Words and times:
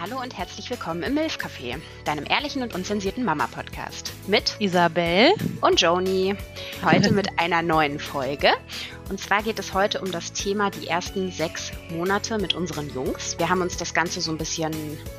Hallo 0.00 0.22
und 0.22 0.38
herzlich 0.38 0.70
willkommen 0.70 1.02
im 1.02 1.14
Milf 1.14 1.38
Café, 1.38 1.76
deinem 2.04 2.24
ehrlichen 2.24 2.62
und 2.62 2.72
unzensierten 2.72 3.24
Mama-Podcast. 3.24 4.12
Mit 4.28 4.54
Isabel 4.60 5.32
und 5.60 5.80
Joni. 5.80 6.36
Heute 6.84 7.12
mit 7.14 7.40
einer 7.40 7.62
neuen 7.62 7.98
Folge. 7.98 8.52
Und 9.08 9.18
zwar 9.18 9.42
geht 9.42 9.58
es 9.58 9.72
heute 9.72 10.02
um 10.02 10.12
das 10.12 10.32
Thema 10.34 10.70
die 10.70 10.86
ersten 10.86 11.32
sechs 11.32 11.72
Monate 11.90 12.38
mit 12.38 12.54
unseren 12.54 12.92
Jungs. 12.92 13.38
Wir 13.38 13.48
haben 13.48 13.62
uns 13.62 13.78
das 13.78 13.94
Ganze 13.94 14.20
so 14.20 14.30
ein 14.30 14.36
bisschen, 14.36 14.72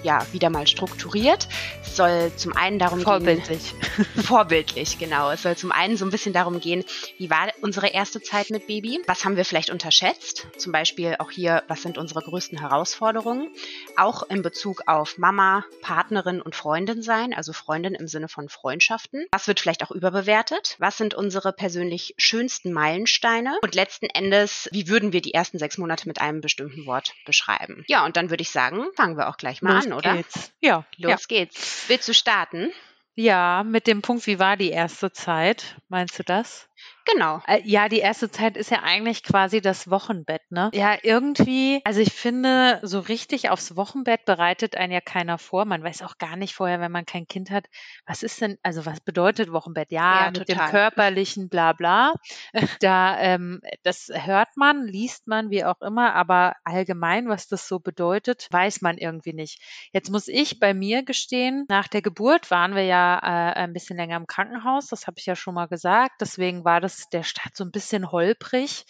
ja, 0.03 0.25
wieder 0.31 0.51
mal 0.51 0.67
strukturiert. 0.67 1.47
Es 1.81 1.95
soll 1.95 2.31
zum 2.35 2.55
einen 2.55 2.77
darum 2.77 3.01
vorbildlich. 3.01 3.73
gehen. 3.79 4.05
Vorbildlich, 4.23 4.99
genau. 4.99 5.31
Es 5.31 5.41
soll 5.41 5.57
zum 5.57 5.71
einen 5.71 5.97
so 5.97 6.05
ein 6.05 6.11
bisschen 6.11 6.33
darum 6.33 6.59
gehen, 6.59 6.83
wie 7.17 7.31
war 7.31 7.49
unsere 7.61 7.87
erste 7.87 8.21
Zeit 8.21 8.51
mit 8.51 8.67
Baby? 8.67 9.01
Was 9.07 9.25
haben 9.25 9.37
wir 9.37 9.45
vielleicht 9.45 9.71
unterschätzt? 9.71 10.45
Zum 10.57 10.71
Beispiel 10.71 11.15
auch 11.17 11.31
hier, 11.31 11.63
was 11.67 11.81
sind 11.81 11.97
unsere 11.97 12.21
größten 12.21 12.59
Herausforderungen? 12.59 13.49
Auch 13.97 14.21
in 14.29 14.43
Bezug 14.43 14.83
auf 14.85 15.17
Mama, 15.17 15.65
Partnerin 15.81 16.41
und 16.41 16.55
Freundin 16.55 17.01
sein, 17.01 17.33
also 17.33 17.53
Freundin 17.53 17.95
im 17.95 18.07
Sinne 18.07 18.27
von 18.27 18.49
Freundschaften. 18.49 19.25
Was 19.31 19.47
wird 19.47 19.59
vielleicht 19.59 19.83
auch 19.83 19.91
überbewertet? 19.91 20.75
Was 20.77 20.97
sind 20.97 21.15
unsere 21.15 21.53
persönlich 21.53 22.13
schönsten 22.17 22.71
Meilensteine? 22.71 23.57
Und 23.63 23.78
letzten 23.79 24.07
Endes, 24.07 24.67
wie 24.73 24.89
würden 24.89 25.13
wir 25.13 25.21
die 25.21 25.33
ersten 25.33 25.57
sechs 25.57 25.77
Monate 25.77 26.07
mit 26.07 26.19
einem 26.19 26.41
bestimmten 26.41 26.85
Wort 26.85 27.13
beschreiben? 27.25 27.85
Ja, 27.87 28.05
und 28.05 28.17
dann 28.17 28.29
würde 28.29 28.41
ich 28.41 28.51
sagen, 28.51 28.85
fangen 28.95 29.17
wir 29.17 29.29
auch 29.29 29.37
gleich 29.37 29.61
mal 29.61 29.75
Los 29.75 29.85
an, 29.85 29.93
oder? 29.93 30.15
Geht's. 30.17 30.51
Ja. 30.59 30.85
Los 30.97 31.11
ja. 31.11 31.17
geht's. 31.27 31.85
Willst 31.87 32.07
du 32.07 32.13
starten? 32.13 32.71
Ja, 33.15 33.63
mit 33.63 33.87
dem 33.87 34.01
Punkt, 34.01 34.27
wie 34.27 34.39
war 34.39 34.57
die 34.57 34.69
erste 34.69 35.11
Zeit? 35.11 35.77
Meinst 35.87 36.19
du 36.19 36.23
das? 36.23 36.69
Genau. 37.13 37.41
Äh, 37.47 37.61
ja, 37.63 37.89
die 37.89 37.99
erste 37.99 38.29
Zeit 38.29 38.57
ist 38.57 38.69
ja 38.71 38.83
eigentlich 38.83 39.23
quasi 39.23 39.61
das 39.61 39.89
Wochenbett, 39.89 40.41
ne? 40.51 40.69
Ja, 40.73 40.97
irgendwie, 41.01 41.81
also 41.83 42.01
ich 42.01 42.13
finde, 42.13 42.79
so 42.83 42.99
richtig 42.99 43.49
aufs 43.49 43.75
Wochenbett 43.75 44.25
bereitet 44.25 44.75
einen 44.77 44.91
ja 44.93 45.01
keiner 45.01 45.37
vor. 45.37 45.65
Man 45.65 45.83
weiß 45.83 46.01
auch 46.03 46.17
gar 46.17 46.35
nicht 46.35 46.53
vorher, 46.53 46.79
wenn 46.81 46.91
man 46.91 47.05
kein 47.05 47.27
Kind 47.27 47.49
hat, 47.51 47.65
was 48.05 48.21
ist 48.21 48.41
denn, 48.41 48.57
also 48.63 48.85
was 48.85 48.99
bedeutet 49.01 49.51
Wochenbett? 49.51 49.91
Ja, 49.91 50.25
Ja, 50.25 50.31
mit 50.31 50.47
total. 50.47 50.67
dem 50.67 50.71
körperlichen 50.71 51.49
bla 51.49 51.73
bla. 51.73 52.13
Da, 52.81 53.19
ähm, 53.19 53.61
das 53.83 54.09
hört 54.13 54.55
man, 54.55 54.85
liest 54.85 55.27
man, 55.27 55.49
wie 55.49 55.65
auch 55.65 55.81
immer, 55.81 56.13
aber 56.15 56.55
allgemein, 56.63 57.27
was 57.27 57.47
das 57.47 57.67
so 57.67 57.79
bedeutet, 57.79 58.47
weiß 58.51 58.81
man 58.81 58.97
irgendwie 58.97 59.33
nicht. 59.33 59.61
Jetzt 59.91 60.09
muss 60.11 60.27
ich 60.27 60.59
bei 60.59 60.73
mir 60.73 61.03
gestehen, 61.03 61.65
nach 61.69 61.87
der 61.87 62.01
Geburt 62.01 62.51
waren 62.51 62.75
wir 62.75 62.83
ja 62.83 63.17
äh, 63.17 63.53
ein 63.53 63.73
bisschen 63.73 63.97
länger 63.97 64.17
im 64.17 64.27
Krankenhaus, 64.27 64.87
das 64.87 65.07
habe 65.07 65.15
ich 65.19 65.25
ja 65.25 65.35
schon 65.35 65.55
mal 65.55 65.67
gesagt. 65.67 66.21
Deswegen 66.21 66.63
war 66.63 66.79
das 66.79 66.98
der 67.07 67.23
Start 67.23 67.55
so 67.55 67.63
ein 67.63 67.71
bisschen 67.71 68.11
holprig. 68.11 68.85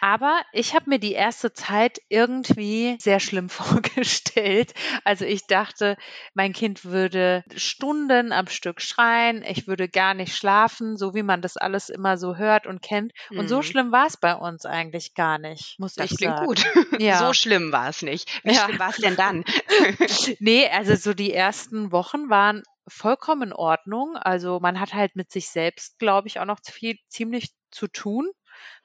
Aber 0.00 0.42
ich 0.52 0.74
habe 0.74 0.90
mir 0.90 0.98
die 0.98 1.12
erste 1.12 1.52
Zeit 1.52 1.98
irgendwie 2.08 2.96
sehr 3.00 3.20
schlimm 3.20 3.48
vorgestellt. 3.50 4.74
Also 5.04 5.24
ich 5.24 5.46
dachte, 5.46 5.96
mein 6.34 6.52
Kind 6.52 6.84
würde 6.84 7.44
Stunden 7.56 8.32
am 8.32 8.46
Stück 8.48 8.80
schreien, 8.80 9.42
ich 9.42 9.66
würde 9.66 9.88
gar 9.88 10.14
nicht 10.14 10.36
schlafen, 10.36 10.96
so 10.96 11.14
wie 11.14 11.22
man 11.22 11.40
das 11.42 11.56
alles 11.56 11.88
immer 11.88 12.18
so 12.18 12.36
hört 12.36 12.66
und 12.66 12.82
kennt. 12.82 13.12
Und 13.34 13.48
so 13.48 13.62
Mhm. 13.62 13.62
schlimm 13.62 13.92
war 13.92 14.06
es 14.06 14.16
bei 14.16 14.34
uns 14.34 14.66
eigentlich 14.66 15.14
gar 15.14 15.38
nicht, 15.38 15.78
muss 15.78 15.96
Das 15.96 16.10
ich 16.10 16.16
klingt 16.16 16.36
sagen. 16.36 16.46
gut. 16.46 16.64
Ja. 17.00 17.18
So 17.18 17.32
schlimm 17.32 17.72
war 17.72 17.88
es 17.88 18.02
nicht. 18.02 18.40
Wie 18.44 18.54
Ja. 18.54 18.54
schlimm 18.54 18.78
war 18.78 18.90
es 18.90 18.98
denn 18.98 19.16
dann? 19.16 19.42
Nee, 20.38 20.68
also 20.70 20.94
so 20.96 21.14
die 21.14 21.32
ersten 21.32 21.92
Wochen 21.92 22.28
waren 22.30 22.62
vollkommen 22.88 23.42
in 23.50 23.52
Ordnung. 23.52 24.16
Also 24.16 24.60
man 24.60 24.80
hat 24.80 24.94
halt 24.94 25.16
mit 25.16 25.30
sich 25.32 25.48
selbst, 25.48 25.98
glaube 25.98 26.28
ich, 26.28 26.40
auch 26.40 26.44
noch 26.44 26.60
viel, 26.64 26.96
ziemlich 27.08 27.54
zu 27.70 27.88
tun. 27.88 28.30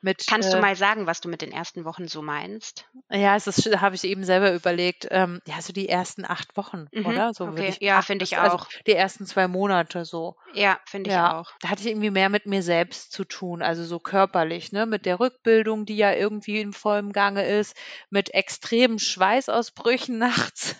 Mit, 0.01 0.25
Kannst 0.27 0.53
du 0.53 0.57
äh, 0.57 0.61
mal 0.61 0.75
sagen, 0.75 1.07
was 1.07 1.19
du 1.19 1.27
mit 1.27 1.41
den 1.41 1.51
ersten 1.51 1.83
Wochen 1.83 2.07
so 2.07 2.21
meinst? 2.21 2.85
Ja, 3.09 3.35
es 3.35 3.47
ist, 3.47 3.65
habe 3.81 3.95
ich 3.95 4.03
eben 4.05 4.23
selber 4.23 4.53
überlegt. 4.53 5.07
Ähm, 5.11 5.41
ja, 5.45 5.61
so 5.61 5.73
die 5.73 5.89
ersten 5.89 6.25
acht 6.25 6.55
Wochen, 6.55 6.87
Mhm, 6.93 7.05
oder? 7.05 7.33
So 7.33 7.45
okay. 7.45 7.69
ich. 7.69 7.79
Ja, 7.81 8.01
finde 8.01 8.23
ich 8.23 8.37
also 8.37 8.57
auch. 8.57 8.67
die 8.87 8.93
ersten 8.93 9.25
zwei 9.25 9.47
Monate 9.47 10.05
so. 10.05 10.37
Ja, 10.53 10.79
finde 10.85 11.09
ich 11.09 11.15
Ja, 11.15 11.39
auch. 11.39 11.51
da 11.59 11.69
hatte 11.69 11.81
ich 11.81 11.87
irgendwie 11.89 12.11
mehr 12.11 12.29
mit 12.29 12.45
mir 12.45 12.63
selbst 12.63 13.11
zu 13.11 13.25
tun, 13.25 13.61
also 13.61 13.83
so 13.83 13.99
körperlich, 13.99 14.71
ne, 14.71 14.85
mit 14.85 15.05
der 15.05 15.19
Rückbildung, 15.19 15.85
die 15.85 15.97
ja 15.97 16.13
irgendwie 16.13 16.61
in 16.61 16.71
vollem 16.73 17.11
Gange 17.11 17.45
ist, 17.45 17.75
mit 18.09 18.33
extremen 18.33 18.99
Schweißausbrüchen 18.99 20.17
nachts, 20.17 20.75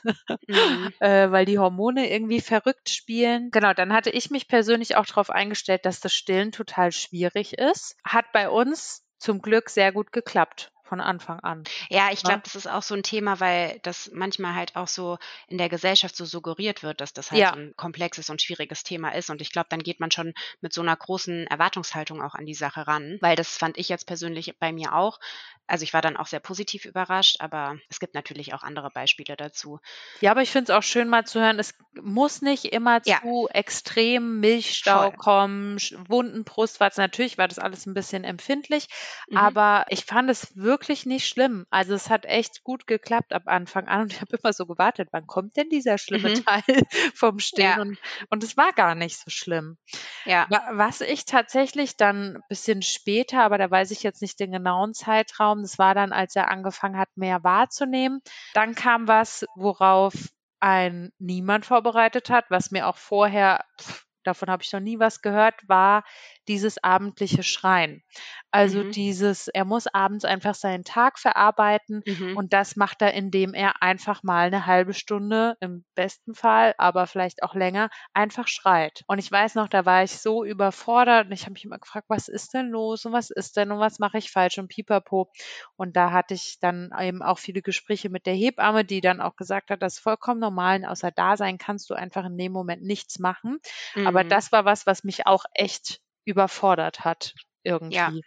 Mhm. 0.48 0.94
äh, 1.00 1.30
weil 1.32 1.46
die 1.46 1.60
Hormone 1.60 2.10
irgendwie 2.10 2.42
verrückt 2.42 2.90
spielen. 2.90 3.52
Genau, 3.52 3.74
dann 3.74 3.94
hatte 3.94 4.10
ich 4.10 4.32
mich 4.32 4.48
persönlich 4.48 4.96
auch 4.96 5.06
darauf 5.06 5.30
eingestellt, 5.30 5.86
dass 5.86 6.00
das 6.00 6.14
Stillen 6.14 6.52
total 6.52 6.92
schwierig 6.92 7.58
ist. 7.58 7.96
Hat 8.04 8.26
bei 8.34 8.50
uns 8.50 9.04
zum 9.20 9.42
Glück 9.42 9.70
sehr 9.70 9.92
gut 9.92 10.12
geklappt 10.12 10.72
von 10.90 11.00
Anfang 11.02 11.40
an. 11.42 11.70
Ja, 11.90 12.10
ich 12.12 12.24
Ja. 12.24 12.26
glaube, 12.26 12.42
das 12.44 12.56
ist 12.56 12.68
auch 12.68 12.82
so 12.84 12.96
ein 12.96 13.04
Thema, 13.04 13.40
weil 13.40 13.80
das 13.84 14.10
manchmal 14.14 14.56
halt 14.56 14.76
auch 14.76 14.88
so 14.88 15.18
in 15.48 15.58
der 15.58 15.70
Gesellschaft 15.70 16.16
so 16.16 16.26
suggeriert 16.26 16.84
wird, 16.84 17.02
dass 17.02 17.14
das 17.14 17.32
halt 17.32 17.40
Ja. 17.40 17.54
ein 17.54 17.74
komplexes 17.78 18.30
und 18.30 18.42
schwieriges 18.42 18.84
Thema 18.84 19.10
ist. 19.16 19.30
Und 19.30 19.42
ich 19.42 19.52
glaube, 19.52 19.68
dann 19.70 19.84
geht 19.84 20.00
man 20.00 20.12
schon 20.12 20.34
mit 20.62 20.74
so 20.74 20.82
einer 20.82 20.96
großen 20.98 21.48
Erwartungshaltung 21.48 22.22
auch 22.22 22.36
an 22.36 22.46
die 22.46 22.54
Sache 22.56 22.88
ran, 22.88 23.18
weil 23.22 23.36
das 23.36 23.58
fand 23.58 23.78
ich 23.78 23.90
jetzt 23.90 24.08
persönlich 24.08 24.58
bei 24.60 24.72
mir 24.72 24.94
auch. 24.94 25.20
Also 25.68 25.84
ich 25.84 25.94
war 25.94 26.02
dann 26.02 26.18
auch 26.18 26.28
sehr 26.28 26.40
positiv 26.40 26.86
überrascht, 26.86 27.38
aber 27.42 27.78
es 27.90 28.00
gibt 28.00 28.16
natürlich 28.16 28.54
auch 28.54 28.64
andere 28.64 28.90
Beispiele 28.92 29.36
dazu. 29.38 29.80
Ja, 30.22 30.32
aber 30.32 30.42
ich 30.42 30.52
finde 30.52 30.72
es 30.72 30.78
auch 30.78 30.84
schön 30.84 31.08
mal 31.08 31.26
zu 31.26 31.40
hören, 31.40 31.60
es 31.60 31.74
muss 31.94 32.42
nicht 32.42 32.66
immer 32.66 33.02
Ja. 33.04 33.22
zu 33.22 33.48
extrem 33.52 34.40
Milchstau 34.42 35.12
Voll. 35.12 35.14
kommen, 35.14 35.78
Wunden, 36.08 36.44
Brustwarzen. 36.44 37.02
Natürlich 37.02 37.38
war 37.38 37.48
das 37.48 37.60
alles 37.60 37.86
ein 37.86 37.94
bisschen 37.94 38.24
empfindlich, 38.26 38.88
Mhm. 39.28 39.38
aber 39.38 39.86
ich 39.90 40.04
fand 40.06 40.30
es 40.30 40.56
wirklich 40.58 40.79
nicht 41.06 41.28
schlimm. 41.28 41.66
Also 41.70 41.94
es 41.94 42.10
hat 42.10 42.26
echt 42.26 42.64
gut 42.64 42.88
geklappt 42.88 43.34
ab 43.34 43.44
Anfang 43.46 43.88
an 43.88 44.02
und 44.02 44.14
ich 44.14 44.22
habe 44.22 44.38
immer 44.42 44.54
so 44.54 44.66
gewartet, 44.66 45.10
wann 45.12 45.28
kommt 45.28 45.58
denn 45.58 45.70
dieser 45.70 45.98
schlimme 45.98 46.30
Mhm. 46.30 46.46
Teil 46.46 46.64
vom 47.16 47.40
Stillen? 47.40 47.68
Ja. 47.70 47.82
Und, 47.82 47.98
und 48.30 48.44
es 48.44 48.56
war 48.58 48.72
gar 48.74 48.96
nicht 48.96 49.18
so 49.18 49.30
schlimm. 49.30 49.78
Ja. 50.26 50.46
Wa- 50.50 50.70
Was 50.74 51.02
ich 51.02 51.26
tatsächlich 51.26 51.98
dann 51.98 52.36
ein 52.38 52.44
bisschen 52.50 52.82
später, 52.82 53.44
aber 53.44 53.58
da 53.58 53.70
weiß 53.70 53.92
ich 53.92 54.04
jetzt 54.04 54.22
nicht 54.22 54.40
den 54.40 54.52
genauen 54.52 54.94
Zeitraum, 54.94 55.62
das 55.62 55.78
war 55.78 55.94
dann, 55.96 56.12
als 56.14 56.36
er 56.36 56.50
angefangen 56.50 56.98
hat, 56.98 57.10
mehr 57.16 57.44
wahrzunehmen. 57.44 58.22
Dann 58.54 58.76
kam 58.76 59.08
was, 59.08 59.46
worauf 59.56 60.14
ein 60.60 61.12
niemand 61.20 61.66
vorbereitet 61.66 62.30
hat, 62.30 62.46
was 62.50 62.72
mir 62.72 62.88
auch 62.88 62.98
vorher, 62.98 63.64
pff, 63.82 64.06
davon 64.24 64.50
habe 64.50 64.62
ich 64.62 64.72
noch 64.74 64.82
nie 64.82 65.00
was 65.00 65.22
gehört, 65.22 65.56
war 65.68 66.04
dieses 66.50 66.84
abendliche 66.84 67.44
Schreien. 67.44 68.04
Also 68.52 68.84
Mhm. 68.84 68.96
dieses, 68.96 69.48
er 69.48 69.66
muss 69.66 69.88
abends 69.88 70.26
einfach 70.26 70.56
seinen 70.56 70.84
Tag 70.84 71.20
verarbeiten 71.20 72.04
Mhm. 72.06 72.30
und 72.34 72.52
das 72.54 72.76
macht 72.76 73.02
er, 73.02 73.14
indem 73.14 73.54
er 73.54 73.82
einfach 73.84 74.24
mal 74.24 74.48
eine 74.48 74.66
halbe 74.66 74.94
Stunde, 74.94 75.56
im 75.62 75.86
besten 75.96 76.36
Fall, 76.36 76.74
aber 76.80 77.08
vielleicht 77.08 77.44
auch 77.44 77.56
länger, 77.56 77.90
einfach 78.14 78.48
schreit. 78.48 79.04
Und 79.08 79.20
ich 79.20 79.32
weiß 79.32 79.56
noch, 79.56 79.68
da 79.70 79.86
war 79.86 80.04
ich 80.04 80.20
so 80.20 80.44
überfordert 80.44 81.28
und 81.28 81.32
ich 81.32 81.44
habe 81.44 81.54
mich 81.54 81.66
immer 81.66 81.80
gefragt, 81.80 82.08
was 82.10 82.28
ist 82.28 82.54
denn 82.54 82.70
los 82.70 83.06
und 83.06 83.14
was 83.14 83.30
ist 83.30 83.56
denn 83.58 83.72
und 83.72 83.80
was 83.80 84.00
mache 84.00 84.18
ich 84.18 84.32
falsch 84.32 84.58
und 84.58 84.68
pipapo. 84.70 85.30
Und 85.76 85.96
da 85.96 86.12
hatte 86.12 86.34
ich 86.34 86.58
dann 86.60 86.92
eben 87.00 87.22
auch 87.22 87.40
viele 87.40 87.62
Gespräche 87.62 88.10
mit 88.10 88.26
der 88.26 88.34
Hebamme, 88.34 88.86
die 88.86 89.02
dann 89.02 89.22
auch 89.22 89.36
gesagt 89.36 89.70
hat, 89.72 89.82
das 89.82 89.96
ist 89.96 90.00
vollkommen 90.00 90.40
normal, 90.40 90.78
und 90.80 90.86
außer 90.86 91.12
Dasein 91.12 91.58
kannst 91.58 91.90
du 91.90 91.94
einfach 91.94 92.26
in 92.26 92.38
dem 92.38 92.52
Moment 92.52 92.84
nichts 92.84 93.20
machen. 93.20 93.60
Aber 94.04 94.24
Mhm. 94.26 94.40
das 94.40 94.52
war 94.52 94.66
was, 94.66 94.86
was 94.86 95.04
mich 95.04 95.28
auch 95.28 95.46
echt 95.54 96.02
überfordert 96.26 97.06
hat 97.06 97.34
irgendwie. 97.64 98.22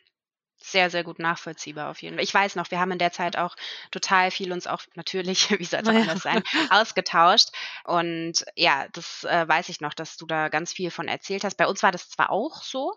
Sehr, 0.65 0.91
sehr 0.91 1.03
gut 1.05 1.19
nachvollziehbar 1.19 1.91
auf 1.91 2.03
jeden 2.03 2.17
Fall. 2.17 2.25
Ich 2.25 2.33
weiß 2.33 2.55
noch, 2.55 2.71
wir 2.71 2.79
haben 2.79 2.93
in 2.93 2.99
der 2.99 3.11
Zeit 3.13 3.37
auch 3.37 3.57
total 3.91 4.31
viel 4.31 4.53
uns 4.53 4.69
auch 4.69 4.83
natürlich, 4.95 5.51
wie 5.59 5.65
soll 5.65 5.81
es 5.81 5.89
Ja. 5.89 5.91
anders 5.91 6.23
sein, 6.23 6.43
ausgetauscht. 6.71 7.49
Und 7.85 8.45
ja, 8.55 8.87
das 8.93 9.25
äh, 9.25 9.47
weiß 9.49 9.69
ich 9.71 9.81
noch, 9.81 9.93
dass 9.95 10.17
du 10.17 10.27
da 10.27 10.49
ganz 10.49 10.73
viel 10.73 10.91
von 10.93 11.09
erzählt 11.09 11.43
hast. 11.45 11.57
Bei 11.57 11.67
uns 11.67 11.83
war 11.83 11.91
das 11.91 12.09
zwar 12.11 12.31
auch 12.31 12.63
so, 12.63 12.95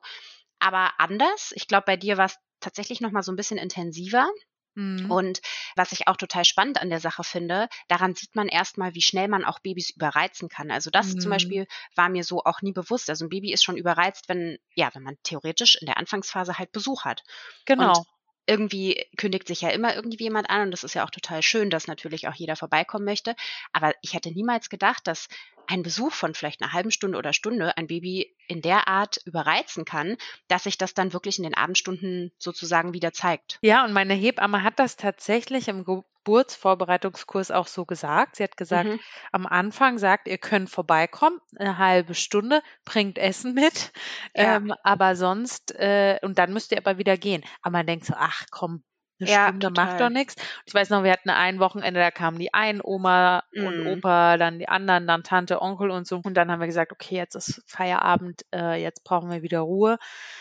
aber 0.59 0.91
anders. 0.99 1.53
Ich 1.55 1.67
glaube, 1.67 1.85
bei 1.87 1.97
dir 1.97 2.17
war 2.17 2.25
es 2.27 2.37
tatsächlich 2.61 3.01
noch 3.01 3.11
mal 3.11 3.23
so 3.23 3.31
ein 3.31 3.37
bisschen 3.37 3.57
intensiver. 3.59 4.29
Mhm. 4.75 5.11
Und 5.11 5.41
was 5.75 5.91
ich 5.91 6.07
auch 6.07 6.17
total 6.17 6.45
spannend 6.45 6.81
an 6.81 6.89
der 6.89 6.99
Sache 6.99 7.23
finde, 7.23 7.69
daran 7.87 8.15
sieht 8.15 8.35
man 8.35 8.47
erstmal, 8.47 8.93
wie 8.93 9.01
schnell 9.01 9.27
man 9.27 9.45
auch 9.45 9.59
Babys 9.59 9.89
überreizen 9.89 10.49
kann. 10.49 10.71
Also 10.71 10.89
das 10.89 11.15
zum 11.17 11.29
Mhm. 11.29 11.33
Beispiel 11.33 11.67
war 11.95 12.09
mir 12.09 12.23
so 12.23 12.43
auch 12.43 12.61
nie 12.61 12.73
bewusst. 12.73 13.09
Also 13.09 13.25
ein 13.25 13.29
Baby 13.29 13.53
ist 13.53 13.63
schon 13.63 13.77
überreizt, 13.77 14.29
wenn, 14.29 14.57
ja, 14.75 14.89
wenn 14.93 15.03
man 15.03 15.17
theoretisch 15.23 15.75
in 15.75 15.85
der 15.87 15.97
Anfangsphase 15.97 16.57
halt 16.57 16.71
Besuch 16.71 17.05
hat. 17.05 17.23
Genau. 17.65 18.05
irgendwie 18.47 19.03
kündigt 19.17 19.47
sich 19.47 19.61
ja 19.61 19.69
immer 19.69 19.95
irgendwie 19.95 20.23
jemand 20.23 20.49
an 20.51 20.63
und 20.63 20.71
das 20.71 20.83
ist 20.83 20.93
ja 20.93 21.03
auch 21.03 21.09
total 21.09 21.41
schön, 21.41 21.71
dass 21.71 21.87
natürlich 21.87 22.27
auch 22.27 22.35
jeder 22.35 22.55
vorbeikommen 22.55 23.05
möchte. 23.05 23.35
Aber 23.73 23.93
ich 24.03 24.13
hätte 24.13 24.31
niemals 24.31 24.69
gedacht, 24.69 25.07
dass 25.07 25.27
ein 25.67 25.83
Besuch 25.83 26.13
von 26.13 26.33
vielleicht 26.33 26.61
einer 26.61 26.73
halben 26.73 26.91
Stunde 26.91 27.17
oder 27.17 27.33
Stunde 27.33 27.77
ein 27.77 27.87
Baby 27.87 28.35
in 28.47 28.61
der 28.61 28.87
Art 28.87 29.17
überreizen 29.25 29.85
kann, 29.85 30.17
dass 30.47 30.63
sich 30.63 30.77
das 30.77 30.93
dann 30.93 31.13
wirklich 31.13 31.37
in 31.37 31.43
den 31.43 31.53
Abendstunden 31.55 32.31
sozusagen 32.37 32.93
wieder 32.93 33.11
zeigt. 33.13 33.57
Ja, 33.61 33.83
und 33.85 33.93
meine 33.93 34.13
Hebamme 34.13 34.63
hat 34.63 34.79
das 34.79 34.95
tatsächlich 34.97 35.67
im 35.67 35.83
Geburtsvorbereitungskurs 35.85 37.51
auch 37.51 37.67
so 37.67 37.85
gesagt. 37.85 38.35
Sie 38.37 38.43
hat 38.43 38.57
gesagt, 38.57 38.89
Mhm. 38.89 38.99
am 39.31 39.45
Anfang 39.45 39.97
sagt, 39.97 40.27
ihr 40.27 40.37
könnt 40.37 40.69
vorbeikommen, 40.69 41.39
eine 41.57 41.77
halbe 41.77 42.15
Stunde, 42.15 42.61
bringt 42.83 43.17
Essen 43.17 43.53
mit, 43.53 43.91
Ja. 44.35 44.57
ähm, 44.57 44.73
aber 44.83 45.15
sonst, 45.15 45.73
äh, 45.75 46.19
und 46.21 46.37
dann 46.37 46.53
müsst 46.53 46.71
ihr 46.71 46.77
aber 46.77 46.97
wieder 46.97 47.17
gehen. 47.17 47.43
Aber 47.61 47.71
man 47.73 47.87
denkt 47.87 48.05
so, 48.05 48.13
ach 48.17 48.45
komm, 48.51 48.83
eine 49.19 49.27
Ja, 49.27 49.51
Stunde 49.51 49.69
macht 49.69 49.99
total. 49.99 50.01
doch 50.01 50.09
nichts. 50.09 50.35
Ich 50.65 50.73
weiß 50.73 50.89
noch, 50.89 51.03
wir 51.03 51.11
hatten 51.11 51.29
ein 51.29 51.59
Wochenende, 51.59 51.99
da 51.99 52.11
kamen 52.11 52.37
die 52.39 52.53
einen 52.53 52.81
Oma 52.83 53.43
und 53.55 53.79
Mhm. 53.79 53.85
Opa, 53.85 54.37
dann 54.37 54.59
die 54.59 54.67
anderen, 54.69 55.07
dann 55.07 55.23
Tante, 55.23 55.61
Onkel 55.61 55.89
und 55.91 56.05
so. 56.07 56.19
Und 56.23 56.35
dann 56.35 56.51
haben 56.51 56.59
wir 56.59 56.67
gesagt, 56.67 56.91
okay, 56.91 57.15
jetzt 57.15 57.35
ist 57.35 57.61
Feierabend, 57.67 58.43
äh, 58.53 58.81
jetzt 58.81 59.03
brauchen 59.03 59.29
wir 59.31 59.41
wieder 59.41 59.59
Ruhe. 59.61 59.97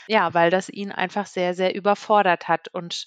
Ja, 0.09 0.35
weil 0.35 0.50
das 0.50 0.69
ihn 0.69 0.93
einfach 0.93 1.26
sehr, 1.26 1.55
sehr 1.55 1.75
überfordert 1.75 2.49
hat. 2.49 2.69
Und 2.69 3.06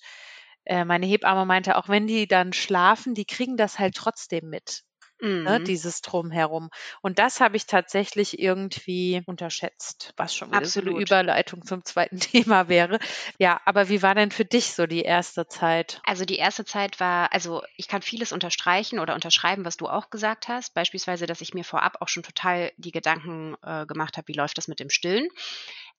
äh, 0.65 0.85
meine 0.85 1.05
Hebamme 1.05 1.45
meinte, 1.45 1.77
auch 1.77 1.89
wenn 1.89 2.07
die 2.07 2.27
dann 2.27 2.53
schlafen, 2.53 3.13
die 3.13 3.25
kriegen 3.25 3.57
das 3.57 3.79
halt 3.79 3.95
trotzdem 3.95 4.49
mit 4.49 4.83
ne, 5.45 5.59
Mhm. 5.59 5.67
dieses 5.67 6.01
Drumherum. 6.01 6.69
Und 7.01 7.19
das 7.19 7.39
habe 7.41 7.57
ich 7.57 7.65
tatsächlich 7.65 8.39
irgendwie 8.39 9.21
unterschätzt, 9.25 10.13
was 10.17 10.35
schon 10.35 10.51
wieder 10.51 10.69
so 10.69 10.81
eine 10.81 10.91
Absolut. 10.91 10.93
Überleitung 10.93 11.65
zum 11.65 11.83
zweiten 11.85 12.19
Thema 12.19 12.67
wäre. 12.69 12.99
Ja, 13.39 13.59
aber 13.65 13.89
wie 13.89 14.01
war 14.03 14.13
denn 14.15 14.29
für 14.31 14.45
dich 14.45 14.73
so 14.73 14.85
die 14.87 15.01
erste 15.01 15.47
Zeit? 15.47 16.03
Also 16.03 16.23
die 16.23 16.37
erste 16.37 16.63
Zeit 16.63 16.99
war, 17.01 17.33
also 17.33 17.61
ich 17.75 17.87
kann 17.89 18.01
vieles 18.01 18.31
unterstreichen 18.31 18.97
oder 18.99 19.13
unterschreiben, 19.13 19.65
was 19.65 19.75
du 19.77 19.87
auch 19.87 20.09
gesagt 20.09 20.47
hast. 20.47 20.73
Beispielsweise, 20.73 21.25
dass 21.25 21.41
ich 21.41 21.53
mir 21.53 21.65
vorab 21.65 21.97
auch 22.01 22.07
schon 22.07 22.23
total 22.23 22.71
die 22.77 22.91
Gedanken 22.91 23.55
äh, 23.61 23.85
gemacht 23.85 24.15
habe, 24.15 24.27
wie 24.29 24.33
läuft 24.33 24.57
das 24.57 24.69
mit 24.69 24.79
dem 24.79 24.89
Stillen. 24.89 25.27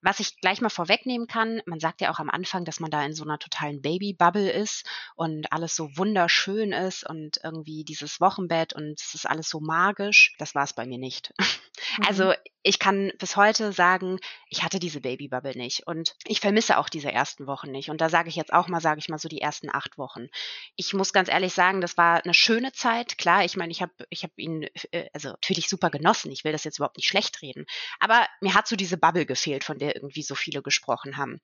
Was 0.00 0.20
ich 0.20 0.40
gleich 0.40 0.60
mal 0.60 0.68
vorwegnehmen 0.68 1.26
kann, 1.26 1.60
man 1.66 1.80
sagt 1.80 2.00
ja 2.00 2.10
auch 2.10 2.18
am 2.18 2.30
Anfang, 2.30 2.64
dass 2.64 2.80
man 2.80 2.90
da 2.90 3.04
in 3.04 3.14
so 3.14 3.24
einer 3.24 3.38
totalen 3.38 3.82
Baby-Bubble 3.82 4.50
ist 4.50 4.86
und 5.16 5.52
alles 5.52 5.74
so 5.74 5.96
wunderschön 5.96 6.72
ist 6.72 7.08
und 7.08 7.40
irgendwie 7.42 7.84
dieses 7.84 8.20
Wochenbett 8.20 8.72
und 8.72 9.00
es 9.00 9.14
ist 9.14 9.28
alles 9.28 9.48
so 9.48 9.60
magisch. 9.60 10.34
Das 10.38 10.54
war 10.54 10.64
es 10.64 10.72
bei 10.72 10.86
mir 10.86 10.98
nicht. 10.98 11.32
Also 12.06 12.34
ich 12.62 12.78
kann 12.78 13.12
bis 13.18 13.36
heute 13.36 13.72
sagen, 13.72 14.18
ich 14.50 14.62
hatte 14.62 14.78
diese 14.78 15.00
Babybubble 15.00 15.56
nicht 15.56 15.86
und 15.86 16.16
ich 16.26 16.40
vermisse 16.40 16.78
auch 16.78 16.88
diese 16.88 17.10
ersten 17.10 17.46
Wochen 17.46 17.70
nicht. 17.70 17.88
Und 17.88 18.00
da 18.00 18.08
sage 18.08 18.28
ich 18.28 18.36
jetzt 18.36 18.52
auch 18.52 18.68
mal, 18.68 18.80
sage 18.80 18.98
ich 18.98 19.08
mal 19.08 19.18
so 19.18 19.28
die 19.28 19.40
ersten 19.40 19.70
acht 19.72 19.96
Wochen. 19.96 20.28
Ich 20.76 20.92
muss 20.92 21.12
ganz 21.12 21.28
ehrlich 21.28 21.54
sagen, 21.54 21.80
das 21.80 21.96
war 21.96 22.22
eine 22.24 22.34
schöne 22.34 22.72
Zeit. 22.72 23.16
Klar, 23.16 23.44
ich 23.44 23.56
meine, 23.56 23.70
ich 23.70 23.80
habe 23.80 23.92
ich 24.10 24.24
hab 24.24 24.36
ihn 24.36 24.68
äh, 24.90 25.08
also 25.12 25.30
natürlich 25.30 25.68
super 25.68 25.90
genossen. 25.90 26.32
Ich 26.32 26.44
will 26.44 26.52
das 26.52 26.64
jetzt 26.64 26.78
überhaupt 26.78 26.96
nicht 26.96 27.08
schlecht 27.08 27.40
reden. 27.42 27.64
Aber 28.00 28.26
mir 28.40 28.54
hat 28.54 28.68
so 28.68 28.76
diese 28.76 28.98
Bubble 28.98 29.24
gefehlt, 29.24 29.64
von 29.64 29.78
der 29.78 29.87
irgendwie 29.94 30.22
so 30.22 30.34
viele 30.34 30.62
gesprochen 30.62 31.16
haben. 31.16 31.40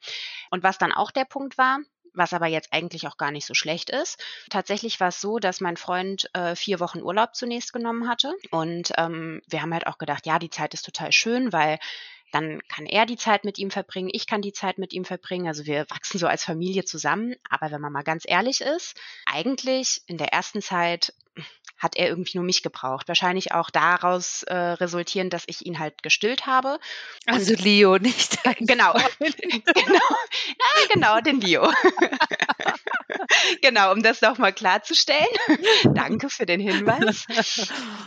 Und 0.50 0.62
was 0.62 0.79
dann 0.79 0.93
auch 0.93 1.11
der 1.11 1.25
Punkt 1.25 1.58
war, 1.58 1.79
was 2.14 2.32
aber 2.32 2.46
jetzt 2.46 2.73
eigentlich 2.73 3.06
auch 3.06 3.17
gar 3.17 3.31
nicht 3.31 3.46
so 3.46 3.55
schlecht 3.55 3.91
ist. 3.91 4.23
Tatsächlich 4.49 5.00
war 5.00 5.08
es 5.08 5.20
so, 5.20 5.38
dass 5.38 5.61
mein 5.61 5.76
Freund 5.76 6.31
äh, 6.32 6.55
vier 6.55 6.81
Wochen 6.81 7.02
Urlaub 7.02 7.35
zunächst 7.35 7.73
genommen 7.73 8.08
hatte. 8.08 8.32
Und 8.50 8.93
ähm, 8.96 9.43
wir 9.49 9.62
haben 9.62 9.73
halt 9.73 9.87
auch 9.87 9.99
gedacht, 9.99 10.26
ja, 10.26 10.38
die 10.38 10.50
Zeit 10.50 10.75
ist 10.75 10.85
total 10.85 11.12
schön, 11.12 11.52
weil 11.52 11.79
dann 12.32 12.61
kann 12.67 12.87
er 12.87 13.06
die 13.06 13.17
Zeit 13.17 13.44
mit 13.44 13.58
ihm 13.58 13.70
verbringen, 13.70 14.11
ich 14.12 14.26
kann 14.26 14.43
die 14.43 14.52
Zeit 14.52 14.79
mit 14.79 14.93
ihm 14.93 15.05
verbringen. 15.05 15.46
Also 15.46 15.67
wir 15.67 15.88
wachsen 15.91 16.19
so 16.19 16.26
als 16.26 16.44
Familie 16.44 16.85
zusammen. 16.85 17.37
Aber 17.49 17.70
wenn 17.70 17.81
man 17.81 17.93
mal 17.93 18.02
ganz 18.02 18.25
ehrlich 18.26 18.61
ist, 18.61 18.99
eigentlich 19.26 20.02
in 20.06 20.19
der 20.19 20.32
ersten 20.32 20.61
Zeit 20.61 21.14
hat 21.76 21.97
er 21.97 22.09
irgendwie 22.09 22.38
nur 22.38 22.44
mich 22.44 22.62
gebraucht. 22.62 23.09
Wahrscheinlich 23.09 23.53
auch 23.53 23.71
daraus 23.71 24.43
äh, 24.44 24.55
resultierend, 24.55 25.32
dass 25.32 25.44
ich 25.47 25.67
ihn 25.67 25.79
halt 25.79 26.03
gestillt 26.03 26.47
habe. 26.47 26.79
Also 27.26 27.55
Leo, 27.55 27.99
nicht 27.99 28.38
dein 28.44 28.55
Genau. 28.61 28.94
Genau. 29.21 30.00
Ja, 30.49 30.94
genau, 30.94 31.21
den 31.21 31.41
Leo. 31.41 31.71
genau, 33.62 33.93
um 33.93 34.03
das 34.03 34.21
nochmal 34.21 34.53
klarzustellen. 34.53 35.26
Danke 35.94 36.31
für 36.31 36.47
den 36.47 36.61
Hinweis. 36.61 37.26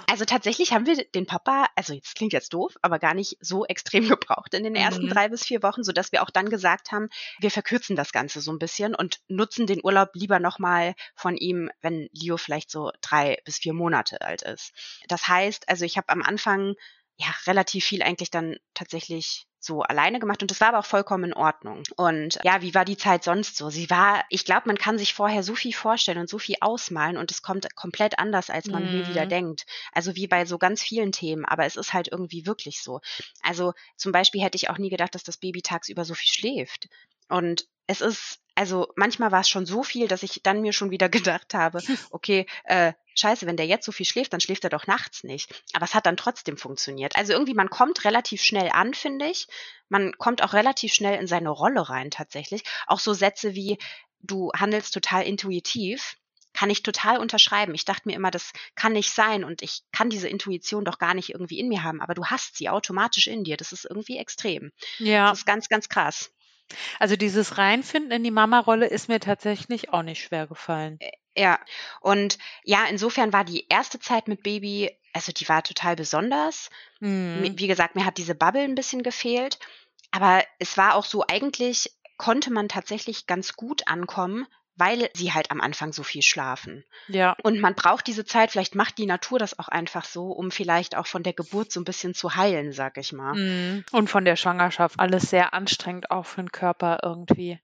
Also 0.10 0.26
tatsächlich 0.26 0.74
haben 0.74 0.86
wir 0.86 1.04
den 1.16 1.26
Papa, 1.26 1.68
also 1.76 1.94
jetzt 1.94 2.16
klingt 2.16 2.34
jetzt 2.34 2.54
doof, 2.54 2.76
aber 2.82 3.00
gar 3.00 3.14
nicht 3.14 3.38
so 3.42 3.66
extrem 3.66 4.08
gebraucht 4.08 4.54
in 4.54 4.64
den 4.64 4.76
ersten 4.76 5.06
Mhm. 5.06 5.10
drei 5.10 5.30
bis 5.30 5.44
vier 5.44 5.62
Wochen, 5.64 5.84
sodass 5.84 6.12
wir 6.12 6.24
auch 6.24 6.30
dann 6.30 6.50
gesagt 6.50 6.92
haben, 6.92 7.10
wir 7.40 7.52
verkürzen 7.52 7.96
das 7.96 8.12
Ganze 8.12 8.42
so 8.42 8.52
ein 8.52 8.60
bisschen 8.60 8.96
und 8.96 9.20
nutzen 9.28 9.68
den 9.68 9.82
Urlaub 9.84 10.10
lieber 10.14 10.40
nochmal 10.40 10.96
von 11.16 11.36
ihm, 11.38 11.70
wenn 11.82 12.10
Leo 12.12 12.38
vielleicht 12.38 12.72
so 12.72 12.92
drei 13.02 13.38
bis 13.46 13.57
vier 13.58 13.74
Monate 13.74 14.22
alt 14.22 14.42
ist. 14.42 14.74
Das 15.08 15.28
heißt, 15.28 15.70
also 15.70 15.86
ich 15.86 15.98
habe 15.98 16.10
am 16.10 16.22
Anfang 16.22 16.76
ja 17.18 17.28
relativ 17.48 17.86
viel 17.86 18.04
eigentlich 18.04 18.30
dann 18.30 18.58
tatsächlich 18.74 19.46
so 19.60 19.82
alleine 19.82 20.20
gemacht 20.20 20.42
und 20.44 20.52
das 20.52 20.62
war 20.62 20.70
aber 20.70 20.80
auch 20.80 20.86
vollkommen 20.86 21.26
in 21.26 21.34
Ordnung. 21.34 21.82
Und 21.96 22.38
ja, 22.44 22.62
wie 22.62 22.76
war 22.76 22.86
die 22.86 22.96
Zeit 22.96 23.24
sonst 23.24 23.58
so? 23.58 23.70
Sie 23.72 23.90
war, 23.90 24.24
ich 24.30 24.46
glaube, 24.46 24.68
man 24.68 24.78
kann 24.78 25.00
sich 25.00 25.16
vorher 25.16 25.42
so 25.42 25.56
viel 25.56 25.74
vorstellen 25.74 26.20
und 26.20 26.30
so 26.30 26.38
viel 26.38 26.58
ausmalen 26.62 27.18
und 27.18 27.32
es 27.32 27.42
kommt 27.42 27.76
komplett 27.76 28.20
anders, 28.20 28.50
als 28.52 28.70
man 28.70 28.86
hier 28.86 29.08
wieder 29.08 29.26
Mhm. 29.26 29.30
denkt. 29.30 29.66
Also 29.92 30.16
wie 30.16 30.28
bei 30.28 30.46
so 30.46 30.60
ganz 30.60 30.84
vielen 30.84 31.12
Themen, 31.12 31.44
aber 31.44 31.66
es 31.66 31.76
ist 31.76 31.92
halt 31.94 32.08
irgendwie 32.08 32.46
wirklich 32.46 32.82
so. 32.84 33.02
Also 33.42 33.74
zum 33.96 34.12
Beispiel 34.12 34.42
hätte 34.42 34.56
ich 34.58 34.70
auch 34.70 34.78
nie 34.78 34.90
gedacht, 34.90 35.16
dass 35.16 35.24
das 35.24 35.38
Baby 35.38 35.62
tagsüber 35.64 36.06
so 36.06 36.14
viel 36.14 36.30
schläft. 36.30 36.88
Und 37.30 37.68
es 37.88 38.02
ist, 38.02 38.40
also 38.58 38.92
manchmal 38.96 39.32
war 39.32 39.42
es 39.42 39.50
schon 39.50 39.68
so 39.68 39.84
viel, 39.84 40.08
dass 40.08 40.24
ich 40.24 40.42
dann 40.42 40.62
mir 40.62 40.74
schon 40.74 40.90
wieder 40.90 41.10
gedacht 41.10 41.54
habe, 41.54 41.80
okay, 42.10 42.48
äh, 42.64 42.94
scheiße, 43.16 43.46
wenn 43.46 43.56
der 43.56 43.68
jetzt 43.68 43.86
so 43.86 43.92
viel 43.92 44.06
schläft, 44.06 44.34
dann 44.34 44.42
schläft 44.42 44.64
er 44.64 44.72
doch 44.72 44.88
nachts 44.88 45.24
nicht. 45.24 45.64
Aber 45.74 45.86
es 45.86 45.94
hat 45.94 46.08
dann 46.08 46.18
trotzdem 46.18 46.58
funktioniert. 46.58 47.16
Also 47.16 47.34
irgendwie, 47.34 47.54
man 47.54 47.70
kommt 47.70 48.04
relativ 48.04 48.42
schnell 48.42 48.70
an, 48.70 48.96
finde 48.96 49.28
ich. 49.28 49.48
Man 49.90 50.12
kommt 50.18 50.44
auch 50.44 50.54
relativ 50.54 50.92
schnell 50.92 51.20
in 51.20 51.28
seine 51.28 51.50
Rolle 51.50 51.88
rein 51.88 52.10
tatsächlich. 52.10 52.64
Auch 52.88 53.00
so 53.00 53.14
Sätze 53.14 53.54
wie, 53.54 53.78
du 54.22 54.52
handelst 54.56 54.94
total 54.94 55.24
intuitiv, 55.24 56.18
kann 56.54 56.72
ich 56.72 56.82
total 56.82 57.20
unterschreiben. 57.20 57.76
Ich 57.76 57.86
dachte 57.86 58.10
mir 58.10 58.16
immer, 58.16 58.32
das 58.32 58.52
kann 58.74 58.94
nicht 58.94 59.12
sein 59.12 59.44
und 59.44 59.62
ich 59.62 59.84
kann 59.92 60.10
diese 60.10 60.28
Intuition 60.28 60.84
doch 60.84 60.98
gar 60.98 61.14
nicht 61.14 61.30
irgendwie 61.30 61.60
in 61.60 61.68
mir 61.68 61.84
haben, 61.84 62.02
aber 62.02 62.16
du 62.16 62.26
hast 62.26 62.58
sie 62.58 62.70
automatisch 62.70 63.28
in 63.28 63.44
dir. 63.44 63.58
Das 63.58 63.72
ist 63.72 63.86
irgendwie 63.86 64.18
extrem. 64.18 64.72
Ja, 64.98 65.30
Das 65.30 65.40
ist 65.40 65.46
ganz, 65.46 65.70
ganz 65.70 65.88
krass. 65.90 66.32
Also 67.00 67.16
dieses 67.16 67.58
Reinfinden 67.58 68.12
in 68.12 68.24
die 68.24 68.32
Mama-Rolle 68.32 68.88
ist 68.88 69.10
mir 69.10 69.20
tatsächlich 69.20 69.94
auch 69.94 70.04
nicht 70.04 70.22
schwer 70.22 70.48
gefallen. 70.48 71.00
Ja, 71.36 71.60
und 72.02 72.38
ja, 72.64 72.86
insofern 72.90 73.32
war 73.32 73.44
die 73.44 73.68
erste 73.70 74.00
Zeit 74.00 74.28
mit 74.28 74.44
Baby, 74.44 74.92
also 75.14 75.32
die 75.32 75.48
war 75.48 75.64
total 75.64 75.96
besonders. 75.96 76.70
Mhm. 77.00 77.54
Wie 77.58 77.68
gesagt, 77.68 77.96
mir 77.96 78.06
hat 78.06 78.18
diese 78.18 78.36
Bubble 78.36 78.64
ein 78.64 78.76
bisschen 78.76 79.04
gefehlt, 79.04 79.60
aber 80.12 80.44
es 80.60 80.78
war 80.78 80.96
auch 80.96 81.06
so, 81.06 81.24
eigentlich 81.28 81.92
konnte 82.18 82.52
man 82.52 82.70
tatsächlich 82.70 83.28
ganz 83.28 83.54
gut 83.54 83.88
ankommen, 83.88 84.48
weil 84.78 85.10
sie 85.14 85.34
halt 85.34 85.52
am 85.52 85.60
Anfang 85.60 85.92
so 85.92 86.04
viel 86.04 86.22
schlafen. 86.22 86.86
Ja, 87.08 87.36
Und 87.44 87.60
man 87.60 87.76
braucht 87.76 88.08
diese 88.08 88.26
Zeit, 88.26 88.52
vielleicht 88.52 88.76
macht 88.76 88.98
die 88.98 89.06
Natur 89.06 89.40
das 89.40 89.58
auch 89.60 89.68
einfach 89.68 90.06
so, 90.06 90.32
um 90.32 90.52
vielleicht 90.52 90.96
auch 90.96 91.08
von 91.08 91.24
der 91.24 91.34
Geburt 91.34 91.72
so 91.72 91.80
ein 91.80 91.86
bisschen 91.86 92.14
zu 92.14 92.36
heilen, 92.36 92.72
sag 92.72 92.98
ich 92.98 93.12
mal. 93.12 93.34
Mhm. 93.34 93.84
Und 93.92 94.10
von 94.10 94.24
der 94.24 94.36
Schwangerschaft 94.36 95.00
alles 95.00 95.30
sehr 95.30 95.54
anstrengend 95.54 96.12
auch 96.12 96.26
für 96.26 96.42
den 96.42 96.52
Körper 96.52 97.00
irgendwie. 97.04 97.60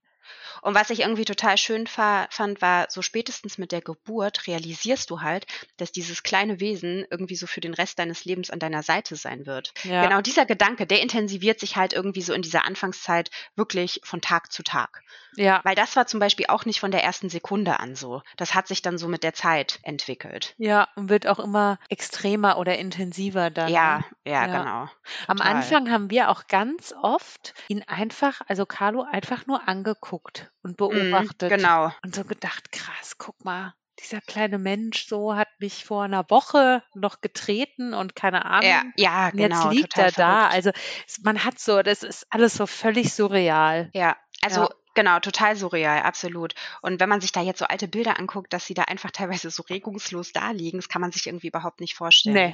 Und 0.62 0.74
was 0.74 0.90
ich 0.90 1.00
irgendwie 1.00 1.24
total 1.24 1.58
schön 1.58 1.86
fa 1.86 2.26
fand, 2.30 2.62
war, 2.62 2.86
so 2.88 3.02
spätestens 3.02 3.58
mit 3.58 3.72
der 3.72 3.80
Geburt 3.80 4.46
realisierst 4.46 5.10
du 5.10 5.20
halt, 5.20 5.46
dass 5.76 5.92
dieses 5.92 6.22
kleine 6.22 6.60
Wesen 6.60 7.04
irgendwie 7.10 7.36
so 7.36 7.46
für 7.46 7.60
den 7.60 7.74
Rest 7.74 7.98
deines 7.98 8.24
Lebens 8.24 8.50
an 8.50 8.58
deiner 8.58 8.82
Seite 8.82 9.16
sein 9.16 9.46
wird. 9.46 9.72
Ja. 9.82 10.04
Genau 10.06 10.20
dieser 10.20 10.46
Gedanke, 10.46 10.86
der 10.86 11.00
intensiviert 11.02 11.60
sich 11.60 11.76
halt 11.76 11.92
irgendwie 11.92 12.22
so 12.22 12.32
in 12.32 12.42
dieser 12.42 12.64
Anfangszeit 12.64 13.30
wirklich 13.56 14.00
von 14.04 14.20
Tag 14.20 14.52
zu 14.52 14.62
Tag. 14.62 15.02
Ja, 15.36 15.60
Weil 15.64 15.74
das 15.74 15.96
war 15.96 16.06
zum 16.06 16.20
Beispiel 16.20 16.46
auch 16.48 16.64
nicht 16.64 16.78
von 16.78 16.92
der 16.92 17.02
ersten 17.02 17.28
Sekunde 17.28 17.80
an 17.80 17.96
so. 17.96 18.22
Das 18.36 18.54
hat 18.54 18.68
sich 18.68 18.82
dann 18.82 18.98
so 18.98 19.08
mit 19.08 19.24
der 19.24 19.34
Zeit 19.34 19.80
entwickelt. 19.82 20.54
ja, 20.58 20.88
und 20.94 21.08
wird 21.08 21.26
auch 21.26 21.40
immer 21.40 21.78
extremer 21.88 22.56
oder 22.56 22.78
intensiver 22.78 23.50
dann. 23.50 23.68
Ja, 23.68 23.98
ne? 23.98 24.04
ja, 24.24 24.32
Ja. 24.32 24.46
genau. 24.46 24.88
Am 25.26 25.36
Total. 25.38 25.52
Anfang 25.56 25.90
haben 25.90 26.10
wir 26.10 26.30
auch 26.30 26.46
ganz 26.46 26.94
oft 27.02 27.52
ihn 27.68 27.82
einfach, 27.82 28.42
also 28.46 28.64
Carlo 28.64 29.02
einfach 29.10 29.46
nur 29.46 29.66
angeguckt 29.66 30.23
und 30.62 30.72
Mhm, 30.72 30.76
beobachtet. 30.76 31.50
genau. 31.50 31.92
Und 32.02 32.14
so 32.14 32.24
gedacht, 32.24 32.72
krass, 32.72 33.16
guck 33.18 33.44
mal, 33.44 33.74
dieser 34.00 34.20
kleine 34.20 34.58
Mensch 34.58 35.06
so 35.06 35.36
hat 35.36 35.48
mich 35.60 35.84
vor 35.84 36.02
einer 36.04 36.28
Woche 36.28 36.82
noch 36.94 37.20
getreten 37.20 37.94
und 37.94 38.16
keine 38.16 38.44
Ahnung. 38.44 38.68
Ja, 38.68 38.82
ja, 38.96 39.28
Und 39.28 39.38
jetzt 39.38 39.50
genau. 39.62 39.70
liegt 39.70 39.96
er 39.98 40.10
da. 40.10 40.38
verrückt. 40.48 40.54
Also 40.54 40.70
es- 41.06 41.20
man 41.22 41.44
hat 41.44 41.58
so, 41.58 41.82
das 41.82 42.02
ist 42.02 42.26
alles 42.30 42.54
so 42.54 42.66
völlig 42.66 43.12
surreal. 43.12 43.90
Ja, 43.94 44.16
also 44.42 44.62
Ja. 44.62 44.68
Genau, 44.94 45.18
total 45.20 45.56
surreal, 45.56 46.02
absolut. 46.02 46.54
Und 46.82 47.00
wenn 47.00 47.08
man 47.08 47.20
sich 47.20 47.32
da 47.32 47.40
jetzt 47.42 47.58
so 47.58 47.66
alte 47.66 47.88
Bilder 47.88 48.18
anguckt, 48.18 48.52
dass 48.52 48.66
sie 48.66 48.74
da 48.74 48.82
einfach 48.82 49.10
teilweise 49.10 49.50
so 49.50 49.62
regungslos 49.64 50.32
da 50.32 50.50
liegen, 50.50 50.78
das 50.78 50.88
kann 50.88 51.00
man 51.00 51.12
sich 51.12 51.26
irgendwie 51.26 51.48
überhaupt 51.48 51.80
nicht 51.80 51.94
vorstellen. 51.94 52.34
Nee. 52.34 52.52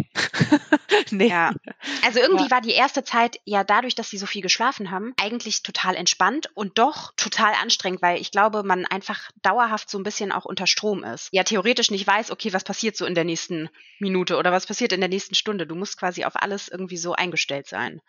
nee. 1.11 1.28
Ja. 1.28 1.52
Also 2.04 2.18
irgendwie 2.20 2.44
Ja. 2.44 2.50
war 2.50 2.61
die 2.61 2.73
erste 2.73 3.04
Zeit 3.04 3.40
ja 3.44 3.64
dadurch, 3.64 3.94
dass 3.94 4.11
sie 4.11 4.18
so 4.18 4.26
viel 4.26 4.42
geschlafen 4.42 4.90
haben, 4.90 5.14
eigentlich 5.20 5.62
total 5.62 5.94
entspannt 5.94 6.50
und 6.54 6.78
doch 6.78 7.12
total 7.16 7.52
anstrengend, 7.61 8.02
weil 8.02 8.20
ich 8.20 8.30
glaube, 8.30 8.62
man 8.62 8.87
einfach 8.87 9.30
dauerhaft 9.42 9.90
so 9.90 9.99
ein 9.99 10.04
bisschen 10.04 10.32
auch 10.32 10.44
unter 10.44 10.66
Strom 10.66 11.04
ist. 11.04 11.28
Ja, 11.32 11.44
theoretisch 11.44 11.90
nicht 11.90 12.06
weiß, 12.06 12.30
okay, 12.30 12.52
was 12.52 12.64
passiert 12.64 12.97
so 12.97 13.04
in 13.06 13.14
der 13.14 13.25
nächsten 13.25 13.68
Minute 13.99 14.37
oder 14.37 14.52
was 14.52 14.66
passiert 14.66 14.92
in 14.92 15.00
der 15.00 15.09
nächsten 15.09 15.35
Stunde. 15.35 15.66
Du 15.66 15.75
musst 15.75 15.99
quasi 15.99 16.25
auf 16.25 16.37
alles 16.37 16.68
irgendwie 16.68 16.97
so 16.97 17.12
eingestellt 17.12 17.66
sein. 17.66 18.00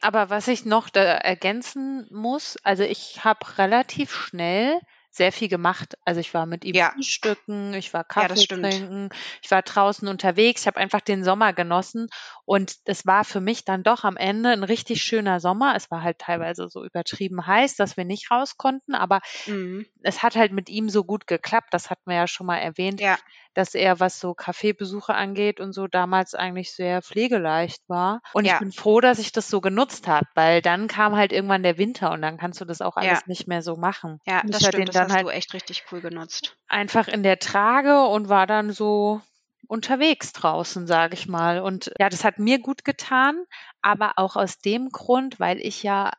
Aber 0.00 0.28
was 0.30 0.48
ich 0.48 0.64
noch 0.64 0.88
da 0.90 1.00
ergänzen 1.02 2.06
muss, 2.10 2.56
also 2.62 2.82
ich 2.82 3.24
habe 3.24 3.40
relativ 3.58 3.69
schnell 4.06 4.80
sehr 5.10 5.32
viel 5.32 5.48
gemacht. 5.48 5.96
Also 6.04 6.20
ich 6.20 6.34
war 6.34 6.46
mit 6.46 6.64
ihm 6.64 6.78
Ja. 6.78 6.94
frühstücken, 6.94 7.74
ich 7.74 7.92
war 7.92 8.04
Ja, 8.14 8.28
Kaffee 8.28 8.36
stimmt. 8.36 8.86
trinken, 8.86 9.08
ich 9.42 9.50
war 9.50 9.62
draußen 9.62 10.06
unterwegs, 10.08 10.62
ich 10.62 10.66
habe 10.68 10.78
einfach 10.78 11.00
den 11.00 11.24
Sommer 11.24 11.52
genossen 11.52 12.08
und 12.44 12.76
es 12.84 13.06
war 13.06 13.24
für 13.24 13.40
mich 13.40 13.64
dann 13.64 13.82
doch 13.82 14.04
am 14.04 14.16
Ende 14.16 14.50
ein 14.50 14.62
richtig 14.64 15.02
schöner 15.02 15.40
Sommer. 15.40 15.74
Es 15.76 15.90
war 15.90 16.02
halt 16.02 16.18
teilweise 16.18 16.68
so 16.68 16.84
übertrieben 16.84 17.46
heiß, 17.46 17.74
dass 17.76 17.96
wir 17.96 18.04
nicht 18.04 18.30
raus 18.30 18.56
konnten, 18.56 18.94
aber 18.94 19.20
Mhm. 19.46 19.84
es 20.02 20.22
hat 20.22 20.36
halt 20.36 20.52
mit 20.52 20.68
ihm 20.70 20.88
so 20.88 21.04
gut 21.04 21.26
geklappt. 21.26 21.68
Das 21.72 21.90
hatten 21.90 22.08
wir 22.10 22.16
ja 22.16 22.26
schon 22.26 22.46
mal 22.46 22.58
erwähnt, 22.58 23.00
Ja, 23.00 23.18
dass 23.60 23.74
er, 23.74 24.00
was 24.00 24.18
so 24.20 24.34
Kaffeebesuche 24.34 25.14
angeht 25.14 25.60
und 25.60 25.72
so, 25.72 25.86
damals 25.86 26.34
eigentlich 26.34 26.72
sehr 26.74 27.02
pflegeleicht 27.02 27.82
war. 27.88 28.20
Und 28.32 28.44
ich 28.46 28.56
Ja. 28.56 28.58
bin 28.58 28.72
froh, 28.72 29.00
dass 29.00 29.18
ich 29.18 29.32
das 29.32 29.48
so 29.48 29.60
genutzt 29.60 30.08
habe, 30.08 30.26
weil 30.34 30.62
dann 30.62 30.88
kam 30.88 31.16
halt 31.16 31.32
irgendwann 31.32 31.62
der 31.62 31.78
Winter 31.78 32.12
und 32.12 32.22
dann 32.22 32.38
kannst 32.38 32.60
du 32.60 32.64
das 32.64 32.80
auch 32.80 32.96
alles 32.96 33.20
Ja. 33.20 33.26
nicht 33.26 33.46
mehr 33.48 33.62
so 33.62 33.76
machen. 33.76 34.18
ja, 34.26 34.42
Und 34.42 34.54
das 34.54 34.62
ich 34.62 34.68
stimmt. 34.68 34.88
Das 34.88 35.00
dann 35.00 35.12
hast 35.12 35.16
halt 35.16 35.22
du 35.22 35.28
echt 35.28 35.52
richtig 35.54 35.84
cool 35.92 36.00
genutzt. 36.00 36.56
einfach 36.68 37.08
in 37.08 37.22
der 37.22 37.38
Trage 37.38 38.06
und 38.06 38.28
war 38.28 38.46
dann 38.46 38.70
so 38.72 39.20
unterwegs 39.66 40.32
draußen, 40.32 40.86
sage 40.86 41.14
ich 41.14 41.28
mal. 41.28 41.60
Und 41.60 41.92
ja, 41.98 42.08
das 42.08 42.24
hat 42.24 42.38
mir 42.38 42.60
gut 42.60 42.84
getan, 42.84 43.44
aber 43.82 44.12
auch 44.16 44.36
aus 44.36 44.58
dem 44.58 44.88
Grund, 44.90 45.38
weil 45.38 45.58
ich 45.60 45.82
ja 45.82 46.10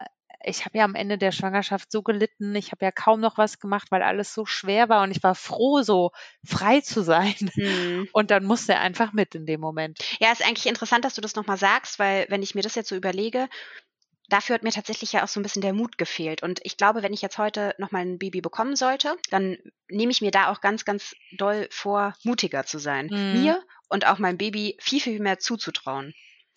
ich 0.43 0.65
habe 0.65 0.77
ja 0.77 0.85
am 0.85 0.95
Ende 0.95 1.17
der 1.17 1.31
Schwangerschaft 1.31 1.91
so 1.91 2.01
gelitten, 2.01 2.55
ich 2.55 2.71
habe 2.71 2.85
ja 2.85 2.91
kaum 2.91 3.19
noch 3.19 3.37
was 3.37 3.59
gemacht, 3.59 3.87
weil 3.91 4.01
alles 4.01 4.33
so 4.33 4.45
schwer 4.45 4.89
war 4.89 5.03
und 5.03 5.11
ich 5.11 5.23
war 5.23 5.35
froh, 5.35 5.81
so 5.81 6.11
frei 6.43 6.81
zu 6.81 7.03
sein. 7.03 7.35
Mhm. 7.55 8.07
Und 8.13 8.31
dann 8.31 8.43
musste 8.43 8.73
er 8.73 8.81
einfach 8.81 9.13
mit 9.13 9.35
in 9.35 9.45
dem 9.45 9.59
Moment. 9.59 9.99
Ja, 10.19 10.31
ist 10.31 10.45
eigentlich 10.45 10.67
interessant, 10.67 11.05
dass 11.05 11.15
du 11.15 11.21
das 11.21 11.35
nochmal 11.35 11.57
sagst, 11.57 11.99
weil 11.99 12.25
wenn 12.29 12.43
ich 12.43 12.55
mir 12.55 12.61
das 12.61 12.75
jetzt 12.75 12.89
so 12.89 12.95
überlege, 12.95 13.47
dafür 14.31 14.55
hat 14.55 14.63
mir 14.63 14.71
tatsächlich 14.71 15.11
ja 15.11 15.23
auch 15.23 15.27
so 15.27 15.39
ein 15.39 15.43
bisschen 15.43 15.61
der 15.61 15.73
Mut 15.73 15.97
gefehlt. 15.97 16.41
Und 16.41 16.59
ich 16.63 16.77
glaube, 16.77 17.03
wenn 17.03 17.13
ich 17.13 17.21
jetzt 17.21 17.37
heute 17.37 17.75
nochmal 17.77 18.03
ein 18.03 18.17
Baby 18.17 18.41
bekommen 18.41 18.75
sollte, 18.75 19.15
dann 19.29 19.57
nehme 19.89 20.11
ich 20.11 20.21
mir 20.21 20.31
da 20.31 20.51
auch 20.51 20.61
ganz, 20.61 20.85
ganz 20.85 21.13
doll 21.37 21.67
vor, 21.69 22.13
mutiger 22.23 22.65
zu 22.65 22.79
sein. 22.79 23.07
Mhm. 23.11 23.41
Mir 23.41 23.63
und 23.89 24.07
auch 24.07 24.19
meinem 24.19 24.37
Baby 24.37 24.77
viel, 24.79 25.01
viel 25.01 25.19
mehr 25.19 25.39
zuzutrauen. 25.39 26.13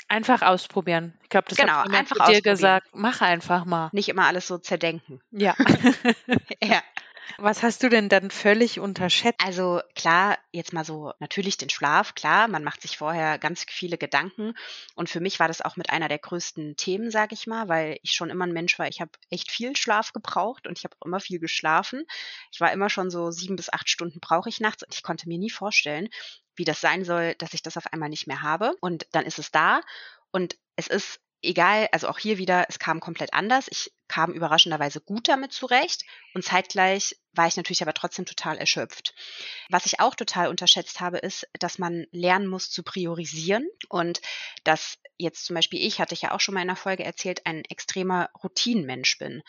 Einfach 0.08 0.42
ausprobieren. 0.42 1.14
Ich 1.22 1.28
glaube, 1.28 1.46
das 1.48 1.58
Genau, 1.58 1.72
hat 1.72 1.92
einfach 1.92 2.26
dir 2.26 2.42
gesagt. 2.42 2.88
Mach 2.92 3.20
einfach 3.20 3.64
mal. 3.64 3.88
Nicht 3.92 4.08
immer 4.08 4.26
alles 4.26 4.46
so 4.46 4.58
zerdenken. 4.58 5.20
Ja. 5.30 5.54
Ja. 6.62 6.82
Was 7.38 7.62
hast 7.62 7.82
du 7.82 7.88
denn 7.88 8.08
dann 8.08 8.30
völlig 8.30 8.78
unterschätzt? 8.80 9.40
Also 9.42 9.80
klar, 9.94 10.38
jetzt 10.52 10.72
mal 10.72 10.84
so 10.84 11.12
natürlich 11.20 11.56
den 11.56 11.70
Schlaf, 11.70 12.14
klar, 12.14 12.48
man 12.48 12.62
macht 12.62 12.82
sich 12.82 12.98
vorher 12.98 13.38
ganz 13.38 13.64
viele 13.68 13.98
Gedanken 13.98 14.54
und 14.94 15.08
für 15.08 15.20
mich 15.20 15.40
war 15.40 15.48
das 15.48 15.62
auch 15.62 15.76
mit 15.76 15.90
einer 15.90 16.08
der 16.08 16.18
größten 16.18 16.76
Themen, 16.76 17.10
sage 17.10 17.34
ich 17.34 17.46
mal, 17.46 17.68
weil 17.68 17.98
ich 18.02 18.12
schon 18.12 18.30
immer 18.30 18.46
ein 18.46 18.52
Mensch 18.52 18.78
war, 18.78 18.88
ich 18.88 19.00
habe 19.00 19.10
echt 19.30 19.50
viel 19.50 19.74
Schlaf 19.76 20.12
gebraucht 20.12 20.66
und 20.66 20.78
ich 20.78 20.84
habe 20.84 20.94
auch 21.00 21.06
immer 21.06 21.20
viel 21.20 21.38
geschlafen. 21.38 22.04
Ich 22.52 22.60
war 22.60 22.72
immer 22.72 22.90
schon 22.90 23.10
so 23.10 23.30
sieben 23.30 23.56
bis 23.56 23.72
acht 23.72 23.88
Stunden 23.88 24.20
brauche 24.20 24.48
ich 24.48 24.60
nachts 24.60 24.82
und 24.82 24.94
ich 24.94 25.02
konnte 25.02 25.28
mir 25.28 25.38
nie 25.38 25.50
vorstellen, 25.50 26.08
wie 26.56 26.64
das 26.64 26.80
sein 26.80 27.04
soll, 27.04 27.34
dass 27.36 27.54
ich 27.54 27.62
das 27.62 27.76
auf 27.76 27.92
einmal 27.92 28.08
nicht 28.08 28.26
mehr 28.26 28.42
habe 28.42 28.74
und 28.80 29.06
dann 29.12 29.26
ist 29.26 29.38
es 29.38 29.50
da 29.50 29.80
und 30.30 30.56
es 30.76 30.86
ist 30.86 31.20
egal, 31.44 31.88
also 31.92 32.08
auch 32.08 32.18
hier 32.18 32.38
wieder, 32.38 32.66
es 32.68 32.78
kam 32.78 33.00
komplett 33.00 33.34
anders. 33.34 33.66
Ich 33.70 33.92
kam 34.08 34.32
überraschenderweise 34.32 35.00
gut 35.00 35.28
damit 35.28 35.52
zurecht 35.52 36.04
und 36.34 36.44
zeitgleich 36.44 37.16
war 37.32 37.46
ich 37.46 37.56
natürlich 37.56 37.82
aber 37.82 37.94
trotzdem 37.94 38.26
total 38.26 38.58
erschöpft. 38.58 39.14
Was 39.68 39.86
ich 39.86 40.00
auch 40.00 40.14
total 40.14 40.48
unterschätzt 40.48 41.00
habe, 41.00 41.18
ist, 41.18 41.46
dass 41.58 41.78
man 41.78 42.06
lernen 42.10 42.46
muss 42.46 42.70
zu 42.70 42.82
priorisieren 42.82 43.66
und 43.88 44.20
dass 44.64 44.98
jetzt 45.18 45.44
zum 45.46 45.54
Beispiel 45.54 45.80
ich, 45.84 46.00
hatte 46.00 46.14
ich 46.14 46.22
ja 46.22 46.32
auch 46.32 46.40
schon 46.40 46.54
mal 46.54 46.62
in 46.62 46.68
einer 46.68 46.76
Folge 46.76 47.04
erzählt, 47.04 47.46
ein 47.46 47.64
extremer 47.64 48.30
Routinenmensch 48.42 49.18
bin. 49.18 49.42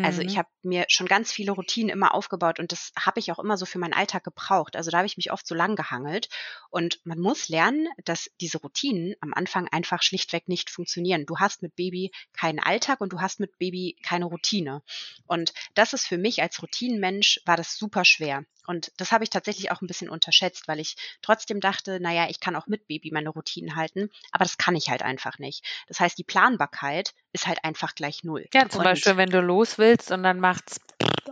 Also 0.00 0.20
ich 0.20 0.36
Mhm. 0.36 0.38
habe 0.38 0.48
mir 0.62 0.84
schon 0.88 1.06
ganz 1.06 1.32
viele 1.32 1.52
Routinen 1.52 1.90
immer 1.90 2.14
aufgebaut 2.14 2.58
und 2.58 2.72
das 2.72 2.92
habe 2.98 3.20
ich 3.20 3.30
auch 3.30 3.38
immer 3.38 3.56
so 3.56 3.66
für 3.66 3.78
meinen 3.78 3.92
Alltag 3.94 4.24
gebraucht. 4.24 4.74
Also 4.76 4.90
da 4.90 4.98
habe 4.98 5.06
ich 5.06 5.16
mich 5.16 5.30
oft 5.32 5.46
so 5.46 5.54
lang 5.54 5.76
gehangelt 5.76 6.28
und 6.70 7.00
man 7.04 7.18
muss 7.20 7.48
lernen, 7.48 7.86
dass 8.04 8.28
diese 8.40 8.58
Routinen 8.58 9.14
am 9.20 9.32
Anfang 9.32 9.68
einfach 9.68 10.02
schlichtweg 10.02 10.48
nicht 10.48 10.70
funktionieren. 10.70 11.24
Du 11.26 11.38
hast 11.38 11.62
mit 11.62 11.76
Baby 11.76 12.10
keinen 12.32 12.58
Alltag 12.58 13.00
und 13.00 13.12
du 13.12 13.20
hast 13.20 13.38
mit 13.40 13.58
Baby 13.58 13.96
keine 14.02 14.24
Routine. 14.26 14.82
Und 15.26 15.52
das 15.74 15.92
ist 15.92 16.06
für 16.06 16.18
mich 16.18 16.42
als 16.42 16.60
Routinenmensch 16.62 17.40
war 17.44 17.56
das 17.56 17.76
super 17.76 18.04
schwer. 18.04 18.44
Und 18.66 18.92
das 18.96 19.12
habe 19.12 19.24
ich 19.24 19.30
tatsächlich 19.30 19.70
auch 19.70 19.80
ein 19.80 19.86
bisschen 19.86 20.08
unterschätzt, 20.08 20.68
weil 20.68 20.80
ich 20.80 20.96
trotzdem 21.22 21.60
dachte, 21.60 22.00
naja, 22.00 22.26
ich 22.28 22.40
kann 22.40 22.56
auch 22.56 22.66
mit 22.66 22.86
Baby 22.86 23.10
meine 23.12 23.30
Routinen 23.30 23.76
halten, 23.76 24.10
aber 24.30 24.44
das 24.44 24.58
kann 24.58 24.76
ich 24.76 24.90
halt 24.90 25.02
einfach 25.02 25.38
nicht. 25.38 25.64
Das 25.88 26.00
heißt, 26.00 26.16
die 26.18 26.24
Planbarkeit 26.24 27.14
ist 27.32 27.46
halt 27.46 27.64
einfach 27.64 27.94
gleich 27.94 28.24
null. 28.24 28.46
Ja, 28.54 28.68
zum 28.68 28.80
Und- 28.80 28.84
Beispiel, 28.84 29.16
wenn 29.16 29.30
du 29.30 29.40
los 29.40 29.78
willst 29.78 30.10
und 30.10 30.22
dann 30.22 30.40
macht's 30.40 30.80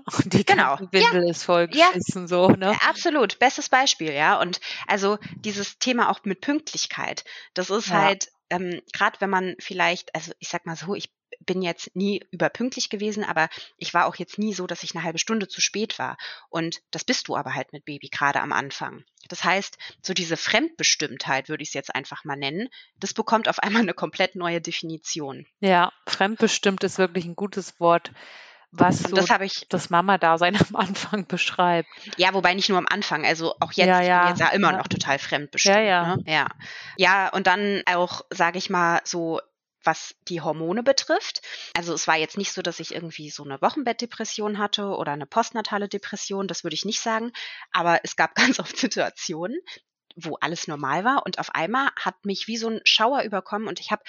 und 0.24 0.32
die 0.32 0.44
Genau. 0.44 0.78
Windel 0.90 1.28
ist 1.30 1.44
voll 1.44 1.68
Ja. 1.72 1.88
so, 1.96 2.48
ne? 2.48 2.76
Absolut, 2.88 3.38
bestes 3.38 3.68
Beispiel, 3.68 4.12
ja. 4.12 4.40
Und 4.40 4.60
also 4.86 5.18
dieses 5.36 5.78
Thema 5.78 6.10
auch 6.10 6.20
mit 6.24 6.40
Pünktlichkeit, 6.40 7.24
das 7.54 7.70
ist 7.70 7.88
Ja. 7.88 8.02
halt, 8.02 8.28
ähm, 8.50 8.80
gerade 8.92 9.20
wenn 9.20 9.30
man 9.30 9.54
vielleicht, 9.60 10.14
also 10.14 10.32
ich 10.38 10.48
sag 10.48 10.66
mal 10.66 10.76
so, 10.76 10.94
ich 10.94 11.10
bin 11.40 11.62
jetzt 11.62 11.94
nie 11.96 12.24
überpünktlich 12.30 12.90
gewesen, 12.90 13.24
aber 13.24 13.48
ich 13.76 13.94
war 13.94 14.06
auch 14.06 14.16
jetzt 14.16 14.38
nie 14.38 14.54
so, 14.54 14.66
dass 14.66 14.82
ich 14.82 14.94
eine 14.94 15.04
halbe 15.04 15.18
Stunde 15.18 15.48
zu 15.48 15.60
spät 15.60 15.98
war. 15.98 16.16
Und 16.48 16.80
das 16.90 17.04
bist 17.04 17.28
du 17.28 17.36
aber 17.36 17.54
halt 17.54 17.72
mit 17.72 17.84
Baby, 17.84 18.08
gerade 18.08 18.40
am 18.40 18.52
Anfang. 18.52 19.04
Das 19.28 19.44
heißt, 19.44 19.78
so 20.02 20.14
diese 20.14 20.36
Fremdbestimmtheit, 20.36 21.48
würde 21.48 21.62
ich 21.62 21.70
es 21.70 21.74
jetzt 21.74 21.94
einfach 21.94 22.24
mal 22.24 22.36
nennen, 22.36 22.68
das 22.98 23.14
bekommt 23.14 23.48
auf 23.48 23.58
einmal 23.58 23.82
eine 23.82 23.94
komplett 23.94 24.34
neue 24.34 24.60
Definition. 24.60 25.46
Ja, 25.60 25.92
fremdbestimmt 26.06 26.84
ist 26.84 26.98
wirklich 26.98 27.24
ein 27.24 27.36
gutes 27.36 27.80
Wort, 27.80 28.12
was 28.72 29.00
so 29.00 29.16
das 29.16 29.28
ich, 29.40 29.66
das 29.68 29.90
Mama-Dasein 29.90 30.56
am 30.68 30.76
Anfang 30.76 31.26
beschreibt. 31.26 31.88
Ja, 32.16 32.32
wobei 32.34 32.54
nicht 32.54 32.68
nur 32.68 32.78
am 32.78 32.86
Anfang, 32.88 33.24
also 33.24 33.54
auch 33.60 33.72
jetzt, 33.72 33.88
Ja, 33.88 34.00
ich 34.00 34.08
ja, 34.08 34.20
bin 34.20 34.28
jetzt 34.30 34.40
ja 34.40 34.48
immer 34.48 34.72
ja. 34.72 34.78
noch 34.78 34.88
total 34.88 35.18
fremdbestimmt. 35.18 35.76
Ja, 35.76 35.82
ja. 35.82 36.16
Ne? 36.16 36.24
ja. 36.26 36.46
Ja, 36.96 37.28
und 37.30 37.46
dann 37.46 37.82
auch, 37.86 38.22
sage 38.30 38.58
ich 38.58 38.70
mal, 38.70 39.00
so 39.04 39.40
was 39.84 40.14
die 40.28 40.40
Hormone 40.40 40.82
betrifft. 40.82 41.42
Also 41.76 41.94
es 41.94 42.06
war 42.06 42.16
jetzt 42.16 42.38
nicht 42.38 42.52
so, 42.52 42.62
dass 42.62 42.80
ich 42.80 42.94
irgendwie 42.94 43.30
so 43.30 43.44
eine 43.44 43.60
Wochenbettdepression 43.62 44.58
hatte 44.58 44.88
oder 44.88 45.12
eine 45.12 45.26
postnatale 45.26 45.88
Depression, 45.88 46.48
das 46.48 46.64
würde 46.64 46.74
ich 46.74 46.84
nicht 46.84 47.00
sagen, 47.00 47.32
aber 47.72 48.00
es 48.04 48.16
gab 48.16 48.34
ganz 48.34 48.58
oft 48.60 48.76
Situationen, 48.76 49.58
wo 50.16 50.36
alles 50.40 50.66
normal 50.66 51.04
war 51.04 51.24
und 51.24 51.38
auf 51.38 51.54
einmal 51.54 51.88
hat 51.96 52.24
mich 52.24 52.48
wie 52.48 52.56
so 52.56 52.68
ein 52.68 52.80
Schauer 52.84 53.22
überkommen 53.22 53.68
und 53.68 53.80
ich 53.80 53.90
habe 53.90 54.02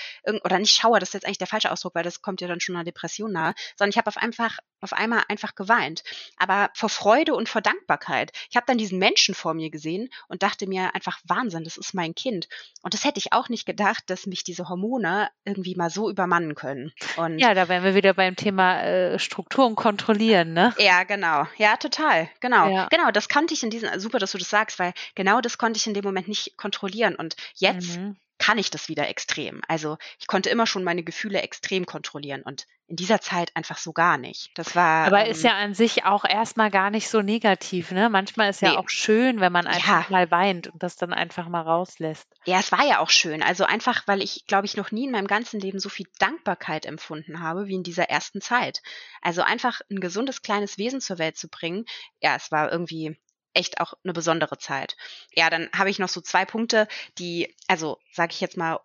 oder 0.44 0.60
nicht 0.60 0.76
Schauer, 0.76 1.00
das 1.00 1.10
ist 1.10 1.14
jetzt 1.14 1.26
eigentlich 1.26 1.38
der 1.38 1.48
falsche 1.48 1.72
Ausdruck, 1.72 1.96
weil 1.96 2.04
das 2.04 2.22
kommt 2.22 2.42
ja 2.42 2.48
dann 2.48 2.60
schon 2.60 2.76
einer 2.76 2.84
Depression 2.84 3.32
nahe, 3.32 3.54
sondern 3.78 3.92
ich 3.92 3.98
habe 3.98 4.08
auf 4.08 4.18
einfach 4.18 4.58
auf 4.82 4.94
einmal 4.94 5.24
einfach 5.28 5.56
geweint, 5.56 6.04
aber 6.38 6.70
vor 6.74 6.90
Freude 6.90 7.36
und 7.36 7.50
vor 7.50 7.62
Dankbarkeit. 7.62 8.32
Ich 8.50 8.56
habe 8.56 8.66
dann 8.68 8.78
diesen 8.78 9.00
Menschen 9.00 9.36
vor 9.36 9.54
mir 9.54 9.70
gesehen 9.70 10.10
und 10.28 10.44
dachte 10.44 10.68
mir 10.68 10.94
einfach 10.96 11.20
Wahnsinn, 11.24 11.64
das 11.64 11.78
ist 11.78 11.94
mein 11.94 12.16
Kind 12.16 12.48
und 12.82 12.94
das 12.94 13.04
hätte 13.04 13.20
ich 13.20 13.34
auch 13.34 13.50
nicht 13.50 13.66
gedacht, 13.66 14.04
dass 14.08 14.26
mich 14.26 14.44
diese 14.44 14.70
Hormone 14.70 15.30
irgendwie 15.46 15.76
mal 15.76 15.90
so 15.90 16.10
übermannen 16.10 16.56
können. 16.56 16.92
Und 17.18 17.40
Ja, 17.40 17.54
da 17.54 17.70
wären 17.70 17.84
wir 17.84 17.96
wieder 17.96 18.14
beim 18.14 18.36
Thema 18.36 18.82
äh, 18.84 19.20
Strukturen 19.20 19.76
kontrollieren, 19.76 20.54
ne? 20.54 20.74
Ja, 20.78 21.04
genau. 21.04 21.46
Ja, 21.58 21.78
total. 21.78 22.30
Genau. 22.40 22.70
Ja. 22.70 22.88
Genau, 22.90 23.12
das 23.12 23.30
konnte 23.30 23.54
ich 23.54 23.64
in 23.64 23.70
diesem, 23.70 24.00
super, 24.00 24.20
dass 24.20 24.32
du 24.32 24.38
das 24.38 24.50
sagst, 24.50 24.80
weil 24.80 24.94
genau 25.16 25.42
das 25.42 25.58
konnte 25.58 25.78
ich 25.78 25.88
in 25.88 25.94
dem 25.94 26.04
Moment 26.04 26.28
nicht 26.28 26.58
kontrollieren. 26.58 27.16
Und 27.16 27.36
jetzt 27.56 27.98
Mhm. 27.98 28.16
Kann 28.42 28.58
ich 28.58 28.72
das 28.72 28.90
wieder 28.90 29.08
extrem. 29.08 29.62
Also 29.68 29.98
ich 30.20 30.26
konnte 30.26 30.50
immer 30.50 30.66
schon 30.66 30.84
meine 30.84 31.04
Gefühle 31.04 31.44
extrem 31.44 31.86
kontrollieren 31.86 32.42
und 32.42 32.66
in 32.88 32.96
dieser 32.96 33.22
Zeit 33.22 33.56
einfach 33.56 33.78
so 33.78 33.94
gar 33.94 34.18
nicht. 34.18 34.50
Das 34.56 34.76
war. 34.76 35.06
Aber 35.06 35.24
ähm, 35.24 35.32
ist 35.32 35.44
ja 35.44 35.52
an 35.56 35.76
sich 35.76 36.06
auch 36.06 36.26
erstmal 36.26 36.72
gar 36.72 36.90
nicht 36.90 37.08
so 37.08 37.22
negativ, 37.22 37.92
ne? 37.92 38.10
Manchmal 38.10 38.50
ist 38.50 38.62
ja 38.64 38.72
Nee. 38.72 38.78
auch 38.78 38.90
schön, 38.90 39.40
wenn 39.40 39.54
man 39.54 39.68
einfach 39.68 40.10
Ja. 40.10 40.18
mal 40.18 40.32
weint 40.32 40.68
und 40.68 40.82
das 40.82 40.96
dann 40.96 41.14
einfach 41.14 41.48
mal 41.48 41.62
rauslässt. 41.62 42.28
Ja, 42.46 42.60
es 42.60 42.72
war 42.72 42.84
ja 42.84 42.98
auch 43.00 43.12
schön. 43.12 43.44
Also 43.44 43.64
einfach, 43.64 44.08
weil 44.08 44.24
ich, 44.24 44.46
glaube 44.48 44.66
ich, 44.66 44.76
noch 44.76 44.92
nie 44.92 45.06
in 45.06 45.12
meinem 45.12 45.28
ganzen 45.28 45.60
Leben 45.60 45.80
so 45.80 45.90
viel 45.90 46.08
Dankbarkeit 46.18 46.88
empfunden 46.88 47.42
habe 47.42 47.68
wie 47.68 47.76
in 47.76 47.84
dieser 47.84 48.10
ersten 48.10 48.42
Zeit. 48.42 48.82
Also 49.22 49.44
einfach 49.44 49.82
ein 49.92 50.00
gesundes 50.00 50.42
kleines 50.42 50.80
Wesen 50.80 51.00
zur 51.00 51.20
Welt 51.20 51.38
zu 51.38 51.48
bringen, 51.48 51.86
ja, 52.22 52.36
es 52.36 52.52
war 52.52 52.72
irgendwie 52.72 53.22
echt 53.54 53.80
auch 53.80 53.94
eine 54.04 54.14
besondere 54.14 54.58
Zeit. 54.58 54.96
Ja, 55.34 55.50
dann 55.50 55.70
habe 55.74 55.90
ich 55.90 56.00
noch 56.00 56.10
so 56.10 56.22
zwei 56.22 56.46
Punkte, 56.46 56.88
die, 57.18 57.56
also 57.68 58.00
sage 58.12 58.34
ich 58.34 58.42
jetzt 58.42 58.58
mal, 58.58 58.80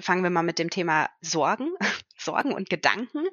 fangen 0.00 0.22
wir 0.22 0.30
mal 0.30 0.42
mit 0.42 0.58
dem 0.58 0.70
Thema 0.70 1.10
Sorgen, 1.20 1.70
Sorgen 2.16 2.54
und 2.54 2.70
Gedanken. 2.70 3.26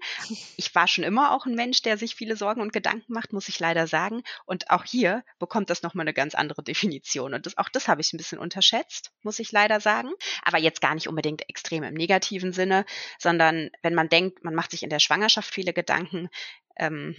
Ich 0.58 0.74
war 0.76 0.88
schon 0.88 1.04
immer 1.04 1.32
auch 1.32 1.46
ein 1.46 1.56
Mensch, 1.56 1.84
der 1.84 1.98
sich 1.98 2.16
viele 2.16 2.36
Sorgen 2.36 2.62
und 2.62 2.74
Gedanken 2.74 3.14
macht, 3.14 3.34
muss 3.34 3.48
ich 3.48 3.60
leider 3.60 3.88
sagen. 3.88 4.24
Und 4.46 4.72
auch 4.72 4.84
hier 4.84 5.24
bekommt 5.38 5.70
das 5.70 5.84
nochmal 5.84 6.04
eine 6.04 6.14
ganz 6.14 6.36
andere 6.36 6.64
Definition. 6.64 7.34
Und 7.34 7.46
das, 7.46 7.58
auch 7.58 7.70
das 7.70 7.88
habe 7.88 8.02
ich 8.02 8.12
ein 8.12 8.18
bisschen 8.18 8.40
unterschätzt, 8.40 9.12
muss 9.22 9.40
ich 9.40 9.52
leider 9.52 9.80
sagen. 9.80 10.12
Aber 10.44 10.58
jetzt 10.58 10.82
gar 10.82 10.96
nicht 10.96 11.08
unbedingt 11.08 11.48
extrem 11.50 11.84
im 11.84 11.94
negativen 11.94 12.52
Sinne, 12.52 12.84
sondern 13.20 13.70
wenn 13.84 13.94
man 13.94 14.10
denkt, 14.10 14.44
man 14.44 14.56
macht 14.56 14.72
sich 14.72 14.84
in 14.84 14.90
der 14.90 15.00
Schwangerschaft 15.00 15.54
viele 15.54 15.72
Gedanken, 15.72 16.30
ähm, 16.76 17.16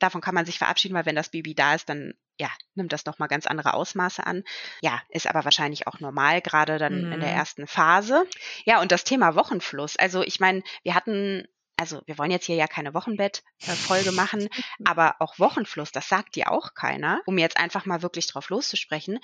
davon 0.00 0.20
kann 0.20 0.34
man 0.34 0.46
sich 0.46 0.58
verabschieden, 0.58 0.94
weil 0.94 1.06
wenn 1.06 1.16
das 1.16 1.30
Baby 1.30 1.54
da 1.54 1.74
ist, 1.74 1.88
dann 1.88 2.14
ja, 2.38 2.50
nimmt 2.74 2.92
das 2.92 3.04
nochmal 3.06 3.28
ganz 3.28 3.46
andere 3.46 3.74
Ausmaße 3.74 4.26
an. 4.26 4.42
Ja, 4.82 5.00
ist 5.08 5.28
aber 5.28 5.44
wahrscheinlich 5.44 5.86
auch 5.86 6.00
normal, 6.00 6.40
gerade 6.42 6.78
dann 6.78 7.12
in 7.12 7.20
der 7.20 7.30
Mhm. 7.30 7.36
ersten 7.36 7.66
Phase. 7.66 8.24
Ja, 8.64 8.80
und 8.80 8.90
das 8.90 9.04
Thema 9.04 9.36
Wochenfluss. 9.36 9.96
Also 9.96 10.22
ich 10.22 10.40
meine, 10.40 10.62
wir 10.82 10.94
hatten 10.94 11.46
also 11.76 12.02
wir 12.06 12.18
wollen 12.18 12.30
jetzt 12.30 12.46
hier 12.46 12.54
ja 12.54 12.68
keine 12.68 12.94
Wochenbett-Folge 12.94 14.12
machen, 14.12 14.48
aber 14.84 15.16
auch 15.18 15.40
Wochenfluss, 15.40 15.90
das 15.90 16.08
sagt 16.08 16.36
dir 16.36 16.52
auch 16.52 16.74
keiner, 16.74 17.20
um 17.26 17.36
jetzt 17.36 17.56
einfach 17.56 17.84
mal 17.84 18.00
wirklich 18.02 18.28
drauf 18.28 18.48
loszusprechen. 18.48 19.18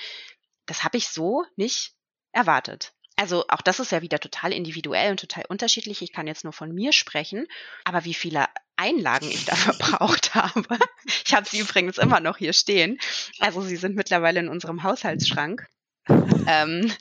Das 0.66 0.82
habe 0.84 0.98
ich 0.98 1.08
so 1.08 1.44
nicht 1.56 1.94
erwartet. 2.32 2.92
Also 3.20 3.44
auch 3.48 3.60
das 3.60 3.80
ist 3.80 3.92
ja 3.92 4.00
wieder 4.00 4.18
total 4.18 4.50
individuell 4.50 5.10
und 5.10 5.20
total 5.20 5.44
unterschiedlich. 5.46 6.00
Ich 6.00 6.10
kann 6.10 6.26
jetzt 6.26 6.42
nur 6.42 6.54
von 6.54 6.74
mir 6.74 6.90
sprechen, 6.92 7.46
aber 7.84 8.06
wie 8.06 8.14
viele 8.14 8.46
Einlagen 8.76 9.30
ich 9.30 9.44
da 9.44 9.54
verbraucht 9.56 10.34
habe. 10.34 10.78
Ich 11.26 11.34
habe 11.34 11.46
sie 11.46 11.58
übrigens 11.58 11.98
immer 11.98 12.20
noch 12.20 12.38
hier 12.38 12.54
stehen. 12.54 12.98
Also 13.40 13.60
sie 13.60 13.76
sind 13.76 13.94
mittlerweile 13.94 14.40
in 14.40 14.48
unserem 14.48 14.82
Haushaltsschrank 14.84 15.68
ähm, 16.46 16.92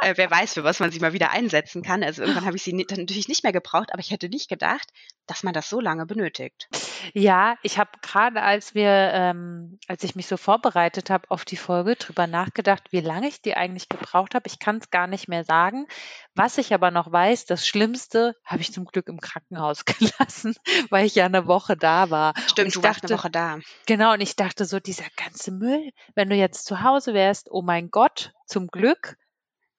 äh, 0.00 0.14
wer 0.16 0.30
weiß, 0.30 0.54
für 0.54 0.64
was 0.64 0.80
man 0.80 0.90
sie 0.90 1.00
mal 1.00 1.12
wieder 1.12 1.30
einsetzen 1.30 1.82
kann. 1.82 2.02
Also 2.02 2.22
irgendwann 2.22 2.44
habe 2.46 2.56
ich 2.56 2.62
sie 2.62 2.72
dann 2.72 3.00
natürlich 3.00 3.28
nicht 3.28 3.42
mehr 3.42 3.52
gebraucht, 3.52 3.92
aber 3.92 4.00
ich 4.00 4.10
hätte 4.10 4.28
nicht 4.28 4.48
gedacht, 4.48 4.88
dass 5.26 5.42
man 5.42 5.54
das 5.54 5.68
so 5.68 5.80
lange 5.80 6.06
benötigt. 6.06 6.68
Ja, 7.14 7.56
ich 7.62 7.78
habe 7.78 7.90
gerade, 8.02 8.42
als 8.42 8.74
wir, 8.74 8.90
ähm, 8.90 9.78
als 9.86 10.02
ich 10.02 10.16
mich 10.16 10.26
so 10.26 10.36
vorbereitet 10.36 11.08
habe 11.08 11.30
auf 11.30 11.44
die 11.44 11.56
Folge, 11.56 11.96
drüber 11.96 12.26
nachgedacht, 12.26 12.84
wie 12.90 13.00
lange 13.00 13.28
ich 13.28 13.40
die 13.40 13.56
eigentlich 13.56 13.88
gebraucht 13.88 14.34
habe. 14.34 14.48
Ich 14.48 14.58
kann 14.58 14.78
es 14.78 14.90
gar 14.90 15.06
nicht 15.06 15.28
mehr 15.28 15.44
sagen. 15.44 15.86
Was 16.34 16.58
ich 16.58 16.74
aber 16.74 16.90
noch 16.90 17.12
weiß, 17.12 17.46
das 17.46 17.66
Schlimmste 17.66 18.34
habe 18.44 18.62
ich 18.62 18.72
zum 18.72 18.84
Glück 18.84 19.08
im 19.08 19.20
Krankenhaus 19.20 19.84
gelassen, 19.84 20.54
weil 20.90 21.06
ich 21.06 21.14
ja 21.14 21.26
eine 21.26 21.46
Woche 21.46 21.76
da 21.76 22.10
war. 22.10 22.34
Stimmt, 22.46 22.74
du 22.74 22.80
dachte, 22.80 23.02
warst 23.02 23.04
eine 23.04 23.18
Woche 23.18 23.30
da. 23.30 23.58
Genau, 23.86 24.12
und 24.12 24.20
ich 24.20 24.36
dachte 24.36 24.64
so, 24.64 24.80
dieser 24.80 25.06
ganze 25.16 25.52
Müll, 25.52 25.90
wenn 26.14 26.28
du 26.28 26.36
jetzt 26.36 26.66
zu 26.66 26.82
Hause 26.82 27.14
wärst, 27.14 27.48
oh 27.50 27.62
mein 27.62 27.90
Gott, 27.90 28.32
zum 28.50 28.66
Glück 28.68 29.16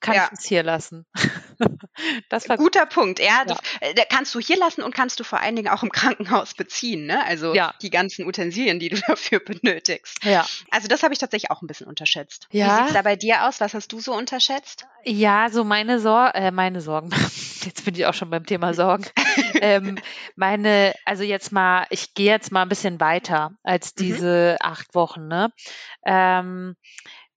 kann 0.01 0.15
ja. 0.15 0.29
ich 0.31 0.39
es 0.39 0.45
hier 0.45 0.63
lassen. 0.63 1.05
das 2.29 2.49
war 2.49 2.57
guter 2.57 2.87
Punkt. 2.87 3.19
Ja, 3.19 3.43
ja. 3.47 4.05
kannst 4.09 4.33
du 4.33 4.39
hier 4.39 4.57
lassen 4.57 4.81
und 4.81 4.95
kannst 4.95 5.19
du 5.19 5.23
vor 5.23 5.39
allen 5.39 5.55
Dingen 5.55 5.69
auch 5.69 5.83
im 5.83 5.91
Krankenhaus 5.91 6.55
beziehen. 6.55 7.05
Ne? 7.05 7.23
Also 7.23 7.53
ja. 7.53 7.73
die 7.81 7.91
ganzen 7.91 8.25
Utensilien, 8.25 8.79
die 8.79 8.89
du 8.89 8.99
dafür 9.07 9.39
benötigst. 9.39 10.23
Ja. 10.25 10.45
Also 10.71 10.87
das 10.87 11.03
habe 11.03 11.13
ich 11.13 11.19
tatsächlich 11.19 11.51
auch 11.51 11.61
ein 11.61 11.67
bisschen 11.67 11.87
unterschätzt. 11.87 12.47
Ja. 12.51 12.65
Wie 12.65 12.77
sieht 12.77 12.87
es 12.87 12.93
da 12.93 13.01
bei 13.03 13.15
dir 13.15 13.47
aus? 13.47 13.61
Was 13.61 13.73
hast 13.75 13.91
du 13.93 13.99
so 13.99 14.13
unterschätzt? 14.13 14.87
Ja, 15.03 15.49
so 15.49 15.63
meine, 15.63 15.99
Sor 15.99 16.33
äh, 16.35 16.51
meine 16.51 16.81
Sorgen. 16.81 17.11
Jetzt 17.63 17.85
bin 17.85 17.93
ich 17.93 18.05
auch 18.07 18.13
schon 18.15 18.31
beim 18.31 18.45
Thema 18.45 18.73
Sorgen. 18.73 19.05
ähm, 19.61 19.99
meine, 20.35 20.95
also 21.05 21.23
jetzt 21.23 21.51
mal, 21.51 21.85
ich 21.91 22.15
gehe 22.15 22.31
jetzt 22.31 22.51
mal 22.51 22.63
ein 22.63 22.69
bisschen 22.69 22.99
weiter 22.99 23.51
als 23.61 23.93
mhm. 23.95 24.03
diese 24.03 24.57
mhm. 24.59 24.67
acht 24.67 24.95
Wochen. 24.95 25.27
Ne? 25.27 25.53
Ähm, 26.05 26.75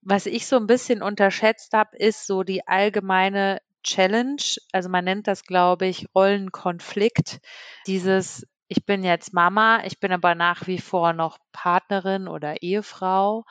was 0.04 0.26
ich 0.26 0.46
so 0.46 0.56
ein 0.56 0.66
bisschen 0.66 1.02
unterschätzt 1.02 1.72
habe, 1.72 1.96
ist 1.96 2.26
so 2.26 2.42
die 2.42 2.66
allgemeine 2.66 3.60
Challenge. 3.82 4.42
Also 4.72 4.88
man 4.88 5.04
nennt 5.04 5.26
das, 5.26 5.44
glaube 5.44 5.86
ich, 5.86 6.06
Rollenkonflikt. 6.14 7.40
Dieses, 7.86 8.46
ich 8.68 8.84
bin 8.84 9.04
jetzt 9.04 9.32
Mama, 9.32 9.82
ich 9.84 10.00
bin 10.00 10.12
aber 10.12 10.34
nach 10.34 10.66
wie 10.66 10.78
vor 10.78 11.12
noch 11.12 11.38
Partnerin 11.52 12.28
oder 12.28 12.62
Ehefrau. 12.62 13.44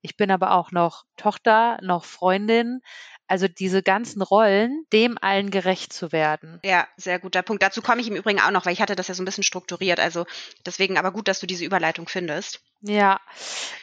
Ich 0.00 0.16
bin 0.16 0.30
aber 0.30 0.52
auch 0.52 0.70
noch 0.70 1.04
Tochter, 1.16 1.78
noch 1.82 2.04
Freundin. 2.04 2.80
Also 3.28 3.48
diese 3.48 3.82
ganzen 3.82 4.22
Rollen, 4.22 4.84
dem 4.92 5.18
allen 5.20 5.50
gerecht 5.50 5.92
zu 5.92 6.12
werden. 6.12 6.60
Ja, 6.64 6.86
sehr 6.96 7.18
guter 7.18 7.42
Punkt. 7.42 7.62
Dazu 7.62 7.82
komme 7.82 8.00
ich 8.00 8.08
im 8.08 8.16
Übrigen 8.16 8.40
auch 8.40 8.50
noch, 8.50 8.66
weil 8.66 8.72
ich 8.72 8.80
hatte 8.80 8.94
das 8.94 9.08
ja 9.08 9.14
so 9.14 9.22
ein 9.22 9.26
bisschen 9.26 9.44
strukturiert. 9.44 9.98
Also 9.98 10.26
deswegen 10.64 10.96
aber 10.96 11.10
gut, 11.12 11.28
dass 11.28 11.40
du 11.40 11.46
diese 11.46 11.64
Überleitung 11.64 12.08
findest. 12.08 12.60
Ja, 12.82 13.20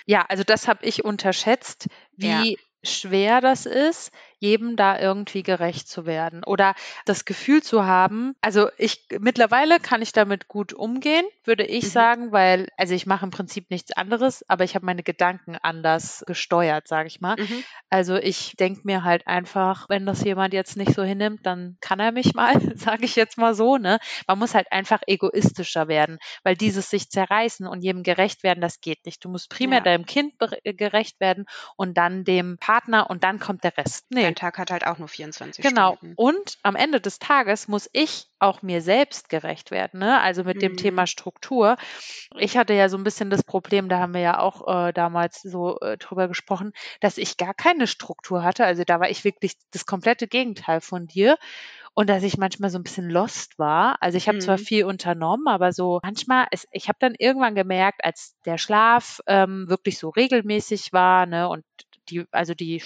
ja, 0.06 0.26
also 0.30 0.44
das 0.44 0.68
habe 0.68 0.86
ich 0.86 1.04
unterschätzt, 1.04 1.88
wie 2.16 2.52
ja. 2.52 2.58
schwer 2.84 3.42
das 3.42 3.66
ist, 3.66 4.12
jedem 4.44 4.76
da 4.76 5.00
irgendwie 5.00 5.42
gerecht 5.42 5.88
zu 5.88 6.06
werden 6.06 6.44
oder 6.44 6.76
das 7.06 7.24
Gefühl 7.24 7.64
zu 7.64 7.86
haben, 7.86 8.36
also 8.42 8.68
ich 8.78 9.08
mittlerweile 9.20 9.80
kann 9.80 10.02
ich 10.02 10.12
damit 10.12 10.50
gut 10.50 10.74
umgehen, 10.74 11.26
würde 11.46 11.64
ich 11.64 11.86
mhm. 11.86 11.90
sagen, 11.90 12.32
weil 12.34 12.68
also 12.76 12.94
ich 12.94 13.06
mache 13.06 13.24
im 13.24 13.32
Prinzip 13.32 13.70
nichts 13.70 13.94
anderes, 13.94 14.44
aber 14.50 14.66
ich 14.66 14.76
habe 14.76 14.86
meine 14.86 15.02
Gedanken 15.02 15.56
anders 15.62 16.26
gesteuert, 16.28 16.90
sage 16.90 17.08
ich 17.08 17.22
mal. 17.22 17.38
Mhm. 17.38 17.64
Also 17.90 18.18
ich 18.18 18.58
denke 18.58 18.82
mir 18.84 19.06
halt 19.06 19.28
einfach, 19.28 19.88
wenn 19.88 20.06
das 20.06 20.22
jemand 20.26 20.54
jetzt 20.54 20.76
nicht 20.76 20.94
so 20.94 21.04
hinnimmt, 21.04 21.46
dann 21.46 21.78
kann 21.80 22.02
er 22.02 22.12
mich 22.12 22.34
mal, 22.34 22.54
sage 22.76 23.06
ich 23.06 23.16
jetzt 23.16 23.38
mal 23.38 23.56
so, 23.56 23.78
ne? 23.78 23.98
Man 24.28 24.40
muss 24.40 24.56
halt 24.56 24.74
einfach 24.74 25.00
egoistischer 25.08 25.88
werden, 25.88 26.18
weil 26.44 26.58
dieses 26.58 26.90
sich 26.90 27.10
zerreißen 27.10 27.66
und 27.66 27.82
jedem 27.82 28.04
gerecht 28.04 28.44
werden, 28.44 28.60
das 28.60 28.82
geht 28.82 29.06
nicht. 29.06 29.24
Du 29.24 29.30
musst 29.30 29.50
primär 29.50 29.80
ja. 29.80 29.84
deinem 29.86 30.06
Kind 30.06 30.34
gerecht 30.64 31.22
werden 31.22 31.46
und 31.78 31.98
dann 31.98 32.26
dem 32.26 32.58
Partner 32.58 33.10
und 33.10 33.24
dann 33.24 33.40
kommt 33.40 33.64
der 33.64 33.78
Rest. 33.78 34.06
Nee, 34.10 34.33
ein 34.34 34.36
Tag 34.36 34.58
hat 34.58 34.72
halt 34.72 34.86
auch 34.86 34.98
nur 34.98 35.08
24 35.08 35.64
genau. 35.64 35.96
Stunden. 35.96 36.16
Genau. 36.16 36.30
Und 36.30 36.58
am 36.64 36.76
Ende 36.76 37.00
des 37.00 37.20
Tages 37.20 37.68
muss 37.68 37.90
ich 37.94 38.28
auch 38.40 38.62
mir 38.62 38.82
selbst 38.82 39.30
gerecht 39.30 39.72
werden. 39.72 40.00
Ne? 40.00 40.20
Also 40.20 40.44
mit 40.44 40.58
mhm. 40.58 40.62
dem 40.62 40.78
Thema 40.78 41.08
Struktur. 41.08 41.78
Ich 42.38 42.58
hatte 42.58 42.74
ja 42.74 42.90
so 42.90 42.98
ein 42.98 43.04
bisschen 43.04 43.30
das 43.30 43.44
Problem, 43.44 43.90
da 43.90 44.00
haben 44.00 44.14
wir 44.14 44.22
ja 44.22 44.40
auch 44.40 44.88
äh, 44.88 44.92
damals 44.92 45.42
so 45.42 45.80
äh, 45.80 45.98
drüber 45.98 46.28
gesprochen, 46.28 46.74
dass 47.00 47.18
ich 47.18 47.38
gar 47.38 47.54
keine 47.54 47.88
Struktur 47.88 48.44
hatte. 48.44 48.66
Also 48.66 48.84
da 48.84 49.00
war 49.00 49.10
ich 49.10 49.24
wirklich 49.24 49.54
das 49.72 49.86
komplette 49.86 50.28
Gegenteil 50.28 50.82
von 50.82 51.08
dir 51.08 51.38
und 51.94 52.10
dass 52.10 52.24
ich 52.24 52.38
manchmal 52.38 52.70
so 52.70 52.80
ein 52.80 52.84
bisschen 52.84 53.10
lost 53.10 53.60
war. 53.60 53.98
Also 54.02 54.18
ich 54.18 54.28
habe 54.28 54.38
mhm. 54.38 54.42
zwar 54.42 54.58
viel 54.58 54.86
unternommen, 54.86 55.48
aber 55.48 55.72
so 55.72 56.00
manchmal, 56.04 56.48
ist, 56.52 56.68
ich 56.72 56.90
habe 56.90 56.98
dann 57.00 57.16
irgendwann 57.18 57.56
gemerkt, 57.56 58.04
als 58.04 58.36
der 58.46 58.58
Schlaf 58.58 59.22
ähm, 59.28 59.70
wirklich 59.70 60.00
so 60.00 60.10
regelmäßig 60.10 60.92
war 60.92 61.26
ne, 61.26 61.48
und 61.48 61.64
die, 62.10 62.26
also 62.32 62.54
die 62.54 62.80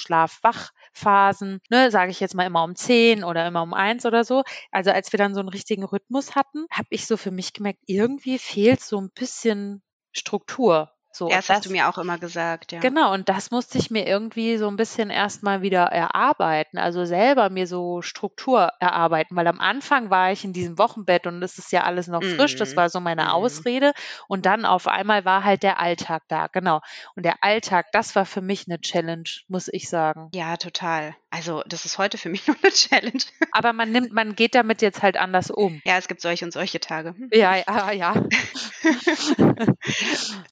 Schlaf-Wach-Phasen, 0.97 1.59
ne, 1.69 1.91
sage 1.91 2.11
ich 2.11 2.19
jetzt 2.19 2.35
mal 2.35 2.45
immer 2.45 2.63
um 2.63 2.75
zehn 2.75 3.23
oder 3.23 3.47
immer 3.47 3.63
um 3.63 3.73
eins 3.73 4.05
oder 4.05 4.23
so. 4.23 4.43
Also 4.71 4.91
als 4.91 5.11
wir 5.11 5.17
dann 5.17 5.33
so 5.33 5.39
einen 5.39 5.49
richtigen 5.49 5.83
Rhythmus 5.83 6.35
hatten, 6.35 6.65
habe 6.71 6.87
ich 6.91 7.05
so 7.07 7.17
für 7.17 7.31
mich 7.31 7.53
gemerkt, 7.53 7.79
irgendwie 7.85 8.39
fehlt 8.39 8.81
so 8.81 8.99
ein 8.99 9.11
bisschen 9.11 9.81
Struktur. 10.11 10.91
So, 11.17 11.29
das 11.29 11.49
hast 11.49 11.65
du 11.65 11.71
mir 11.71 11.89
auch 11.89 11.97
immer 11.97 12.19
gesagt, 12.19 12.71
ja. 12.71 12.79
Genau, 12.79 13.11
und 13.11 13.27
das 13.27 13.49
musste 13.49 13.79
ich 13.79 13.89
mir 13.89 14.05
irgendwie 14.05 14.57
so 14.57 14.67
ein 14.67 14.75
bisschen 14.75 15.09
erstmal 15.09 15.63
wieder 15.63 15.85
erarbeiten, 15.85 16.77
also 16.77 17.05
selber 17.05 17.49
mir 17.49 17.65
so 17.65 18.03
Struktur 18.03 18.71
erarbeiten, 18.79 19.35
weil 19.35 19.47
am 19.47 19.59
Anfang 19.59 20.11
war 20.11 20.31
ich 20.31 20.43
in 20.43 20.53
diesem 20.53 20.77
Wochenbett 20.77 21.25
und 21.25 21.41
es 21.41 21.57
ist 21.57 21.71
ja 21.71 21.83
alles 21.83 22.07
noch 22.07 22.23
frisch, 22.23 22.55
das 22.55 22.73
mhm. 22.73 22.75
war 22.77 22.89
so 22.89 22.99
meine 22.99 23.23
mhm. 23.23 23.29
Ausrede 23.29 23.93
und 24.27 24.45
dann 24.45 24.63
auf 24.63 24.87
einmal 24.87 25.25
war 25.25 25.43
halt 25.43 25.63
der 25.63 25.79
Alltag 25.79 26.21
da, 26.27 26.47
genau. 26.47 26.81
Und 27.15 27.25
der 27.25 27.43
Alltag, 27.43 27.87
das 27.93 28.15
war 28.15 28.25
für 28.25 28.41
mich 28.41 28.67
eine 28.67 28.79
Challenge, 28.79 29.29
muss 29.47 29.69
ich 29.71 29.89
sagen. 29.89 30.29
Ja, 30.35 30.57
total. 30.57 31.15
Also, 31.29 31.61
das 31.67 31.83
ist 31.83 31.97
heute 31.97 32.17
für 32.17 32.29
mich 32.29 32.47
noch 32.47 32.55
eine 32.61 32.71
Challenge. 32.71 33.21
Aber 33.51 33.73
man 33.73 33.91
nimmt, 33.91 34.13
man 34.13 34.35
geht 34.35 34.55
damit 34.55 34.81
jetzt 34.81 35.01
halt 35.01 35.17
anders 35.17 35.51
um. 35.51 35.81
Ja, 35.85 35.97
es 35.97 36.07
gibt 36.07 36.21
solche 36.21 36.45
und 36.45 36.51
solche 36.51 36.79
Tage. 36.79 37.15
Ja, 37.31 37.55
ja, 37.55 37.91
ja. 37.91 38.13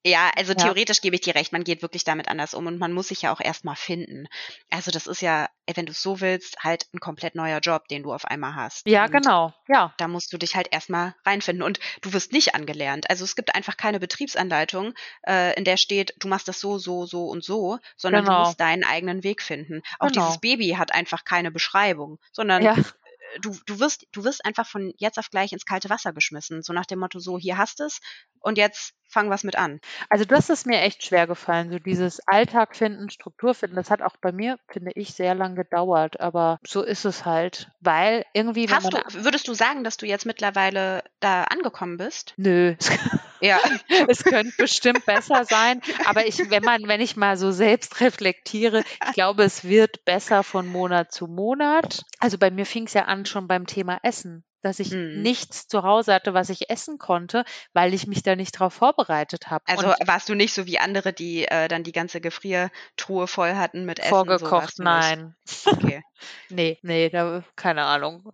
ja, 0.04 0.32
also 0.36 0.54
ja. 0.54 0.58
theoretisch 0.58 1.02
gebe 1.02 1.16
ich 1.16 1.22
dir 1.22 1.36
recht, 1.36 1.54
man 1.54 1.64
geht 1.64 1.82
wirklich 1.82 2.04
damit 2.04 2.28
anders 2.28 2.54
um 2.54 2.68
und 2.68 2.78
man 2.78 2.92
muss 2.92 3.08
sich 3.08 3.22
ja 3.22 3.32
auch 3.32 3.40
erstmal 3.40 3.76
finden. 3.76 4.28
Also 4.70 4.92
das 4.92 5.08
ist 5.08 5.22
ja, 5.22 5.48
wenn 5.74 5.86
du 5.86 5.92
es 5.92 6.02
so 6.02 6.20
willst, 6.22 6.58
halt 6.64 6.88
ein 6.94 7.00
komplett 7.00 7.36
neuer 7.36 7.60
Job, 7.60 7.88
den 7.88 8.04
du 8.04 8.14
auf 8.14 8.26
einmal 8.26 8.56
hast. 8.56 8.88
Ja, 8.88 9.06
und 9.06 9.12
genau. 9.12 9.54
Ja. 9.68 9.94
Da 9.98 10.08
musst 10.08 10.34
du 10.34 10.38
dich 10.38 10.56
halt 10.56 10.68
erstmal 10.72 11.16
reinfinden 11.26 11.64
und 11.64 11.80
du 12.02 12.14
wirst 12.14 12.34
nicht 12.34 12.56
angelernt. 12.56 13.10
Also 13.10 13.24
es 13.24 13.36
gibt 13.36 13.56
einfach 13.56 13.78
keine 13.78 14.00
Betriebsanleitung, 14.00 14.94
äh, 15.28 15.58
in 15.58 15.64
der 15.64 15.78
steht, 15.78 16.14
du 16.20 16.28
machst 16.28 16.48
das 16.48 16.60
so, 16.60 16.78
so, 16.78 17.06
so 17.06 17.28
und 17.28 17.44
so, 17.44 17.80
sondern 17.96 18.26
genau. 18.26 18.40
du 18.40 18.48
musst 18.48 18.60
deinen 18.60 18.84
eigenen 18.84 19.24
Weg 19.24 19.42
finden. 19.42 19.82
Auch 20.00 20.10
genau. 20.10 20.26
dieses 20.26 20.40
Baby 20.40 20.65
hat 20.72 20.94
einfach 20.94 21.24
keine 21.24 21.52
Beschreibung, 21.52 22.20
sondern 22.32 22.64
ja 22.64 22.76
du, 23.42 23.56
du 23.66 23.80
wirst, 23.80 24.08
du 24.12 24.24
wirst 24.24 24.46
einfach 24.46 24.68
von 24.68 24.94
jetzt 24.98 25.20
auf 25.20 25.30
gleich 25.30 25.54
ins 25.54 25.66
kalte 25.66 25.90
Wasser 25.90 26.14
geschmissen. 26.14 26.64
So 26.64 26.74
nach 26.74 26.86
dem 26.86 27.00
Motto, 27.00 27.20
so, 27.20 27.38
hier 27.38 27.58
hast 27.58 27.80
es 27.80 28.00
und 28.46 28.60
jetzt 28.60 28.94
fang 29.10 29.30
was 29.30 29.44
mit 29.44 29.58
an. 29.58 29.80
Also 30.10 30.26
das 30.26 30.50
ist 30.50 30.68
mir 30.68 30.82
echt 30.82 31.04
schwer 31.04 31.26
gefallen, 31.26 31.72
so 31.72 31.80
dieses 31.80 32.20
Alltag 32.28 32.76
finden, 32.76 33.10
Struktur 33.10 33.56
finden. 33.56 33.76
Das 33.76 33.90
hat 33.90 34.02
auch 34.02 34.18
bei 34.18 34.32
mir, 34.32 34.60
finde 34.68 34.92
ich, 34.94 35.14
sehr 35.14 35.34
lang 35.34 35.56
gedauert, 35.56 36.20
aber 36.20 36.60
so 36.66 36.84
ist 36.84 37.06
es 37.06 37.26
halt, 37.26 37.72
weil 37.80 38.26
irgendwie. 38.34 38.70
Hast 38.70 38.94
du, 38.94 39.24
würdest 39.24 39.48
du 39.48 39.54
sagen, 39.54 39.84
dass 39.84 39.98
du 39.98 40.06
jetzt 40.06 40.26
mittlerweile 40.26 41.04
da 41.22 41.44
angekommen 41.46 41.98
bist? 41.98 42.34
Nö. 42.38 42.76
Ja, 43.42 43.60
es 44.08 44.24
könnte 44.24 44.54
bestimmt 44.58 45.06
besser 45.06 45.46
sein, 45.46 45.82
aber 46.06 46.28
ich, 46.28 46.50
wenn 46.50 46.64
man, 46.64 46.88
wenn 46.88 47.02
ich 47.02 47.16
mal 47.16 47.38
so 47.38 47.52
selbst 47.52 48.02
reflektiere, 48.02 48.84
ich 49.08 49.14
glaube, 49.14 49.44
es 49.44 49.64
wird 49.64 50.06
besser 50.06 50.44
von 50.44 50.68
Monat 50.68 51.12
zu 51.12 51.28
Monat. 51.28 52.04
Also 52.20 52.38
bei 52.38 52.52
mir 52.52 52.66
fing 52.66 52.86
es 52.86 52.94
ja 52.94 53.06
an 53.06 53.26
schon 53.26 53.48
beim 53.48 53.66
Thema 53.66 54.00
Essen 54.04 54.44
dass 54.66 54.80
ich 54.80 54.92
mhm. 54.92 55.22
nichts 55.22 55.68
zu 55.68 55.84
Hause 55.84 56.14
hatte, 56.14 56.34
was 56.34 56.50
ich 56.50 56.70
essen 56.70 56.98
konnte, 56.98 57.46
weil 57.74 57.94
ich 57.94 58.08
mich 58.08 58.24
da 58.24 58.36
nicht 58.36 58.56
darauf 58.56 58.74
vorbereitet 58.74 59.50
habe. 59.50 59.64
Also 59.68 59.88
und 59.88 60.08
warst 60.08 60.28
du 60.28 60.36
nicht 60.36 60.54
so 60.54 60.66
wie 60.66 60.80
andere, 60.80 61.14
die 61.14 61.46
äh, 61.46 61.68
dann 61.68 61.84
die 61.84 61.92
ganze 61.92 62.20
Gefriertruhe 62.20 63.28
voll 63.28 63.56
hatten 63.56 63.86
mit 63.86 64.00
Essen? 64.00 64.10
Vorgekocht, 64.10 64.78
so 64.78 64.84
nein. 64.84 65.36
Okay. 65.66 66.04
nee, 66.50 66.80
nee, 66.82 67.10
da, 67.10 67.44
keine 67.56 67.84
Ahnung 67.84 68.34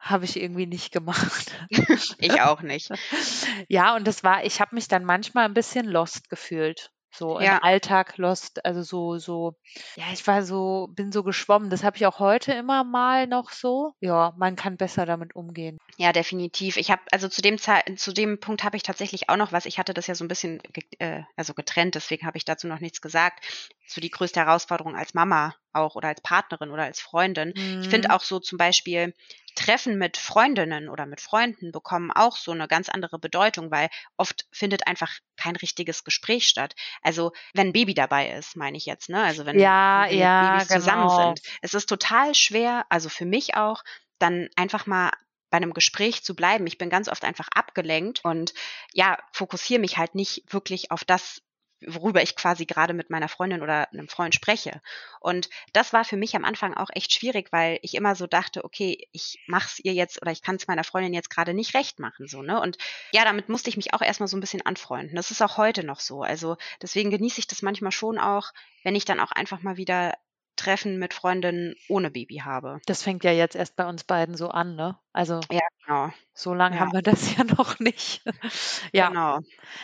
habe 0.00 0.24
ich 0.24 0.40
irgendwie 0.40 0.66
nicht 0.66 0.92
gemacht. 0.92 1.54
ich 2.18 2.40
auch 2.40 2.62
nicht. 2.62 2.90
Ja, 3.68 3.94
und 3.94 4.06
das 4.06 4.24
war, 4.24 4.44
ich 4.44 4.60
habe 4.60 4.74
mich 4.74 4.88
dann 4.88 5.04
manchmal 5.04 5.44
ein 5.44 5.54
bisschen 5.54 5.86
lost 5.86 6.30
gefühlt. 6.30 6.90
So 7.12 7.40
Ja. 7.40 7.56
im 7.58 7.62
Alltag 7.62 8.16
lost, 8.18 8.64
also 8.64 8.82
so, 8.82 9.18
so, 9.18 9.54
ja, 9.96 10.04
ich 10.12 10.26
war 10.26 10.42
so, 10.42 10.88
bin 10.92 11.12
so 11.12 11.22
geschwommen. 11.22 11.70
Das 11.70 11.82
habe 11.84 11.96
ich 11.96 12.06
auch 12.06 12.18
heute 12.18 12.52
immer 12.52 12.84
mal 12.84 13.26
noch 13.26 13.50
so. 13.50 13.92
Ja, 14.00 14.32
man 14.36 14.56
kann 14.56 14.76
besser 14.76 15.06
damit 15.06 15.34
umgehen. 15.34 15.78
Ja, 15.96 16.12
definitiv. 16.12 16.76
Ich 16.76 16.90
habe, 16.90 17.02
also 17.12 17.28
zu 17.28 17.42
dem, 17.42 17.58
Zei- 17.58 17.82
zu 17.96 18.12
dem 18.12 18.40
Punkt 18.40 18.64
habe 18.64 18.76
ich 18.76 18.82
tatsächlich 18.82 19.28
auch 19.28 19.36
noch 19.36 19.52
was. 19.52 19.66
Ich 19.66 19.78
hatte 19.78 19.92
das 19.94 20.06
ja 20.06 20.14
so 20.14 20.24
ein 20.24 20.28
bisschen 20.28 20.60
äh, 20.98 21.22
also 21.36 21.52
getrennt, 21.54 21.94
deswegen 21.94 22.26
habe 22.26 22.38
ich 22.38 22.44
dazu 22.44 22.66
noch 22.66 22.80
nichts 22.80 23.00
gesagt. 23.00 23.44
So 23.86 24.00
die 24.00 24.10
größte 24.10 24.40
Herausforderung 24.40 24.94
als 24.96 25.14
Mama 25.14 25.54
auch 25.72 25.94
oder 25.96 26.08
als 26.08 26.20
Partnerin 26.20 26.70
oder 26.70 26.84
als 26.84 27.00
Freundin. 27.00 27.52
Ich 27.82 27.88
finde 27.88 28.08
Mhm. 28.08 28.14
auch 28.14 28.22
so 28.22 28.38
zum 28.40 28.56
Beispiel 28.58 29.14
Treffen 29.60 29.98
mit 29.98 30.16
Freundinnen 30.16 30.88
oder 30.88 31.04
mit 31.04 31.20
Freunden 31.20 31.70
bekommen 31.70 32.10
auch 32.10 32.36
so 32.38 32.50
eine 32.50 32.66
ganz 32.66 32.88
andere 32.88 33.18
Bedeutung, 33.18 33.70
weil 33.70 33.90
oft 34.16 34.46
findet 34.50 34.86
einfach 34.86 35.12
kein 35.36 35.54
richtiges 35.56 36.02
Gespräch 36.02 36.48
statt. 36.48 36.74
Also 37.02 37.32
wenn 37.52 37.68
ein 37.68 37.72
Baby 37.74 37.92
dabei 37.92 38.30
ist, 38.30 38.56
meine 38.56 38.78
ich 38.78 38.86
jetzt, 38.86 39.10
ne? 39.10 39.22
Also 39.22 39.44
wenn, 39.44 39.58
Ja, 39.60 40.06
wenn 40.08 40.18
ja, 40.18 40.40
Babys 40.48 40.68
zusammen 40.68 41.08
genau. 41.08 41.34
sind. 41.34 41.40
Es 41.60 41.74
ist 41.74 41.86
total 41.90 42.34
schwer, 42.34 42.86
also 42.88 43.10
für 43.10 43.26
mich 43.26 43.54
auch, 43.54 43.82
dann 44.18 44.48
einfach 44.56 44.86
mal 44.86 45.10
bei 45.50 45.58
einem 45.58 45.74
Gespräch 45.74 46.24
zu 46.24 46.34
bleiben. 46.34 46.66
Ich 46.66 46.78
bin 46.78 46.88
ganz 46.88 47.08
oft 47.08 47.24
einfach 47.24 47.48
abgelenkt 47.54 48.20
und 48.24 48.54
ja, 48.94 49.18
fokussiere 49.32 49.80
mich 49.80 49.98
halt 49.98 50.14
nicht 50.14 50.44
wirklich 50.52 50.90
auf 50.90 51.04
das, 51.04 51.42
worüber 51.86 52.22
ich 52.22 52.36
quasi 52.36 52.66
gerade 52.66 52.94
mit 52.94 53.10
meiner 53.10 53.28
Freundin 53.28 53.62
oder 53.62 53.90
einem 53.92 54.08
Freund 54.08 54.34
spreche. 54.34 54.80
Und 55.20 55.48
das 55.72 55.92
war 55.92 56.04
für 56.04 56.16
mich 56.16 56.36
am 56.36 56.44
Anfang 56.44 56.74
auch 56.74 56.90
echt 56.92 57.12
schwierig, 57.12 57.52
weil 57.52 57.78
ich 57.82 57.94
immer 57.94 58.14
so 58.14 58.26
dachte, 58.26 58.64
okay, 58.64 59.08
ich 59.12 59.42
mach's 59.46 59.78
ihr 59.78 59.92
jetzt 59.92 60.20
oder 60.22 60.32
ich 60.32 60.42
kann 60.42 60.56
es 60.56 60.66
meiner 60.66 60.84
Freundin 60.84 61.14
jetzt 61.14 61.30
gerade 61.30 61.54
nicht 61.54 61.74
recht 61.74 61.98
machen, 61.98 62.26
so, 62.26 62.42
ne? 62.42 62.60
Und 62.60 62.78
ja, 63.12 63.24
damit 63.24 63.48
musste 63.48 63.70
ich 63.70 63.76
mich 63.76 63.94
auch 63.94 64.02
erstmal 64.02 64.28
so 64.28 64.36
ein 64.36 64.40
bisschen 64.40 64.64
anfreunden. 64.64 65.16
Das 65.16 65.30
ist 65.30 65.42
auch 65.42 65.56
heute 65.56 65.84
noch 65.84 66.00
so. 66.00 66.22
Also 66.22 66.56
deswegen 66.82 67.10
genieße 67.10 67.40
ich 67.40 67.46
das 67.46 67.62
manchmal 67.62 67.92
schon 67.92 68.18
auch, 68.18 68.52
wenn 68.82 68.94
ich 68.94 69.04
dann 69.04 69.20
auch 69.20 69.32
einfach 69.32 69.62
mal 69.62 69.76
wieder 69.76 70.14
Treffen 70.60 70.98
mit 70.98 71.14
Freundinnen 71.14 71.74
ohne 71.88 72.10
Baby 72.10 72.36
habe. 72.44 72.80
Das 72.86 73.02
fängt 73.02 73.24
ja 73.24 73.32
jetzt 73.32 73.56
erst 73.56 73.76
bei 73.76 73.86
uns 73.88 74.04
beiden 74.04 74.36
so 74.36 74.48
an, 74.48 74.76
ne? 74.76 74.98
Also 75.12 75.40
Ja, 75.50 75.60
genau. 75.84 76.10
so 76.34 76.54
lange 76.54 76.76
Ja. 76.76 76.80
haben 76.82 76.92
wir 76.92 77.02
das 77.02 77.34
ja 77.36 77.44
noch 77.44 77.78
nicht. 77.80 78.22
Ja, 78.92 79.08
Genau. 79.08 79.38
ja, 79.38 79.42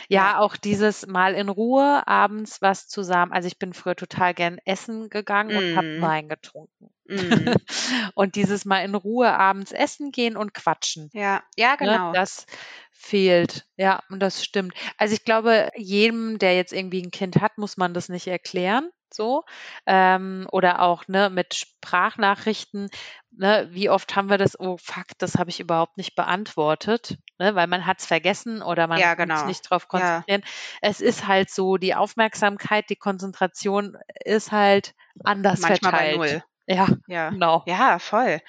Ja. 0.09 0.39
auch 0.39 0.55
dieses 0.57 1.07
Mal 1.07 1.33
in 1.33 1.49
Ruhe 1.49 2.07
abends 2.07 2.61
was 2.61 2.87
zusammen. 2.87 3.31
Also 3.33 3.47
ich 3.47 3.57
bin 3.59 3.73
früher 3.73 3.95
total 3.95 4.33
gern 4.33 4.59
essen 4.65 5.09
gegangen 5.09 5.55
und 5.55 5.75
habe 5.75 5.87
Mhm. 5.97 6.01
Wein 6.01 6.29
getrunken. 6.29 6.89
Mhm. 7.09 7.55
Und 8.15 8.35
dieses 8.35 8.65
Mal 8.65 8.83
in 8.83 8.93
Ruhe 8.95 9.31
abends 9.31 9.71
essen 9.71 10.11
gehen 10.11 10.35
und 10.35 10.53
quatschen. 10.53 11.09
Ja, 11.13 11.41
ja, 11.55 11.75
Ne, 11.79 11.79
genau. 11.79 12.11
das 12.11 12.45
fehlt. 12.91 13.65
Ja, 13.77 14.01
und 14.09 14.19
das 14.19 14.43
stimmt. 14.43 14.73
Also 14.97 15.13
ich 15.13 15.23
glaube, 15.23 15.69
jedem, 15.75 16.37
der 16.39 16.55
jetzt 16.55 16.73
irgendwie 16.73 17.01
ein 17.01 17.11
Kind 17.11 17.39
hat, 17.41 17.57
muss 17.57 17.77
man 17.77 17.93
das 17.93 18.09
nicht 18.09 18.27
erklären. 18.27 18.89
So. 19.13 19.43
Ähm, 19.85 20.47
oder 20.51 20.81
auch 20.81 21.07
ne, 21.07 21.29
mit 21.29 21.53
Sprachnachrichten. 21.55 22.89
Ne, 23.31 23.67
wie 23.71 23.89
oft 23.89 24.15
haben 24.15 24.29
wir 24.29 24.37
das, 24.37 24.59
oh 24.59 24.77
fuck, 24.77 25.05
das 25.19 25.35
habe 25.35 25.49
ich 25.49 25.59
überhaupt 25.59 25.97
nicht 25.97 26.15
beantwortet, 26.15 27.17
ne, 27.39 27.53
weil 27.55 27.67
man 27.67 27.85
hat 27.85 27.99
es 27.99 28.05
vergessen 28.05 28.61
oder 28.63 28.87
man 28.87 28.99
Ja, 29.01 29.13
kann 29.15 29.29
sich 29.29 29.43
genau. 29.43 29.45
nicht 29.45 29.69
drauf 29.69 29.87
Ja. 29.93 30.23
konzentrieren. 30.23 30.43
Es 30.81 31.01
ist 31.01 31.27
halt 31.27 31.49
so, 31.49 31.77
die 31.77 31.95
Aufmerksamkeit, 31.95 32.89
die 32.89 32.95
Konzentration 32.95 33.95
ist 34.25 34.51
halt 34.51 34.93
anders 35.23 35.59
Manchmal 35.61 35.91
bei 35.91 36.03
verteilt. 36.03 36.17
null. 36.17 36.43
Ja, 36.67 36.87
Ja. 37.07 37.29
genau. 37.31 37.63
Ja, 37.65 37.99
voll. 37.99 38.41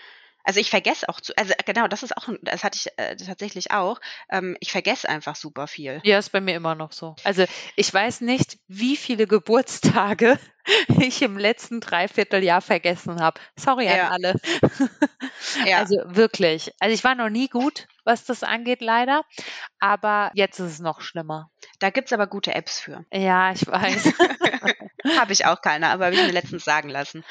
Also 0.49 0.61
ich 0.61 0.71
vergesse 0.71 1.11
auch 1.11 1.21
zu, 1.21 1.37
also 1.37 1.53
genau, 1.67 1.89
das 1.89 2.03
ist 2.03 2.17
auch, 2.17 2.27
das 2.41 2.65
hatte 2.65 2.79
ich 2.79 2.99
äh, 2.99 3.17
tatsächlich 3.17 3.71
auch. 3.71 4.01
Ähm, 4.31 4.57
ich 4.61 4.73
vergesse 4.73 5.07
einfach 5.07 5.37
super 5.37 5.67
viel. 5.67 6.01
Ja, 6.05 6.19
ist 6.19 6.33
bei 6.33 6.41
mir 6.41 6.57
immer 6.57 6.75
noch 6.75 6.93
so. 6.93 7.17
Also 7.23 7.45
ich 7.77 7.93
weiß 7.93 8.23
nicht, 8.23 8.59
wie 8.67 8.97
viele 8.97 9.27
Geburtstage 9.27 10.39
ich 11.01 11.23
im 11.23 11.39
letzten 11.39 11.81
Dreivierteljahr 11.81 12.61
vergessen 12.61 13.21
habe. 13.21 13.41
Sorry 13.57 13.89
an 13.89 13.97
Ja. 13.97 14.09
alle. 14.09 14.35
Ja. 15.65 15.79
Also 15.79 15.97
wirklich. 16.05 16.73
Also 16.81 16.95
ich 16.95 17.05
war 17.05 17.15
noch 17.15 17.29
nie 17.31 17.49
gut, 17.49 17.87
was 18.05 18.25
das 18.25 18.43
angeht, 18.43 18.81
leider. 18.81 19.23
Aber 19.81 20.31
jetzt 20.35 20.59
ist 20.59 20.73
es 20.73 20.79
noch 20.81 21.01
schlimmer. 21.01 21.51
Da 21.79 21.91
gibt's 21.91 22.13
aber 22.13 22.27
gute 22.27 22.55
Apps 22.55 22.81
für. 22.81 23.05
Ja, 23.13 23.53
ich 23.53 23.67
weiß. 23.67 24.13
Habe 25.19 25.33
ich 25.33 25.47
auch 25.47 25.61
keine, 25.63 25.89
aber 25.89 26.07
habe 26.07 26.17
ich 26.17 26.23
mir 26.23 26.33
letztens 26.33 26.65
sagen 26.65 26.89
lassen. 26.89 27.25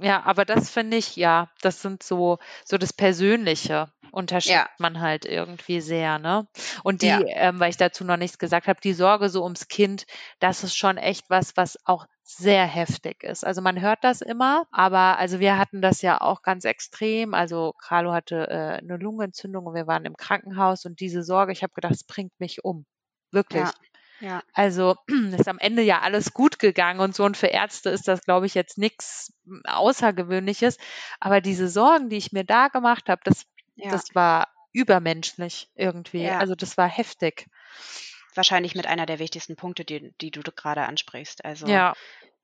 Ja, 0.00 0.22
aber 0.24 0.44
das 0.44 0.70
finde 0.70 0.96
ich, 0.98 1.16
ja, 1.16 1.50
das 1.62 1.80
sind 1.82 2.02
so, 2.02 2.38
so 2.64 2.76
das 2.78 2.92
Persönliche 2.92 3.90
unterschätzt 4.16 4.54
Ja. 4.54 4.68
man 4.78 5.00
halt 5.00 5.24
irgendwie 5.24 5.80
sehr, 5.80 6.18
ne? 6.18 6.48
Und 6.82 7.02
die, 7.02 7.06
Ja. 7.08 7.20
ähm, 7.26 7.60
weil 7.60 7.70
ich 7.70 7.76
dazu 7.76 8.04
noch 8.04 8.16
nichts 8.16 8.38
gesagt 8.38 8.66
habe, 8.66 8.80
die 8.80 8.94
Sorge 8.94 9.28
so 9.28 9.42
ums 9.44 9.68
Kind, 9.68 10.06
das 10.40 10.64
ist 10.64 10.76
schon 10.76 10.96
echt 10.96 11.30
was, 11.30 11.56
was 11.56 11.78
auch 11.84 12.06
sehr 12.22 12.64
heftig 12.66 13.22
ist. 13.22 13.44
Also 13.46 13.62
man 13.62 13.80
hört 13.80 14.02
das 14.02 14.20
immer, 14.22 14.64
aber 14.72 15.18
also 15.18 15.38
wir 15.38 15.58
hatten 15.58 15.80
das 15.82 16.02
ja 16.02 16.20
auch 16.20 16.42
ganz 16.42 16.64
extrem. 16.64 17.34
Also 17.34 17.72
Carlo 17.80 18.12
hatte 18.12 18.48
äh, 18.48 18.78
eine 18.82 18.96
Lungenentzündung 18.96 19.66
und 19.66 19.74
wir 19.74 19.86
waren 19.86 20.04
im 20.04 20.16
Krankenhaus 20.16 20.84
und 20.86 20.98
diese 21.00 21.22
Sorge, 21.22 21.52
ich 21.52 21.62
habe 21.62 21.72
gedacht, 21.74 21.94
es 21.94 22.04
bringt 22.04 22.32
mich 22.40 22.64
um. 22.64 22.84
Wirklich. 23.32 23.62
Ja. 23.64 23.72
Ja. 24.18 24.42
Also 24.54 24.96
ist 25.38 25.46
am 25.46 25.58
Ende 25.58 25.82
ja 25.82 26.00
alles 26.00 26.32
gut 26.32 26.58
gegangen 26.58 27.00
und 27.00 27.14
so. 27.14 27.22
Und 27.24 27.36
für 27.36 27.48
Ärzte 27.48 27.90
ist 27.90 28.08
das, 28.08 28.22
glaube 28.22 28.46
ich, 28.46 28.54
jetzt 28.54 28.78
nichts 28.78 29.32
Außergewöhnliches. 29.66 30.78
Aber 31.20 31.40
diese 31.40 31.68
Sorgen, 31.68 32.08
die 32.08 32.16
ich 32.16 32.32
mir 32.32 32.44
da 32.44 32.68
gemacht 32.68 33.08
habe, 33.08 33.20
das, 33.24 33.44
Ja. 33.76 33.90
das 33.90 34.14
war 34.14 34.48
übermenschlich 34.72 35.68
irgendwie. 35.74 36.22
Ja. 36.22 36.38
Also 36.38 36.54
das 36.54 36.76
war 36.76 36.88
heftig. 36.88 37.46
Wahrscheinlich 38.34 38.74
mit 38.74 38.86
einer 38.86 39.06
der 39.06 39.18
wichtigsten 39.18 39.56
Punkte, 39.56 39.84
die, 39.84 40.12
die 40.20 40.30
du 40.30 40.42
gerade 40.42 40.82
ansprichst. 40.82 41.44
Also 41.44 41.66
Ja, 41.66 41.94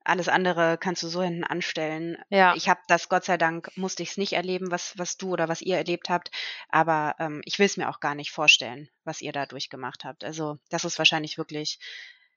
alles 0.05 0.29
andere 0.29 0.79
kannst 0.79 1.03
du 1.03 1.09
so 1.09 1.23
hinten 1.23 1.45
anstellen. 1.45 2.17
ja, 2.31 2.55
Ich 2.57 2.69
habe 2.69 2.81
das, 2.89 3.09
Gott 3.09 3.25
sei 3.25 3.37
Dank, 3.37 3.71
musste 3.77 4.03
ich 4.03 4.11
es 4.13 4.17
nicht 4.17 4.33
erleben, 4.33 4.71
was, 4.71 4.95
was 4.97 5.17
du 5.19 5.33
oder 5.33 5.49
was 5.49 5.61
ihr 5.63 5.77
erlebt 5.77 6.09
habt. 6.09 6.31
Aber 6.71 7.15
ähm, 7.19 7.43
ich 7.45 7.59
will 7.59 7.67
es 7.67 7.77
mir 7.77 7.89
auch 7.91 8.01
gar 8.01 8.15
nicht 8.15 8.31
vorstellen, 8.33 8.89
was 9.05 9.21
ihr 9.21 9.33
da 9.33 9.45
durchgemacht 9.47 10.05
habt. 10.05 10.25
Also 10.25 10.59
das 10.71 10.85
ist 10.85 10.99
wahrscheinlich 10.99 11.37
wirklich, 11.39 11.79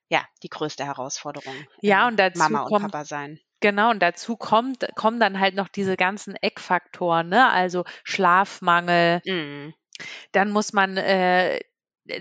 ja, 0.09 0.23
die 0.43 0.49
größte 0.49 0.85
Herausforderung. 0.85 1.55
Ja, 1.81 2.07
und 2.07 2.17
dazu 2.17 2.37
Mama 2.37 2.63
und 2.63 2.69
kommt- 2.69 2.91
Papa 2.91 3.05
sein. 3.05 3.39
Genau. 3.65 3.89
Und 3.91 3.99
dazu 4.01 4.35
kommt, 4.37 4.85
kommen 4.95 5.19
dann 5.19 5.39
halt 5.39 5.55
noch 5.55 5.67
diese 5.67 5.97
ganzen 5.97 6.35
Eckfaktoren, 6.35 7.29
ne? 7.29 7.49
Also 7.49 7.83
Schlafmangel. 8.03 9.21
Mhm. 9.25 9.73
Dann 10.31 10.51
muss 10.51 10.73
man 10.73 10.97
äh, 10.97 11.59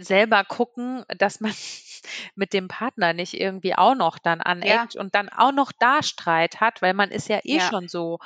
selber 0.00 0.44
gucken, 0.44 1.04
dass 1.18 1.40
man 1.40 1.52
mit 2.34 2.52
dem 2.52 2.68
Partner 2.68 3.12
nicht 3.12 3.34
irgendwie 3.34 3.74
auch 3.74 3.94
noch 3.94 4.18
dann 4.18 4.40
aneckt 4.40 4.96
und 4.96 5.14
dann 5.14 5.28
auch 5.28 5.52
noch 5.52 5.72
da 5.78 6.02
Streit 6.02 6.60
hat, 6.60 6.82
weil 6.82 6.94
man 6.94 7.10
ist 7.10 7.28
ja 7.28 7.40
eh 7.44 7.58
Ja. 7.58 7.68
schon 7.68 7.88
so 7.88 8.18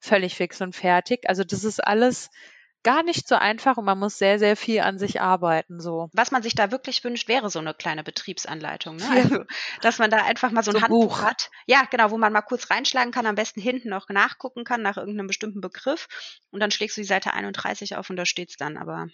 völlig 0.00 0.34
fix 0.36 0.60
und 0.60 0.74
fertig. 0.74 1.28
Also 1.28 1.44
das 1.44 1.64
ist 1.64 1.80
alles 1.84 2.30
gar 2.82 3.02
nicht 3.02 3.28
so 3.28 3.34
einfach 3.34 3.76
und 3.76 3.84
man 3.84 3.98
muss 3.98 4.18
sehr, 4.18 4.38
sehr 4.38 4.56
viel 4.56 4.80
an 4.80 4.98
sich 4.98 5.20
arbeiten. 5.20 5.80
So. 5.80 6.08
Was 6.12 6.30
man 6.30 6.42
sich 6.42 6.54
da 6.54 6.70
wirklich 6.70 7.02
wünscht, 7.04 7.28
wäre 7.28 7.50
so 7.50 7.58
eine 7.58 7.74
kleine 7.74 8.02
Betriebsanleitung. 8.02 8.96
Ne? 8.96 9.08
Also, 9.10 9.44
dass 9.82 9.98
man 9.98 10.10
da 10.10 10.18
einfach 10.24 10.50
mal 10.50 10.62
so 10.62 10.70
ein 10.70 10.76
So 10.76 10.82
Handbuch 10.82 11.18
Buch. 11.18 11.22
hat. 11.22 11.50
Ja, 11.66 11.84
genau, 11.90 12.10
wo 12.10 12.18
man 12.18 12.32
mal 12.32 12.42
kurz 12.42 12.70
reinschlagen 12.70 13.12
kann, 13.12 13.26
am 13.26 13.34
besten 13.34 13.60
hinten 13.60 13.88
noch 13.90 14.08
nachgucken 14.08 14.64
kann 14.64 14.82
nach 14.82 14.96
irgendeinem 14.96 15.26
bestimmten 15.26 15.60
Begriff. 15.60 16.08
Und 16.50 16.60
dann 16.60 16.70
schlägst 16.70 16.96
du 16.96 17.00
die 17.02 17.06
Seite 17.06 17.32
31 17.34 17.96
auf 17.96 18.10
und 18.10 18.16
da 18.16 18.26
steht's 18.26 18.56
dann. 18.56 18.76
Aber 18.76 19.08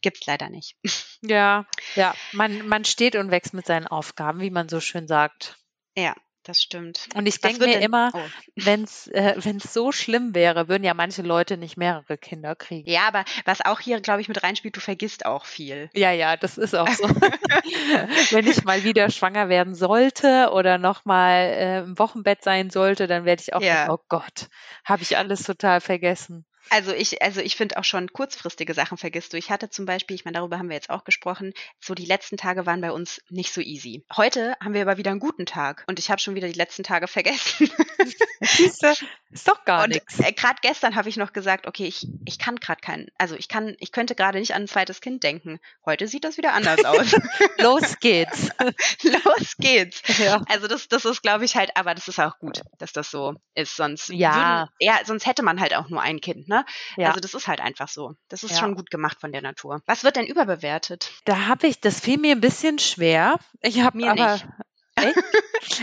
gibt's 0.00 0.26
leider 0.26 0.50
nicht. 0.50 0.76
Ja, 1.22 1.66
ja. 1.96 2.14
Man, 2.32 2.68
man 2.68 2.84
steht 2.84 3.16
und 3.16 3.30
wächst 3.30 3.54
mit 3.54 3.66
seinen 3.66 3.86
Aufgaben, 3.86 4.40
wie 4.40 4.50
man 4.50 4.68
so 4.68 4.80
schön 4.80 5.08
sagt. 5.08 5.56
Ja, 5.96 6.14
das 6.48 6.62
stimmt. 6.62 7.08
Und 7.14 7.26
ich 7.26 7.40
denke 7.40 7.60
mir 7.66 7.74
denn- 7.74 7.82
immer, 7.82 8.10
Oh. 8.14 8.20
wenn 8.56 8.82
es 8.84 9.06
äh, 9.08 9.34
wenn's 9.38 9.72
so 9.72 9.92
schlimm 9.92 10.34
wäre, 10.34 10.68
würden 10.68 10.82
ja 10.84 10.94
manche 10.94 11.22
Leute 11.22 11.56
nicht 11.58 11.76
mehrere 11.76 12.16
Kinder 12.18 12.56
kriegen. 12.56 12.88
Ja, 12.90 13.02
aber 13.06 13.24
was 13.44 13.60
auch 13.64 13.80
hier, 13.80 14.00
glaube 14.00 14.20
ich, 14.22 14.28
mit 14.28 14.42
reinspielt, 14.42 14.74
du 14.76 14.80
vergisst 14.80 15.26
auch 15.26 15.44
viel. 15.44 15.90
Ja, 15.94 16.10
ja, 16.10 16.36
das 16.36 16.56
ist 16.58 16.74
auch 16.74 16.88
so. 16.88 17.04
Wenn 18.30 18.46
ich 18.46 18.64
mal 18.64 18.82
wieder 18.84 19.10
schwanger 19.10 19.48
werden 19.48 19.74
sollte 19.74 20.50
oder 20.52 20.78
nochmal 20.78 21.36
äh, 21.44 21.78
im 21.80 21.98
Wochenbett 21.98 22.42
sein 22.42 22.70
sollte, 22.70 23.06
dann 23.06 23.24
werde 23.24 23.42
ich 23.42 23.54
auch 23.54 23.60
Ja. 23.60 23.74
denken, 23.86 23.90
oh 23.92 24.04
Gott, 24.08 24.48
habe 24.84 25.02
ich 25.02 25.16
alles 25.16 25.42
total 25.42 25.80
vergessen. 25.80 26.44
Also 26.70 26.92
ich, 26.92 27.22
also 27.22 27.40
ich 27.40 27.56
finde 27.56 27.76
auch 27.78 27.84
schon 27.84 28.12
kurzfristige 28.12 28.74
Sachen 28.74 28.98
vergisst 28.98 29.32
du. 29.32 29.36
Ich 29.36 29.50
hatte 29.50 29.70
zum 29.70 29.86
Beispiel, 29.86 30.14
ich 30.14 30.24
meine, 30.24 30.38
darüber 30.38 30.58
haben 30.58 30.68
wir 30.68 30.76
jetzt 30.76 30.90
auch 30.90 31.04
gesprochen, 31.04 31.52
so 31.80 31.94
die 31.94 32.04
letzten 32.04 32.36
Tage 32.36 32.66
waren 32.66 32.80
bei 32.80 32.92
uns 32.92 33.20
nicht 33.30 33.52
so 33.52 33.60
easy. 33.60 34.04
Heute 34.16 34.56
haben 34.62 34.74
wir 34.74 34.82
aber 34.82 34.96
wieder 34.96 35.10
einen 35.10 35.20
guten 35.20 35.46
Tag 35.46 35.84
und 35.86 35.98
ich 35.98 36.10
habe 36.10 36.20
schon 36.20 36.34
wieder 36.34 36.48
die 36.48 36.54
letzten 36.58 36.82
Tage 36.82 37.08
vergessen. 37.08 37.70
Siehst 38.40 38.82
du, 38.82 38.92
ist 39.30 39.48
doch 39.48 39.64
gar 39.64 39.84
und 39.84 39.90
nichts. 39.90 40.20
äh, 40.20 40.32
gerade 40.32 40.58
gestern 40.62 40.94
habe 40.94 41.08
ich 41.08 41.16
noch 41.16 41.32
gesagt, 41.32 41.66
okay, 41.66 41.86
ich, 41.86 42.06
ich 42.24 42.38
kann 42.38 42.56
gerade 42.56 42.80
keinen, 42.80 43.08
also 43.18 43.34
ich 43.34 43.48
kann, 43.48 43.74
ich 43.78 43.92
könnte 43.92 44.14
gerade 44.14 44.38
nicht 44.38 44.54
an 44.54 44.62
ein 44.62 44.68
zweites 44.68 45.00
Kind 45.00 45.22
denken. 45.24 45.58
Heute 45.84 46.06
sieht 46.08 46.24
das 46.24 46.36
wieder 46.36 46.52
anders 46.52 46.84
aus. 46.84 47.14
Los 47.58 47.98
geht's. 48.00 48.48
Los 49.02 49.56
geht's. 49.58 50.02
ja. 50.18 50.42
Also 50.48 50.68
das, 50.68 50.88
das 50.88 51.04
ist, 51.04 51.22
glaube 51.22 51.44
ich, 51.44 51.56
halt, 51.56 51.70
aber 51.76 51.94
das 51.94 52.08
ist 52.08 52.18
auch 52.20 52.38
gut, 52.38 52.62
dass 52.78 52.92
das 52.92 53.10
so 53.10 53.34
ist. 53.54 53.76
Sonst 53.76 54.08
Ja. 54.10 54.34
würden, 54.34 54.68
ja, 54.80 55.00
sonst 55.04 55.26
hätte 55.26 55.42
man 55.42 55.60
halt 55.60 55.74
auch 55.74 55.88
nur 55.88 56.00
ein 56.02 56.20
Kind, 56.20 56.48
ne? 56.48 56.57
Ja. 56.96 57.08
Also 57.08 57.20
das 57.20 57.34
ist 57.34 57.46
halt 57.48 57.60
einfach 57.60 57.88
so. 57.88 58.14
Das 58.28 58.42
ist 58.42 58.52
Ja. 58.52 58.58
schon 58.58 58.74
gut 58.74 58.90
gemacht 58.90 59.20
von 59.20 59.32
der 59.32 59.42
Natur. 59.42 59.82
Was 59.86 60.04
wird 60.04 60.16
denn 60.16 60.26
überbewertet? 60.26 61.10
Da 61.24 61.46
habe 61.46 61.66
ich, 61.66 61.80
das 61.80 62.00
fiel 62.00 62.18
mir 62.18 62.32
ein 62.32 62.40
bisschen 62.40 62.78
schwer. 62.78 63.38
Ich 63.60 63.80
habe 63.82 63.96
Mir 63.98 64.10
aber, 64.12 64.32
nicht. 64.32 64.46
Echt? 64.98 65.16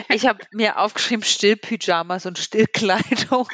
Ich 0.09 0.27
habe 0.27 0.39
mir 0.51 0.77
aufgeschrieben 0.77 1.23
Stillpyjamas 1.23 2.25
und 2.25 2.37
Stillkleidung. 2.37 3.47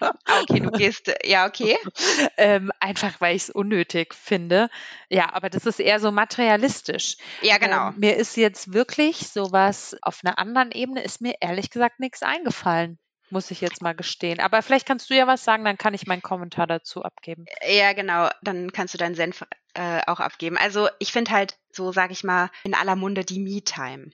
Ah, 0.00 0.12
okay, 0.42 0.58
du 0.58 0.70
gehst, 0.72 1.12
ja, 1.24 1.46
okay. 1.46 1.78
ähm, 2.36 2.72
einfach 2.80 3.20
weil 3.20 3.36
ich 3.36 3.42
es 3.42 3.50
unnötig 3.50 4.14
finde. 4.14 4.68
Ja, 5.08 5.32
aber 5.32 5.48
das 5.48 5.64
ist 5.64 5.78
eher 5.78 6.00
so 6.00 6.10
materialistisch. 6.10 7.18
Ja, 7.40 7.58
genau. 7.58 7.88
Ähm, 7.90 7.94
mir 7.98 8.16
ist 8.16 8.36
jetzt 8.36 8.72
wirklich 8.72 9.28
sowas 9.28 9.96
auf 10.02 10.20
einer 10.24 10.40
anderen 10.40 10.72
Ebene, 10.72 11.04
ist 11.04 11.20
mir 11.20 11.36
ehrlich 11.40 11.70
gesagt 11.70 12.00
nichts 12.00 12.22
eingefallen 12.22 12.98
muss 13.30 13.50
ich 13.50 13.60
jetzt 13.60 13.82
mal 13.82 13.94
gestehen. 13.94 14.40
Aber 14.40 14.62
vielleicht 14.62 14.86
kannst 14.86 15.10
du 15.10 15.14
ja 15.14 15.26
was 15.26 15.44
sagen, 15.44 15.64
dann 15.64 15.78
kann 15.78 15.94
ich 15.94 16.06
meinen 16.06 16.22
Kommentar 16.22 16.66
dazu 16.66 17.02
abgeben. 17.02 17.46
Ja, 17.66 17.92
genau, 17.92 18.28
dann 18.42 18.72
kannst 18.72 18.94
du 18.94 18.98
deinen 18.98 19.14
Senf 19.14 19.44
äh, 19.74 20.00
auch 20.06 20.20
abgeben. 20.20 20.56
Also 20.56 20.88
ich 20.98 21.12
finde 21.12 21.32
halt, 21.32 21.58
so 21.70 21.92
sage 21.92 22.12
ich 22.12 22.24
mal, 22.24 22.50
in 22.64 22.74
aller 22.74 22.96
Munde 22.96 23.24
die 23.24 23.38
Me-Time. 23.38 24.10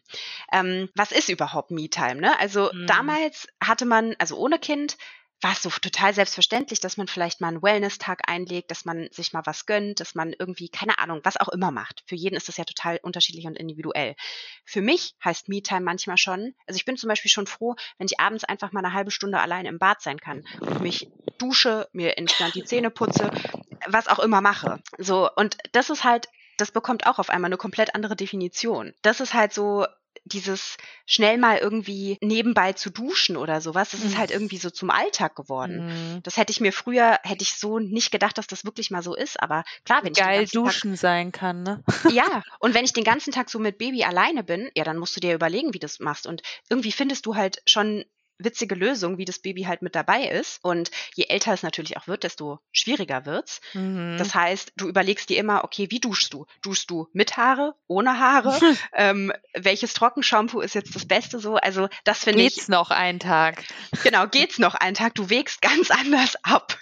Ähm, 0.53 0.89
was 0.95 1.13
ist 1.13 1.29
überhaupt 1.29 1.71
Me-Time? 1.71 2.17
Ne? 2.17 2.39
Also 2.41 2.71
mhm. 2.73 2.87
damals 2.87 3.47
hatte 3.63 3.85
man, 3.85 4.15
also 4.19 4.37
ohne 4.37 4.59
Kind, 4.59 4.97
war 5.43 5.53
es 5.53 5.63
so 5.63 5.71
total 5.71 6.15
selbstverständlich, 6.15 6.81
dass 6.81 6.97
man 6.97 7.09
vielleicht 7.09 7.41
mal 7.41 7.49
einen 7.49 7.63
Wellness-Tag 7.63 8.23
einlegt, 8.29 8.71
dass 8.71 8.85
man 8.85 9.09
sich 9.11 9.33
mal 9.33 9.43
was 9.45 9.67
gönnt, 9.67 10.01
dass 10.01 10.15
man 10.15 10.33
irgendwie, 10.39 10.69
keine 10.69 10.99
Ahnung, 10.99 11.21
was 11.25 11.37
auch 11.37 11.49
immer 11.49 11.73
macht. 11.73 12.05
Für 12.07 12.15
jeden 12.15 12.37
ist 12.37 12.49
das 12.49 12.57
ja 12.57 12.65
total 12.65 12.99
unterschiedlich 13.03 13.47
und 13.47 13.59
individuell. 13.59 14.15
Für 14.65 14.81
mich 14.81 15.15
heißt 15.25 15.49
Me-Time 15.49 15.81
manchmal 15.81 16.17
schon, 16.17 16.55
also 16.67 16.77
ich 16.77 16.85
bin 16.85 16.97
zum 16.97 17.09
Beispiel 17.09 17.31
schon 17.31 17.49
froh, 17.49 17.75
wenn 17.99 18.07
ich 18.07 18.21
abends 18.21 18.45
einfach 18.45 18.73
mal 18.73 18.85
eine 18.85 18.95
halbe 18.95 19.11
Stunde 19.11 19.41
allein 19.41 19.67
im 19.67 19.79
Bad 19.79 20.01
sein 20.01 20.21
kann 20.21 20.45
und 20.61 20.81
mich 20.81 21.09
dusche, 21.39 21.89
mir 21.93 22.17
instant 22.17 22.55
die 22.55 22.65
Zähne 22.65 22.91
putze, 22.91 23.31
was 23.89 24.07
auch 24.07 24.21
immer 24.21 24.41
mache. 24.41 24.81
So, 24.99 25.29
und 25.35 25.57
das 25.73 25.91
ist 25.91 26.05
halt 26.05 26.29
das 26.59 26.71
bekommt 26.71 27.07
auch 27.07 27.19
auf 27.19 27.31
einmal 27.31 27.49
eine 27.49 27.57
komplett 27.57 27.95
andere 27.95 28.15
Definition. 28.15 28.95
Das 29.03 29.21
ist 29.21 29.35
halt 29.35 29.53
so 29.53 29.87
dieses 30.25 30.77
schnell 31.07 31.39
mal 31.39 31.59
irgendwie 31.59 32.19
nebenbei 32.21 32.73
zu 32.73 32.91
duschen 32.91 33.37
oder 33.37 33.61
sowas, 33.61 33.91
das 33.91 34.05
ist 34.05 34.17
halt 34.17 34.31
mhm. 34.31 34.37
irgendwie 34.37 34.59
so 34.59 34.71
zum 34.71 34.91
Alltag 34.91 35.37
geworden. 35.37 35.87
Mhm. 35.87 36.23
Das 36.23 36.37
hätte 36.37 36.53
ich 36.53 36.61
mir 36.61 36.73
früher, 36.73 37.19
hätte 37.23 37.43
ich 37.43 37.55
so 37.55 37.79
nicht 37.79 38.11
gedacht, 38.11 38.39
dass 38.39 38.47
das 38.47 38.65
wirklich 38.65 38.91
mal 38.91 39.03
so 39.03 39.15
ist, 39.15 39.41
aber 39.43 39.65
klar, 39.85 40.05
wenn 40.05 40.13
Geil 40.13 40.43
ich 40.43 40.53
duschen 40.53 40.93
Tag, 40.93 41.01
sein 41.01 41.33
kann, 41.33 41.63
ne? 41.63 41.83
Ja, 42.13 42.43
und 42.59 42.75
wenn 42.75 42.85
ich 42.85 42.93
den 42.93 43.05
ganzen 43.05 43.33
Tag 43.33 43.51
so 43.51 43.59
mit 43.59 43.79
Baby 43.79 44.05
alleine 44.05 44.43
bin, 44.43 44.71
ja, 44.75 44.85
dann 44.85 44.99
musst 44.99 45.17
du 45.17 45.21
dir 45.21 45.35
überlegen, 45.35 45.75
wie 45.75 45.79
du 45.79 45.87
das 45.87 46.01
machst 46.01 46.27
und 46.27 46.43
irgendwie 46.69 46.93
findest 46.93 47.27
du 47.27 47.35
halt 47.35 47.63
schon 47.67 48.05
witzige 48.39 48.75
Lösung, 48.75 49.19
wie 49.19 49.25
das 49.25 49.39
Baby 49.39 49.63
halt 49.63 49.83
mit 49.83 49.95
dabei 49.95 50.25
ist. 50.25 50.63
Und 50.63 50.91
je 51.15 51.25
älter 51.25 51.53
es 51.53 51.63
natürlich 51.63 51.97
auch 51.97 52.07
wird, 52.07 52.25
desto 52.25 52.59
schwieriger 52.73 53.27
wird's. 53.27 53.61
Mhm. 53.75 54.17
Das 54.19 54.35
heißt, 54.35 54.73
du 54.77 54.89
überlegst 54.89 55.29
dir 55.29 55.39
immer, 55.39 55.65
okay, 55.65 55.91
wie 55.91 56.01
duschst 56.01 56.33
du? 56.33 56.47
Duschst 56.63 56.91
du 56.91 57.09
mit 57.13 57.37
Haare, 57.37 57.75
ohne 57.87 58.19
Haare? 58.19 58.59
ähm, 58.95 59.33
welches 59.55 59.95
Trockenshampoo 59.95 60.61
ist 60.61 60.75
jetzt 60.75 60.95
das 60.95 61.07
Beste 61.07 61.39
so? 61.39 61.57
Also 61.57 61.89
das 62.05 62.25
finde 62.25 62.43
ich. 62.43 62.55
Geht's 62.55 62.69
noch 62.69 62.91
einen 62.91 63.21
Tag? 63.21 63.65
Genau, 64.03 64.27
geht's 64.27 64.59
noch 64.59 64.75
einen 64.75 64.95
Tag. 64.95 65.15
Du 65.15 65.31
wägst 65.31 65.63
ganz 65.63 65.91
anders 65.91 66.37
ab. 66.43 66.79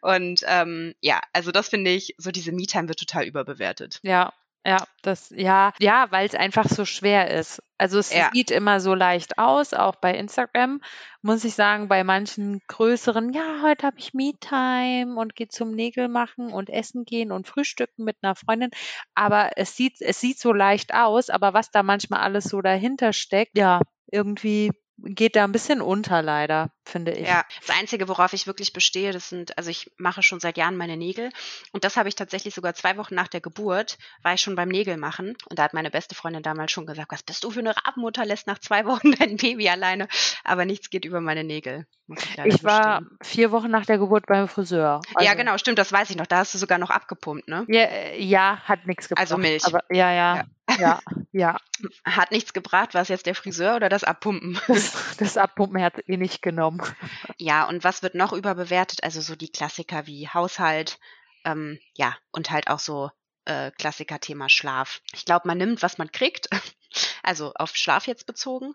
Und 0.00 0.40
ähm, 0.46 0.94
ja, 1.00 1.20
also 1.32 1.50
das 1.50 1.68
finde 1.68 1.90
ich, 1.90 2.14
so 2.18 2.30
diese 2.30 2.52
Me-Time 2.52 2.88
wird 2.88 2.98
total 2.98 3.24
überbewertet. 3.24 4.00
Ja, 4.02 4.32
ja, 4.66 4.86
das, 5.02 5.30
ja, 5.36 5.72
ja, 5.78 6.06
weil 6.10 6.26
es 6.26 6.34
einfach 6.34 6.66
so 6.66 6.84
schwer 6.84 7.30
ist. 7.30 7.62
Also 7.76 7.98
es 7.98 8.14
ja. 8.14 8.30
sieht 8.32 8.50
immer 8.50 8.80
so 8.80 8.94
leicht 8.94 9.38
aus, 9.38 9.74
auch 9.74 9.96
bei 9.96 10.14
Instagram, 10.14 10.80
muss 11.20 11.44
ich 11.44 11.54
sagen, 11.54 11.88
bei 11.88 12.02
manchen 12.02 12.60
größeren, 12.66 13.32
ja, 13.32 13.60
heute 13.62 13.86
habe 13.86 13.98
ich 13.98 14.14
Me-Time 14.14 15.16
und 15.20 15.34
gehe 15.34 15.48
zum 15.48 15.72
Nägel 15.72 16.08
machen 16.08 16.52
und 16.52 16.70
essen 16.70 17.04
gehen 17.04 17.30
und 17.30 17.46
frühstücken 17.46 18.04
mit 18.04 18.16
einer 18.22 18.36
Freundin. 18.36 18.70
Aber 19.14 19.50
es 19.56 19.76
sieht, 19.76 20.00
es 20.00 20.20
sieht 20.20 20.38
so 20.38 20.52
leicht 20.52 20.94
aus, 20.94 21.28
aber 21.28 21.52
was 21.52 21.70
da 21.70 21.82
manchmal 21.82 22.20
alles 22.20 22.44
so 22.44 22.62
dahinter 22.62 23.12
steckt, 23.12 23.58
ja, 23.58 23.80
irgendwie 24.10 24.70
geht 24.96 25.36
da 25.36 25.44
ein 25.44 25.52
bisschen 25.52 25.82
unter 25.82 26.22
leider, 26.22 26.70
finde 26.84 27.12
ich. 27.12 27.26
Ja, 27.26 27.44
das 27.66 27.76
Einzige, 27.76 28.08
worauf 28.08 28.32
ich 28.32 28.46
wirklich 28.46 28.72
bestehe, 28.72 29.12
das 29.12 29.28
sind, 29.28 29.56
also 29.58 29.70
ich 29.70 29.90
mache 29.96 30.22
schon 30.22 30.40
seit 30.40 30.56
Jahren 30.56 30.76
meine 30.76 30.96
Nägel 30.96 31.30
und 31.72 31.84
das 31.84 31.96
habe 31.96 32.08
ich 32.08 32.14
tatsächlich 32.14 32.54
sogar 32.54 32.74
zwei 32.74 32.96
Wochen 32.96 33.14
nach 33.14 33.28
der 33.28 33.40
Geburt, 33.40 33.98
war 34.22 34.34
ich 34.34 34.40
schon 34.40 34.56
beim 34.56 34.68
Nägel 34.68 34.96
machen 34.96 35.36
und 35.48 35.58
da 35.58 35.64
hat 35.64 35.74
meine 35.74 35.90
beste 35.90 36.14
Freundin 36.14 36.42
damals 36.42 36.72
schon 36.72 36.86
gesagt, 36.86 37.12
was 37.12 37.22
bist 37.22 37.44
du 37.44 37.50
für 37.50 37.60
eine 37.60 37.76
Rabenmutter, 37.76 38.24
lässt 38.24 38.46
nach 38.46 38.58
zwei 38.58 38.84
Wochen 38.86 39.12
dein 39.12 39.36
Baby 39.36 39.68
alleine, 39.68 40.08
aber 40.44 40.64
nichts 40.64 40.90
geht 40.90 41.04
über 41.04 41.20
meine 41.20 41.44
Nägel. 41.44 41.86
Ich, 42.06 42.38
ich 42.44 42.64
war 42.64 43.02
vier 43.22 43.50
Wochen 43.50 43.70
nach 43.70 43.86
der 43.86 43.98
Geburt 43.98 44.26
beim 44.26 44.46
Friseur. 44.46 45.00
Also 45.14 45.26
ja, 45.26 45.34
genau, 45.34 45.56
stimmt, 45.56 45.78
das 45.78 45.90
weiß 45.90 46.10
ich 46.10 46.16
noch, 46.16 46.26
da 46.26 46.38
hast 46.38 46.52
du 46.52 46.58
sogar 46.58 46.78
noch 46.78 46.90
abgepumpt, 46.90 47.48
ne? 47.48 47.64
Ja, 47.68 47.88
ja 48.16 48.58
hat 48.64 48.86
nichts 48.86 49.08
gebracht. 49.08 49.22
Also 49.22 49.38
Milch. 49.38 49.64
Aber, 49.64 49.80
ja, 49.90 50.12
ja, 50.12 50.36
ja. 50.36 50.44
Ja, 50.78 51.00
ja. 51.32 51.56
Hat 52.04 52.30
nichts 52.30 52.52
gebracht. 52.52 52.94
War 52.94 53.02
es 53.02 53.08
jetzt 53.08 53.26
der 53.26 53.34
Friseur 53.34 53.76
oder 53.76 53.88
das 53.88 54.04
Abpumpen? 54.04 54.58
Das, 54.66 55.16
das 55.18 55.36
Abpumpen 55.36 55.82
hat 55.82 56.08
eh 56.08 56.16
nicht 56.16 56.42
genommen. 56.42 56.73
Ja, 57.38 57.68
und 57.68 57.84
was 57.84 58.02
wird 58.02 58.14
noch 58.14 58.32
überbewertet? 58.32 59.02
Also 59.02 59.20
so 59.20 59.36
die 59.36 59.50
Klassiker 59.50 60.06
wie 60.06 60.28
Haushalt, 60.28 60.98
ähm, 61.44 61.78
ja, 61.94 62.16
und 62.30 62.50
halt 62.50 62.68
auch 62.68 62.78
so 62.78 63.10
äh, 63.44 63.70
Klassiker-Thema 63.72 64.48
Schlaf. 64.48 65.00
Ich 65.12 65.24
glaube, 65.24 65.48
man 65.48 65.58
nimmt, 65.58 65.82
was 65.82 65.98
man 65.98 66.10
kriegt. 66.12 66.48
Also 67.24 67.52
auf 67.54 67.74
Schlaf 67.74 68.06
jetzt 68.06 68.24
bezogen. 68.24 68.72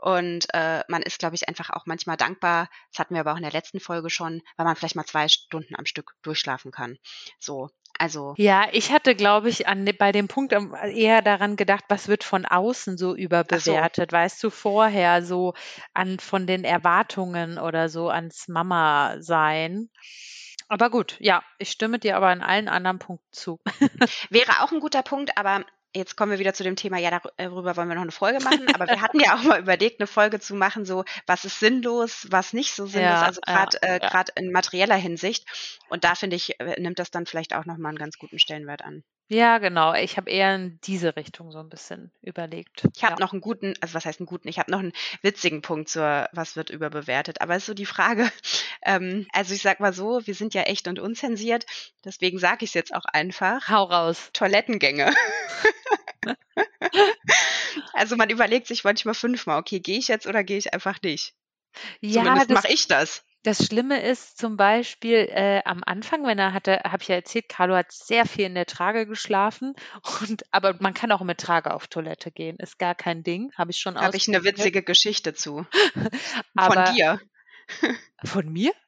Und 0.00 0.52
äh, 0.52 0.82
man 0.88 1.00
ist, 1.00 1.20
glaube 1.20 1.36
ich, 1.36 1.46
einfach 1.46 1.70
auch 1.70 1.86
manchmal 1.86 2.16
dankbar, 2.16 2.68
das 2.90 2.98
hatten 2.98 3.14
wir 3.14 3.20
aber 3.20 3.32
auch 3.32 3.36
in 3.36 3.44
der 3.44 3.52
letzten 3.52 3.78
Folge 3.78 4.10
schon, 4.10 4.42
weil 4.56 4.66
man 4.66 4.74
vielleicht 4.74 4.96
mal 4.96 5.06
zwei 5.06 5.28
Stunden 5.28 5.76
am 5.76 5.86
Stück 5.86 6.16
durchschlafen 6.22 6.72
kann. 6.72 6.98
So, 7.38 7.70
also. 8.02 8.34
Ja, 8.36 8.66
ich 8.72 8.90
hatte, 8.90 9.14
glaube 9.14 9.48
ich, 9.48 9.68
an, 9.68 9.88
bei 9.96 10.10
dem 10.10 10.26
Punkt 10.26 10.52
eher 10.52 11.22
daran 11.22 11.54
gedacht, 11.54 11.84
was 11.86 12.08
wird 12.08 12.24
von 12.24 12.44
außen 12.44 12.98
so 12.98 13.14
überbewertet. 13.14 14.10
So. 14.10 14.16
Weißt 14.16 14.42
du, 14.42 14.50
vorher 14.50 15.24
so 15.24 15.54
an 15.94 16.18
von 16.18 16.48
den 16.48 16.64
Erwartungen 16.64 17.58
oder 17.58 17.88
so 17.88 18.08
ans 18.08 18.48
Mama 18.48 19.18
sein. 19.20 19.88
Aber 20.66 20.90
gut, 20.90 21.16
ja, 21.20 21.44
ich 21.58 21.70
stimme 21.70 22.00
dir 22.00 22.16
aber 22.16 22.26
an 22.26 22.42
allen 22.42 22.66
anderen 22.66 22.98
Punkten 22.98 23.32
zu. 23.32 23.60
Wäre 24.30 24.62
auch 24.62 24.72
ein 24.72 24.80
guter 24.80 25.04
Punkt, 25.04 25.38
aber 25.38 25.64
Jetzt 25.94 26.16
kommen 26.16 26.32
wir 26.32 26.38
wieder 26.38 26.54
zu 26.54 26.62
dem 26.62 26.76
Thema, 26.76 26.96
ja, 26.98 27.20
darüber 27.36 27.76
wollen 27.76 27.88
wir 27.88 27.94
noch 27.94 28.02
eine 28.02 28.12
Folge 28.12 28.42
machen, 28.42 28.66
aber 28.74 28.86
wir 28.86 29.02
hatten 29.02 29.20
ja 29.20 29.34
auch 29.36 29.42
mal 29.42 29.60
überlegt, 29.60 30.00
eine 30.00 30.06
Folge 30.06 30.40
zu 30.40 30.54
machen, 30.54 30.86
so 30.86 31.04
was 31.26 31.44
ist 31.44 31.60
sinnlos, 31.60 32.26
was 32.30 32.54
nicht 32.54 32.74
so 32.74 32.86
sinnlos, 32.86 33.10
ja, 33.10 33.22
also 33.22 33.40
gerade 33.42 33.78
ja, 33.82 33.88
äh, 33.96 34.00
ja. 34.02 34.24
in 34.36 34.52
materieller 34.52 34.96
Hinsicht. 34.96 35.46
Und 35.90 36.04
da 36.04 36.14
finde 36.14 36.36
ich, 36.36 36.58
äh, 36.60 36.80
nimmt 36.80 36.98
das 36.98 37.10
dann 37.10 37.26
vielleicht 37.26 37.54
auch 37.54 37.66
nochmal 37.66 37.90
einen 37.90 37.98
ganz 37.98 38.16
guten 38.16 38.38
Stellenwert 38.38 38.82
an. 38.82 39.04
Ja, 39.28 39.58
genau. 39.58 39.94
Ich 39.94 40.18
habe 40.18 40.30
eher 40.30 40.54
in 40.54 40.78
diese 40.84 41.16
Richtung 41.16 41.52
so 41.52 41.58
ein 41.58 41.70
bisschen 41.70 42.12
überlegt. 42.20 42.86
Ich 42.94 43.02
habe 43.02 43.14
ja. 43.14 43.18
noch 43.20 43.32
einen 43.32 43.40
guten, 43.40 43.72
also 43.80 43.94
was 43.94 44.04
heißt 44.04 44.20
einen 44.20 44.26
guten? 44.26 44.48
Ich 44.48 44.58
habe 44.58 44.70
noch 44.70 44.80
einen 44.80 44.92
witzigen 45.22 45.62
Punkt 45.62 45.88
zur, 45.88 46.28
was 46.32 46.54
wird 46.54 46.68
überbewertet. 46.68 47.40
Aber 47.40 47.54
es 47.54 47.62
ist 47.62 47.66
so 47.66 47.74
die 47.74 47.86
Frage, 47.86 48.30
ähm, 48.82 49.26
also 49.32 49.54
ich 49.54 49.62
sag 49.62 49.80
mal 49.80 49.94
so, 49.94 50.26
wir 50.26 50.34
sind 50.34 50.54
ja 50.54 50.62
echt 50.62 50.86
und 50.86 50.98
unzensiert, 50.98 51.64
deswegen 52.04 52.38
sage 52.38 52.64
ich 52.64 52.70
es 52.70 52.74
jetzt 52.74 52.94
auch 52.94 53.06
einfach. 53.06 53.68
Hau 53.68 53.84
raus. 53.84 54.30
Toilettengänge. 54.34 55.14
also 57.94 58.16
man 58.16 58.28
überlegt 58.28 58.66
sich 58.66 58.84
manchmal 58.84 59.14
fünfmal, 59.14 59.58
okay, 59.58 59.80
gehe 59.80 59.98
ich 59.98 60.08
jetzt 60.08 60.26
oder 60.26 60.44
gehe 60.44 60.58
ich 60.58 60.74
einfach 60.74 61.00
nicht? 61.02 61.34
Ja, 62.00 62.22
Zumindest 62.22 62.50
mache 62.50 62.72
ich 62.72 62.86
das. 62.86 63.24
Das 63.44 63.66
Schlimme 63.66 64.00
ist 64.00 64.38
zum 64.38 64.56
Beispiel 64.56 65.28
äh, 65.30 65.62
am 65.64 65.82
Anfang, 65.84 66.24
wenn 66.24 66.38
er 66.38 66.52
hatte, 66.52 66.80
habe 66.84 67.02
ich 67.02 67.08
ja 67.08 67.16
erzählt, 67.16 67.48
Carlo 67.48 67.74
hat 67.74 67.90
sehr 67.90 68.24
viel 68.24 68.44
in 68.44 68.54
der 68.54 68.66
Trage 68.66 69.04
geschlafen 69.04 69.74
und 70.20 70.44
aber 70.52 70.76
man 70.80 70.94
kann 70.94 71.10
auch 71.10 71.22
mit 71.22 71.38
Trage 71.38 71.74
auf 71.74 71.88
Toilette 71.88 72.30
gehen, 72.30 72.56
ist 72.58 72.78
gar 72.78 72.94
kein 72.94 73.24
Ding, 73.24 73.52
habe 73.56 73.72
ich 73.72 73.78
schon 73.78 73.96
Habe 73.96 74.16
ich 74.16 74.28
eine 74.28 74.44
witzige 74.44 74.82
Geschichte 74.82 75.34
zu. 75.34 75.66
von 76.56 76.94
dir. 76.94 77.20
von 78.24 78.52
mir? 78.52 78.72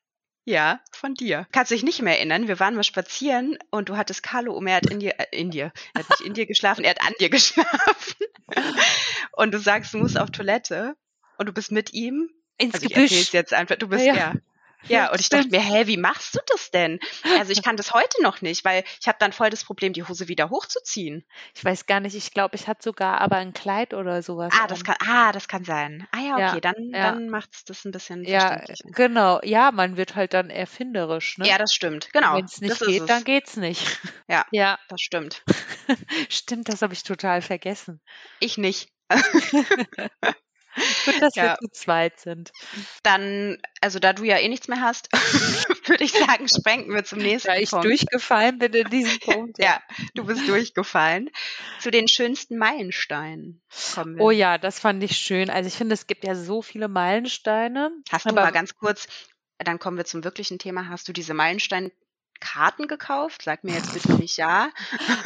Ja, 0.46 0.80
von 0.92 1.14
dir. 1.14 1.46
Kannst 1.52 1.70
dich 1.70 1.84
nicht 1.84 2.02
mehr 2.02 2.18
erinnern. 2.18 2.48
Wir 2.48 2.60
waren 2.60 2.74
mal 2.74 2.84
spazieren 2.84 3.56
und 3.70 3.88
du 3.88 3.96
hattest 3.96 4.22
Carlo 4.22 4.52
um, 4.52 4.66
er 4.66 4.76
hat 4.76 4.90
in 4.90 5.00
dir, 5.00 5.18
äh, 5.18 5.24
in 5.30 5.50
dir, 5.50 5.72
er 5.94 6.00
hat 6.00 6.10
nicht 6.10 6.20
in 6.20 6.34
dir 6.34 6.44
geschlafen, 6.44 6.84
er 6.84 6.90
hat 6.90 7.00
an 7.00 7.14
dir 7.18 7.30
geschlafen. 7.30 8.26
und 9.32 9.54
du 9.54 9.58
sagst, 9.58 9.94
du 9.94 9.98
musst 9.98 10.18
auf 10.18 10.30
Toilette 10.32 10.96
und 11.38 11.46
du 11.46 11.52
bist 11.54 11.72
mit 11.72 11.94
ihm 11.94 12.28
ins 12.58 12.74
also 12.74 12.88
Gebüsch. 12.88 13.32
jetzt 13.32 13.52
einfach, 13.52 13.76
du 13.76 13.88
bist 13.88 14.04
ja. 14.04 14.14
ja. 14.14 14.34
Ja, 14.88 15.10
und 15.10 15.20
ich 15.20 15.28
dachte 15.28 15.48
mir, 15.48 15.60
hä, 15.60 15.86
wie 15.86 15.96
machst 15.96 16.34
du 16.34 16.40
das 16.46 16.70
denn? 16.70 17.00
Also 17.38 17.52
ich 17.52 17.62
kann 17.62 17.76
das 17.76 17.92
heute 17.92 18.22
noch 18.22 18.42
nicht, 18.42 18.64
weil 18.64 18.84
ich 19.00 19.08
habe 19.08 19.18
dann 19.18 19.32
voll 19.32 19.50
das 19.50 19.64
Problem, 19.64 19.92
die 19.92 20.02
Hose 20.02 20.28
wieder 20.28 20.50
hochzuziehen. 20.50 21.24
Ich 21.54 21.64
weiß 21.64 21.86
gar 21.86 22.00
nicht, 22.00 22.14
ich 22.14 22.32
glaube, 22.32 22.56
ich 22.56 22.68
hatte 22.68 22.82
sogar 22.82 23.20
aber 23.20 23.36
ein 23.36 23.52
Kleid 23.52 23.94
oder 23.94 24.22
sowas. 24.22 24.52
Ah, 24.58 24.66
das 24.66 24.84
kann, 24.84 24.96
ah, 25.06 25.32
das 25.32 25.48
kann 25.48 25.64
sein. 25.64 26.06
Ah 26.12 26.20
ja, 26.20 26.34
okay, 26.34 26.54
ja, 26.54 26.60
dann, 26.60 26.90
ja. 26.90 27.12
dann 27.12 27.28
macht 27.28 27.54
es 27.54 27.64
das 27.64 27.84
ein 27.84 27.92
bisschen 27.92 28.24
Ja, 28.24 28.62
genau. 28.84 29.40
Ja, 29.42 29.72
man 29.72 29.96
wird 29.96 30.14
halt 30.14 30.34
dann 30.34 30.50
erfinderisch. 30.50 31.38
Ne? 31.38 31.48
Ja, 31.48 31.58
das 31.58 31.72
stimmt. 31.72 32.12
Genau. 32.12 32.36
Wenn 32.36 32.44
es 32.44 32.60
nicht 32.60 32.80
das 32.80 32.86
geht, 32.86 33.08
dann 33.08 33.24
geht's 33.24 33.56
nicht. 33.56 33.84
Ja, 34.26 34.46
ja. 34.52 34.78
das 34.88 35.02
stimmt. 35.02 35.42
stimmt, 36.30 36.70
das 36.70 36.80
habe 36.80 36.94
ich 36.94 37.02
total 37.02 37.42
vergessen. 37.42 38.00
Ich 38.40 38.56
nicht. 38.56 38.88
Gut, 41.04 41.20
dass 41.22 41.34
Ja. 41.34 41.42
wir 41.44 41.56
zu 41.60 41.68
zweit 41.72 42.18
sind. 42.20 42.52
Dann, 43.02 43.58
also 43.80 43.98
da 43.98 44.12
du 44.12 44.24
ja 44.24 44.38
eh 44.38 44.48
nichts 44.48 44.68
mehr 44.68 44.80
hast, 44.80 45.08
würde 45.88 46.04
ich 46.04 46.12
sagen, 46.12 46.48
sprengen 46.48 46.92
wir 46.94 47.04
zum 47.04 47.18
nächsten 47.20 47.48
Da 47.48 47.56
ich 47.56 47.70
Punkt. 47.70 47.84
durchgefallen 47.84 48.58
bin 48.58 48.72
in 48.72 48.88
diesem 48.90 49.18
Punkt. 49.20 49.58
Ja, 49.58 49.80
du 50.14 50.24
bist 50.24 50.48
durchgefallen. 50.48 51.30
Zu 51.80 51.90
den 51.90 52.08
schönsten 52.08 52.56
Meilensteinen 52.58 53.62
kommen 53.94 54.16
wir. 54.16 54.22
Oh 54.24 54.30
ja, 54.30 54.58
das 54.58 54.78
fand 54.80 55.02
ich 55.02 55.16
schön. 55.16 55.50
Also 55.50 55.68
ich 55.68 55.74
finde, 55.74 55.94
es 55.94 56.06
gibt 56.06 56.24
ja 56.24 56.34
so 56.34 56.62
viele 56.62 56.88
Meilensteine. 56.88 57.90
Hast 58.10 58.28
du 58.28 58.34
mal 58.34 58.50
ganz 58.52 58.74
kurz, 58.76 59.06
dann 59.58 59.78
kommen 59.78 59.96
wir 59.96 60.04
zum 60.04 60.24
wirklichen 60.24 60.58
Thema, 60.58 60.88
hast 60.88 61.06
du 61.08 61.12
diese 61.12 61.34
Meilenstein-Karten 61.34 62.88
gekauft? 62.88 63.42
Sag 63.42 63.64
mir 63.64 63.74
jetzt 63.74 63.92
bitte 63.94 64.12
nicht 64.14 64.36
ja. 64.36 64.70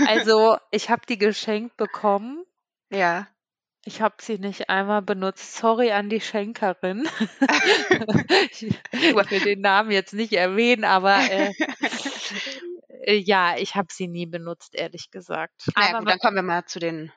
Also 0.07 0.57
ich 0.71 0.91
habe 0.91 1.03
die 1.09 1.19
geschenkt 1.19 1.77
bekommen. 1.77 2.45
Ja. 2.91 3.27
Ich 3.85 4.03
habe 4.03 4.17
sie 4.21 4.39
nicht 4.39 4.69
einmal 4.69 5.03
benutzt. 5.03 5.57
Sorry 5.57 5.93
an 5.93 6.11
die 6.11 6.21
Schenkerin. 6.21 7.09
ich, 8.51 8.63
will 8.93 9.41
den 9.41 9.61
Namen 9.61 9.91
jetzt 9.91 10.13
nicht 10.13 10.33
erwähnen, 10.33 10.85
aber 10.85 11.19
äh, 11.19 11.53
äh, 13.05 13.17
ja, 13.17 13.57
ich 13.57 13.77
habe 13.77 13.89
sie 13.91 14.09
nie 14.09 14.27
benutzt, 14.27 14.75
ehrlich 14.75 15.11
gesagt. 15.11 15.71
Naja, 15.75 15.91
aber 15.91 16.01
gut, 16.01 16.11
dann 16.11 16.19
kommen 16.19 16.37
wir 16.37 16.43
mal 16.43 16.67
zu 16.67 16.79
den 16.79 17.13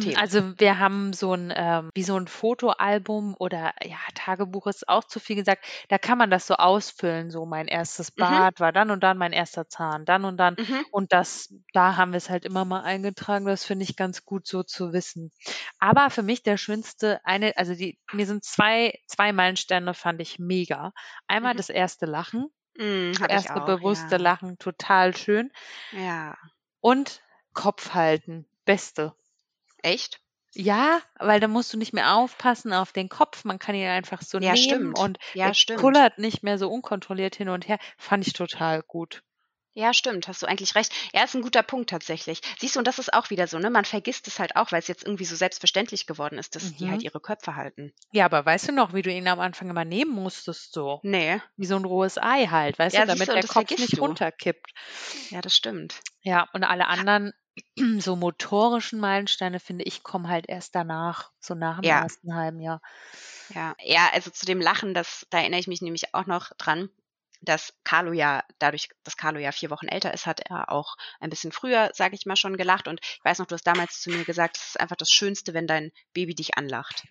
Themen. 0.00 0.16
Also 0.16 0.58
wir 0.58 0.78
haben 0.78 1.12
so 1.12 1.32
ein, 1.34 1.52
ähm, 1.54 1.90
wie 1.94 2.02
so 2.02 2.16
ein 2.18 2.26
Fotoalbum 2.28 3.34
oder 3.38 3.74
ja, 3.84 3.98
Tagebuch 4.14 4.66
ist 4.66 4.88
auch 4.88 5.04
zu 5.04 5.20
viel 5.20 5.36
gesagt. 5.36 5.64
Da 5.88 5.98
kann 5.98 6.18
man 6.18 6.30
das 6.30 6.46
so 6.46 6.54
ausfüllen. 6.54 7.30
So 7.30 7.46
mein 7.46 7.68
erstes 7.68 8.16
Mhm. 8.16 8.16
Bad 8.16 8.60
war 8.60 8.72
dann 8.72 8.90
und 8.90 9.02
dann 9.02 9.18
mein 9.18 9.32
erster 9.32 9.68
Zahn, 9.68 10.04
dann 10.04 10.24
und 10.24 10.36
dann. 10.38 10.56
Mhm. 10.58 10.84
Und 10.90 11.12
das, 11.12 11.52
da 11.72 11.96
haben 11.96 12.12
wir 12.12 12.18
es 12.18 12.30
halt 12.30 12.44
immer 12.44 12.64
mal 12.64 12.82
eingetragen. 12.82 13.46
Das 13.46 13.64
finde 13.64 13.84
ich 13.84 13.96
ganz 13.96 14.24
gut 14.24 14.46
so 14.46 14.62
zu 14.62 14.92
wissen. 14.92 15.30
Aber 15.78 16.10
für 16.10 16.22
mich 16.22 16.42
der 16.42 16.56
schönste, 16.56 17.20
eine, 17.24 17.56
also 17.56 17.74
die, 17.74 17.98
mir 18.12 18.26
sind 18.26 18.44
zwei, 18.44 18.98
zwei 19.06 19.32
Meilensteine 19.32 19.94
fand 19.94 20.20
ich 20.20 20.38
mega. 20.38 20.92
Einmal 21.26 21.54
Mhm. 21.54 21.58
das 21.58 21.68
erste 21.70 22.06
Lachen, 22.06 22.46
das 23.20 23.20
ich 23.20 23.20
erste 23.28 23.62
auch, 23.62 23.66
bewusste 23.66 24.16
ja. 24.16 24.18
Lachen, 24.18 24.58
total 24.58 25.16
schön. 25.16 25.50
Ja. 25.90 26.36
Und 26.80 27.22
Kopf 27.52 27.92
halten, 27.92 28.46
beste. 28.64 29.14
Echt? 29.86 30.20
Ja, 30.56 31.00
weil 31.20 31.38
da 31.38 31.46
musst 31.48 31.72
du 31.72 31.78
nicht 31.78 31.92
mehr 31.92 32.14
aufpassen 32.16 32.72
auf 32.72 32.92
den 32.92 33.08
Kopf. 33.08 33.44
Man 33.44 33.58
kann 33.60 33.74
ihn 33.76 33.86
einfach 33.86 34.22
so 34.22 34.38
Ja, 34.38 34.52
nehmen 34.52 34.56
stimmt. 34.56 34.98
und 34.98 35.18
Ja, 35.32 35.48
er 35.48 35.54
stimmt. 35.54 35.80
kullert 35.80 36.18
nicht 36.18 36.42
mehr 36.42 36.58
so 36.58 36.68
unkontrolliert 36.70 37.36
hin 37.36 37.48
und 37.48 37.68
her. 37.68 37.78
Fand 37.98 38.26
ich 38.26 38.32
total 38.32 38.82
gut. 38.82 39.22
Ja, 39.76 39.92
stimmt, 39.94 40.26
hast 40.26 40.42
du 40.42 40.46
eigentlich 40.46 40.74
recht. 40.74 40.92
Ja, 41.14 41.22
ist 41.22 41.36
ein 41.36 41.42
guter 41.42 41.62
Punkt 41.62 41.90
tatsächlich. 41.90 42.40
Siehst 42.58 42.74
du, 42.74 42.78
und 42.80 42.86
das 42.88 42.98
ist 42.98 43.12
auch 43.12 43.28
wieder 43.30 43.46
so, 43.46 43.58
ne? 43.58 43.68
Man 43.70 43.84
vergisst 43.84 44.26
es 44.26 44.38
halt 44.38 44.56
auch, 44.56 44.72
weil 44.72 44.78
es 44.80 44.88
jetzt 44.88 45.04
irgendwie 45.04 45.24
so 45.26 45.36
selbstverständlich 45.36 46.06
geworden 46.06 46.38
ist, 46.38 46.56
dass 46.56 46.74
die 46.74 46.88
Mhm. 46.88 46.90
halt 46.90 47.04
ihre 47.04 47.20
Köpfe 47.20 47.54
halten. 47.56 47.92
Ja, 48.12 48.24
aber 48.24 48.44
weißt 48.44 48.68
du 48.68 48.72
noch, 48.72 48.94
wie 48.94 49.02
du 49.02 49.12
ihn 49.12 49.28
am 49.28 49.38
Anfang 49.40 49.70
immer 49.70 49.84
nehmen 49.84 50.10
musstest, 50.12 50.72
so? 50.72 51.02
Nee. 51.02 51.40
Wie 51.56 51.66
so 51.66 51.76
ein 51.76 51.84
rohes 51.84 52.18
Ei 52.18 52.46
halt, 52.48 52.78
weißt 52.78 52.98
Ja, 52.98 53.00
du, 53.00 53.06
siehst 53.06 53.06
damit 53.06 53.28
du, 53.28 53.32
und 53.32 53.42
der 53.42 53.44
das 53.44 53.52
Kopf 53.52 53.66
vergisst 53.66 53.78
nicht 53.78 53.98
du. 53.98 54.02
runterkippt. 54.02 54.72
Ja, 55.30 55.40
das 55.40 55.54
stimmt. 55.56 56.02
Ja, 56.22 56.48
und 56.52 56.64
alle 56.64 56.86
anderen 56.88 57.32
so 58.00 58.16
motorischen 58.16 59.00
Meilensteine, 59.00 59.60
finde 59.60 59.84
ich, 59.84 60.02
kommen 60.02 60.28
halt 60.28 60.48
erst 60.48 60.74
danach, 60.74 61.32
so 61.40 61.54
nach 61.54 61.78
dem 61.78 61.88
Ja. 61.88 62.02
ersten 62.02 62.34
halben 62.34 62.60
Jahr. 62.60 62.80
Ja. 63.48 63.76
Ja, 63.82 64.10
also 64.12 64.30
zu 64.30 64.46
dem 64.46 64.60
Lachen, 64.60 64.94
das, 64.94 65.26
da 65.30 65.38
erinnere 65.38 65.60
ich 65.60 65.66
mich 65.68 65.80
nämlich 65.82 66.14
auch 66.14 66.26
noch 66.26 66.52
dran, 66.58 66.90
dass 67.48 67.72
Carlo 67.84 68.12
ja, 68.12 68.44
dadurch, 68.58 68.88
dass 69.04 69.16
Carlo 69.16 69.38
ja 69.38 69.52
vier 69.52 69.70
Wochen 69.70 69.88
älter 69.88 70.12
ist, 70.12 70.26
hat 70.26 70.40
er 70.40 70.70
auch 70.70 70.96
ein 71.20 71.30
bisschen 71.30 71.52
früher, 71.52 71.90
sage 71.94 72.14
ich 72.14 72.26
mal, 72.26 72.36
schon 72.36 72.56
gelacht. 72.56 72.88
Und 72.88 73.00
ich 73.02 73.20
weiß 73.24 73.38
noch, 73.38 73.46
du 73.46 73.54
hast 73.54 73.66
damals 73.66 74.00
zu 74.00 74.10
mir 74.10 74.24
gesagt, 74.24 74.56
es 74.58 74.68
ist 74.68 74.80
einfach 74.80 74.96
das 74.96 75.10
Schönste, 75.10 75.54
wenn 75.54 75.66
dein 75.66 75.90
Baby 76.12 76.34
dich 76.34 76.56
anlacht. 76.58 77.04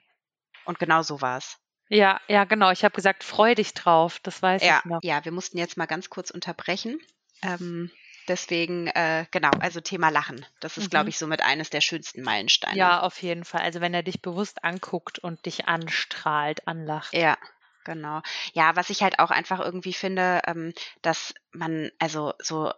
Und 0.66 0.80
genau 0.80 1.02
so 1.02 1.22
war 1.22 1.38
es. 1.38 1.58
Ja, 1.90 2.20
ja, 2.28 2.46
genau. 2.46 2.72
Ich 2.72 2.84
habe 2.84 2.96
gesagt, 2.96 3.24
freu 3.24 3.54
dich 3.56 3.74
drauf. 3.74 4.20
Das 4.24 4.42
weiß 4.42 4.64
Ja, 4.64 4.80
ich 4.80 4.86
noch. 4.86 5.00
ja, 5.04 5.24
wir 5.24 5.32
mussten 5.32 5.58
jetzt 5.58 5.78
mal 5.78 5.86
ganz 5.86 6.10
kurz 6.10 6.32
unterbrechen. 6.32 7.00
Ähm, 7.44 7.92
deswegen, 8.28 8.88
äh, 8.88 9.28
genau, 9.30 9.52
also 9.60 9.82
Thema 9.82 10.10
Lachen. 10.10 10.44
Das 10.62 10.78
ist, 10.78 10.86
Mhm. 10.86 10.90
glaube 10.90 11.10
ich, 11.10 11.20
somit 11.20 11.42
eines 11.44 11.70
der 11.70 11.82
schönsten 11.82 12.24
Meilensteine. 12.24 12.78
Ja, 12.78 13.02
auf 13.02 13.22
jeden 13.22 13.46
Fall. 13.46 13.62
Also 13.62 13.82
wenn 13.82 13.94
er 13.94 14.02
dich 14.02 14.24
bewusst 14.24 14.64
anguckt 14.64 15.20
und 15.20 15.46
dich 15.46 15.68
anstrahlt, 15.68 16.68
anlacht. 16.68 17.14
Ja, 17.14 17.38
genau. 17.86 18.22
Ja, 18.54 18.76
was 18.76 18.90
ich 18.90 19.02
halt 19.04 19.20
auch 19.20 19.32
einfach 19.32 19.60
irgendwie 19.62 19.94
finde, 19.94 20.42
ähm, 20.48 20.74
dass 21.02 21.34
man, 21.52 21.92
also 22.00 22.34
so 22.40 22.74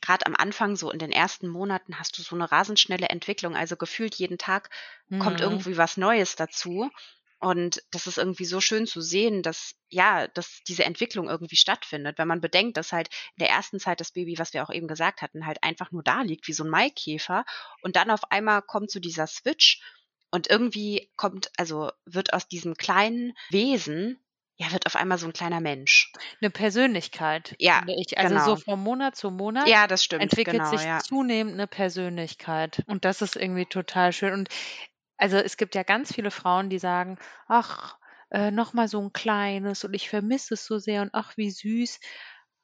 gerade 0.00 0.26
am 0.26 0.36
Anfang, 0.36 0.76
so 0.76 0.90
in 0.90 0.98
den 0.98 1.12
ersten 1.12 1.48
Monaten, 1.48 1.98
hast 1.98 2.18
du 2.18 2.22
so 2.22 2.36
eine 2.36 2.52
rasend 2.52 2.78
schnelle 2.80 3.08
Entwicklung. 3.08 3.56
Also 3.56 3.76
gefühlt 3.76 4.14
jeden 4.16 4.38
Tag 4.38 4.70
kommt 5.18 5.40
Mhm. 5.40 5.46
irgendwie 5.46 5.76
was 5.76 5.96
Neues 5.96 6.36
dazu. 6.36 6.90
Und 7.40 7.82
das 7.90 8.06
ist 8.06 8.18
irgendwie 8.18 8.46
so 8.46 8.60
schön 8.60 8.86
zu 8.86 9.00
sehen, 9.02 9.42
dass 9.42 9.74
ja, 9.90 10.28
dass 10.28 10.62
diese 10.66 10.84
Entwicklung 10.84 11.28
irgendwie 11.28 11.56
stattfindet. 11.56 12.18
Wenn 12.18 12.28
man 12.28 12.40
bedenkt, 12.40 12.76
dass 12.76 12.92
halt 12.92 13.08
in 13.36 13.40
der 13.40 13.50
ersten 13.50 13.80
Zeit 13.80 14.00
das 14.00 14.12
Baby, 14.12 14.38
was 14.38 14.54
wir 14.54 14.64
auch 14.64 14.70
eben 14.72 14.88
gesagt 14.88 15.22
hatten, 15.22 15.46
halt 15.46 15.62
einfach 15.62 15.90
nur 15.92 16.02
da 16.02 16.22
liegt 16.22 16.48
wie 16.48 16.52
so 16.54 16.64
ein 16.64 16.70
Maikäfer 16.70 17.44
und 17.82 17.96
dann 17.96 18.10
auf 18.10 18.30
einmal 18.30 18.62
kommt 18.62 18.90
so 18.90 19.00
dieser 19.00 19.26
Switch 19.26 19.82
und 20.30 20.48
irgendwie 20.48 21.10
kommt, 21.16 21.50
also 21.58 21.92
wird 22.06 22.32
aus 22.32 22.48
diesem 22.48 22.74
kleinen 22.76 23.34
Wesen, 23.50 24.23
ja, 24.56 24.70
wird 24.72 24.86
auf 24.86 24.96
einmal 24.96 25.18
so 25.18 25.26
ein 25.26 25.32
kleiner 25.32 25.60
Mensch. 25.60 26.12
Eine 26.40 26.50
Persönlichkeit, 26.50 27.56
Ja, 27.58 27.78
finde 27.78 27.94
ich. 28.00 28.16
Also 28.18 28.34
genau. 28.34 28.44
so 28.44 28.56
von 28.56 28.80
Monat 28.80 29.16
zu 29.16 29.30
Monat 29.30 29.68
Ja, 29.68 29.86
das 29.86 30.04
stimmt. 30.04 30.22
entwickelt 30.22 30.58
genau, 30.58 30.70
sich 30.70 30.82
ja. 30.84 30.98
zunehmend 31.00 31.54
eine 31.54 31.66
Persönlichkeit. 31.66 32.82
Und 32.86 33.04
das 33.04 33.20
ist 33.22 33.36
irgendwie 33.36 33.66
total 33.66 34.12
schön. 34.12 34.32
Und 34.32 34.48
also 35.16 35.38
es 35.38 35.56
gibt 35.56 35.74
ja 35.74 35.82
ganz 35.82 36.12
viele 36.14 36.30
Frauen, 36.30 36.70
die 36.70 36.78
sagen, 36.78 37.18
ach, 37.48 37.98
äh, 38.30 38.50
noch 38.50 38.72
mal 38.74 38.88
so 38.88 39.00
ein 39.00 39.12
kleines 39.12 39.84
und 39.84 39.94
ich 39.94 40.08
vermisse 40.08 40.54
es 40.54 40.66
so 40.66 40.78
sehr 40.78 41.02
und 41.02 41.10
ach, 41.12 41.36
wie 41.36 41.50
süß. 41.50 42.00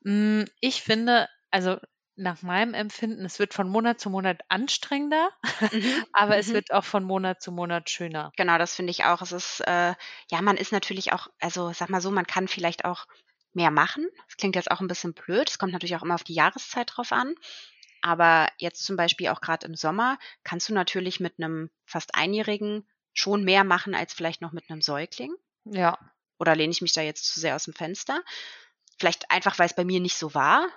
Mm, 0.05 0.43
Ich 0.61 0.83
finde, 0.83 1.29
also 1.51 1.77
nach 2.17 2.43
meinem 2.43 2.75
Empfinden, 2.75 3.25
es 3.25 3.39
wird 3.39 3.55
von 3.55 3.69
Monat 3.69 4.01
zu 4.01 4.11
Monat 4.11 4.43
anstrengender, 4.49 5.31
Mhm, 5.73 6.05
aber 6.13 6.37
es 6.39 6.53
mhm. 6.53 6.55
wird 6.55 6.73
auch 6.73 6.85
von 6.85 7.05
Monat 7.05 7.43
zu 7.43 7.53
Monat 7.53 7.91
schöner. 7.91 8.33
Genau, 8.37 8.59
das 8.59 8.75
finde 8.75 8.91
ich 8.91 9.05
auch. 9.05 9.23
Es 9.23 9.33
ist, 9.33 9.61
äh, 9.67 9.95
ja, 10.31 10.43
man 10.43 10.57
ist 10.57 10.73
natürlich 10.73 11.13
auch, 11.13 11.29
also 11.41 11.73
sag 11.73 11.91
mal 11.91 12.01
so, 12.01 12.11
man 12.11 12.27
kann 12.27 12.49
vielleicht 12.49 12.85
auch 12.85 13.07
mehr 13.53 13.71
machen. 13.71 14.09
Das 14.29 14.37
klingt 14.37 14.57
jetzt 14.57 14.71
auch 14.71 14.81
ein 14.81 14.89
bisschen 14.89 15.15
blöd. 15.15 15.49
Es 15.51 15.59
kommt 15.59 15.73
natürlich 15.73 15.97
auch 15.97 16.03
immer 16.03 16.15
auf 16.15 16.25
die 16.25 16.35
Jahreszeit 16.35 16.93
drauf 16.95 17.13
an. 17.13 17.35
Aber 18.03 18.49
jetzt 18.59 18.85
zum 18.85 18.97
Beispiel 18.97 19.29
auch 19.29 19.41
gerade 19.41 19.67
im 19.67 19.75
Sommer 19.75 20.19
kannst 20.45 20.69
du 20.69 20.75
natürlich 20.75 21.21
mit 21.21 21.35
einem 21.39 21.71
fast 21.87 22.15
Einjährigen 22.15 22.87
schon 23.13 23.45
mehr 23.45 23.65
machen 23.65 23.95
als 23.95 24.15
vielleicht 24.15 24.41
noch 24.43 24.53
mit 24.53 24.71
einem 24.71 24.83
Säugling. 24.83 25.35
Ja, 25.65 25.99
Oder 26.39 26.57
lehne 26.57 26.73
ich 26.73 26.83
mich 26.83 26.93
da 26.93 27.03
jetzt 27.03 27.27
zu 27.27 27.39
sehr 27.41 27.55
aus 27.55 27.65
dem 27.65 27.75
Fenster? 27.75 28.23
Vielleicht 28.99 29.31
einfach, 29.31 29.59
weil 29.59 29.67
es 29.67 29.75
bei 29.77 29.85
mir 29.85 30.01
nicht 30.01 30.17
so 30.17 30.35
war. 30.35 30.69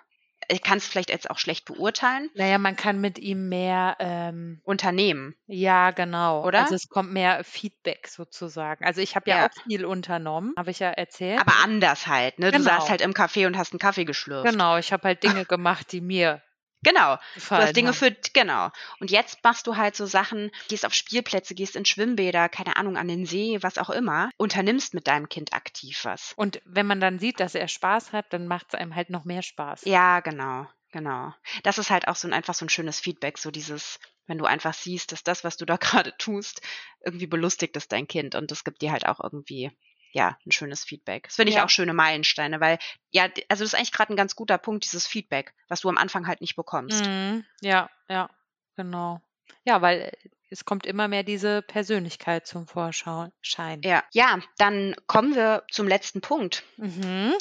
Ich 0.50 0.62
kann 0.62 0.78
es 0.78 0.88
vielleicht 0.88 1.10
jetzt 1.10 1.30
auch 1.30 1.38
schlecht 1.40 1.66
beurteilen. 1.66 2.30
naja, 2.34 2.58
man 2.58 2.76
kann 2.76 3.00
mit 3.02 3.20
ihm 3.20 3.50
mehr 3.50 3.96
ähm, 4.00 4.62
Unternehmen, 4.64 5.36
Ja, 5.48 5.92
genau. 5.92 6.46
oder? 6.46 6.60
Also 6.62 6.76
es 6.76 6.88
kommt 6.90 7.12
mehr 7.12 7.44
Feedback 7.44 8.08
sozusagen. 8.08 8.84
Also 8.86 9.02
ich 9.02 9.16
habe 9.16 9.30
ja, 9.30 9.38
Ja. 9.38 9.46
auch 9.48 9.64
viel 9.68 9.86
unternommen, 9.86 10.54
habe 10.58 10.72
ich 10.72 10.80
ja 10.80 10.90
erzählt. 10.90 11.40
Aber 11.40 11.54
anders 11.64 12.08
halt, 12.08 12.40
ne? 12.40 12.52
Du 12.52 12.58
Genau. 12.58 12.70
saßt 12.70 12.90
halt 12.90 13.02
im 13.02 13.14
Café 13.14 13.48
und 13.48 13.58
hast 13.58 13.72
einen 13.74 13.80
Kaffee 13.80 14.06
geschlürft. 14.06 14.50
genau, 14.50 14.78
ich 14.78 14.92
habe 14.94 15.04
halt 15.08 15.24
Dinge 15.24 15.46
gemacht, 15.46 15.92
die 15.92 16.02
mir 16.02 16.42
Genau. 16.84 17.18
Du 17.36 17.50
hast 17.52 17.76
Dinge 17.76 17.94
für, 17.94 18.12
genau. 18.34 18.70
Und 19.00 19.12
jetzt 19.12 19.44
machst 19.44 19.68
du 19.68 19.78
halt 19.78 19.96
so 19.96 20.06
Sachen, 20.06 20.52
gehst 20.68 20.86
auf 20.86 20.94
Spielplätze, 20.94 21.56
gehst 21.56 21.76
in 21.76 21.86
Schwimmbäder, 21.86 22.50
keine 22.50 22.76
Ahnung, 22.76 22.98
an 22.98 23.08
den 23.08 23.26
See, 23.26 23.58
was 23.62 23.78
auch 23.78 23.90
immer, 23.90 24.30
unternimmst 24.38 24.94
mit 24.94 25.08
deinem 25.08 25.30
Kind 25.30 25.54
aktiv 25.54 26.06
was. 26.06 26.34
Und 26.36 26.62
wenn 26.66 26.86
man 26.86 27.00
dann 27.00 27.20
sieht, 27.20 27.40
dass 27.40 27.56
er 27.56 27.68
Spaß 27.68 28.12
hat, 28.12 28.32
dann 28.32 28.48
macht 28.48 28.68
es 28.70 28.76
einem 28.76 28.96
halt 28.96 29.10
noch 29.10 29.26
mehr 29.26 29.42
Spaß. 29.42 29.86
Ja, 29.86 30.20
genau, 30.20 30.68
genau. 30.92 31.34
Das 31.64 31.78
ist 31.78 31.90
halt 31.90 32.08
auch 32.08 32.16
so 32.16 32.28
ein, 32.28 32.34
einfach 32.34 32.54
so 32.54 32.66
ein 32.66 32.70
schönes 32.70 33.00
Feedback, 33.00 33.38
so 33.38 33.52
dieses, 33.52 34.00
wenn 34.28 34.38
du 34.38 34.46
einfach 34.46 34.74
siehst, 34.74 35.12
dass 35.12 35.24
das, 35.24 35.44
was 35.44 35.58
du 35.58 35.66
da 35.66 35.78
gerade 35.78 36.16
tust, 36.18 36.62
irgendwie 37.04 37.28
belustigt 37.28 37.76
ist 37.78 37.92
dein 37.92 38.08
Kind 38.08 38.36
und 38.36 38.52
das 38.52 38.64
gibt 38.64 38.82
dir 38.82 38.92
halt 38.92 39.06
auch 39.06 39.20
irgendwie, 39.22 39.72
ja, 40.14 40.38
ein 40.46 40.52
schönes 40.52 40.84
Feedback. 40.84 41.24
Das 41.26 41.36
finde 41.36 41.50
ich 41.52 41.58
Ja. 41.58 41.66
auch 41.66 41.70
schöne 41.70 41.94
Meilensteine, 41.94 42.60
weil, 42.62 42.80
ja, 43.12 43.24
also 43.50 43.64
das 43.64 43.74
ist 43.74 43.76
eigentlich 43.76 43.92
gerade 43.92 44.14
ein 44.14 44.18
ganz 44.18 44.36
guter 44.36 44.58
Punkt, 44.58 44.86
dieses 44.86 45.06
Feedback, 45.08 45.54
was 45.68 45.82
du 45.82 45.90
am 45.90 45.98
Anfang 45.98 46.28
halt 46.28 46.40
nicht 46.40 46.56
bekommst. 46.56 47.04
Mhm. 47.06 47.44
Ja, 47.62 47.90
ja, 48.08 48.30
genau. 48.76 49.22
Ja, 49.66 49.82
weil 49.82 50.12
es 50.50 50.66
kommt 50.66 50.86
immer 50.86 51.08
mehr 51.08 51.24
diese 51.24 51.64
Persönlichkeit 51.64 52.46
zum 52.46 52.68
Vorschein. 52.68 53.82
Ja, 53.84 54.04
ja, 54.12 54.40
dann 54.58 54.96
kommen 55.08 55.36
wir 55.36 55.64
zum 55.72 55.88
letzten 55.88 56.22
Punkt. 56.22 56.64
Mhm. 56.78 57.34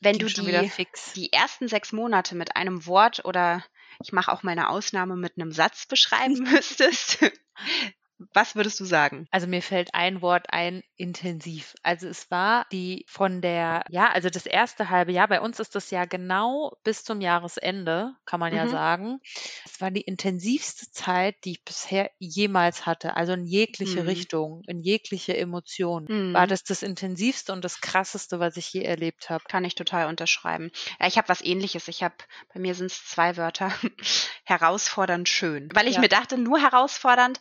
Wenn 0.00 0.16
Ging 0.18 0.28
du 0.28 0.42
die, 0.42 0.70
die 1.16 1.32
ersten 1.32 1.68
sechs 1.68 1.92
Monate 1.92 2.34
mit 2.34 2.56
einem 2.56 2.86
Wort 2.86 3.24
oder 3.24 3.64
ich 4.02 4.12
mache 4.12 4.32
auch 4.32 4.42
mal 4.42 4.52
eine 4.52 4.70
Ausnahme 4.70 5.16
mit 5.16 5.34
einem 5.36 5.52
Satz 5.52 5.86
beschreiben 5.86 6.34
müsstest, 6.52 7.18
Was 8.34 8.54
würdest 8.54 8.78
du 8.80 8.84
sagen? 8.84 9.26
Also 9.32 9.46
mir 9.46 9.62
fällt 9.62 9.94
ein 9.94 10.22
Wort 10.22 10.52
ein, 10.52 10.82
intensiv. 10.96 11.74
Also 11.84 12.08
es 12.08 12.30
war 12.32 12.66
die 12.72 13.04
von 13.08 13.40
der, 13.40 13.84
ja, 13.88 14.10
also 14.10 14.28
das 14.28 14.44
erste 14.44 14.90
halbe 14.90 15.12
Jahr, 15.12 15.28
bei 15.28 15.40
uns 15.40 15.60
ist 15.60 15.76
das 15.76 15.90
ja 15.92 16.04
genau 16.04 16.72
bis 16.82 17.04
zum 17.04 17.20
Jahresende, 17.20 18.14
kann 18.24 18.40
man 18.40 18.52
ja 18.52 18.66
Mhm. 18.66 18.68
sagen. 18.68 19.20
Es 19.64 19.80
war 19.80 19.92
die 19.92 20.00
intensivste 20.00 20.90
Zeit, 20.90 21.36
die 21.44 21.52
ich 21.52 21.64
bisher 21.64 22.10
jemals 22.18 22.86
hatte. 22.86 23.16
Also 23.16 23.32
in 23.34 23.44
jegliche 23.46 24.04
Mhm. 24.04 24.06
Richtung, 24.06 24.62
in 24.66 24.82
jegliche 24.82 25.36
Emotion. 25.36 26.10
War 26.32 26.46
Mhm. 26.46 26.48
das 26.48 26.64
das 26.64 26.82
intensivste 26.82 27.52
und 27.52 27.64
das 27.64 27.80
krasseste, 27.80 28.40
was 28.40 28.56
ich 28.56 28.72
je 28.72 28.82
erlebt 28.82 29.30
habe. 29.30 29.44
Kann 29.48 29.64
ich 29.64 29.76
total 29.76 30.08
unterschreiben. 30.08 30.70
Ja, 30.98 31.06
ich 31.06 31.18
habe 31.18 31.28
was 31.28 31.40
ähnliches. 31.40 31.86
Ich 31.88 32.02
habe, 32.02 32.16
bei 32.52 32.60
mir 32.60 32.74
sind 32.74 32.90
es 32.90 33.04
zwei 33.04 33.36
Wörter. 33.36 33.72
herausfordernd 34.44 35.28
schön. 35.28 35.68
Weil 35.74 35.86
ich 35.88 35.96
Ja. 35.96 36.00
mir 36.00 36.08
dachte, 36.08 36.36
nur 36.36 36.58
herausfordernd, 36.60 37.38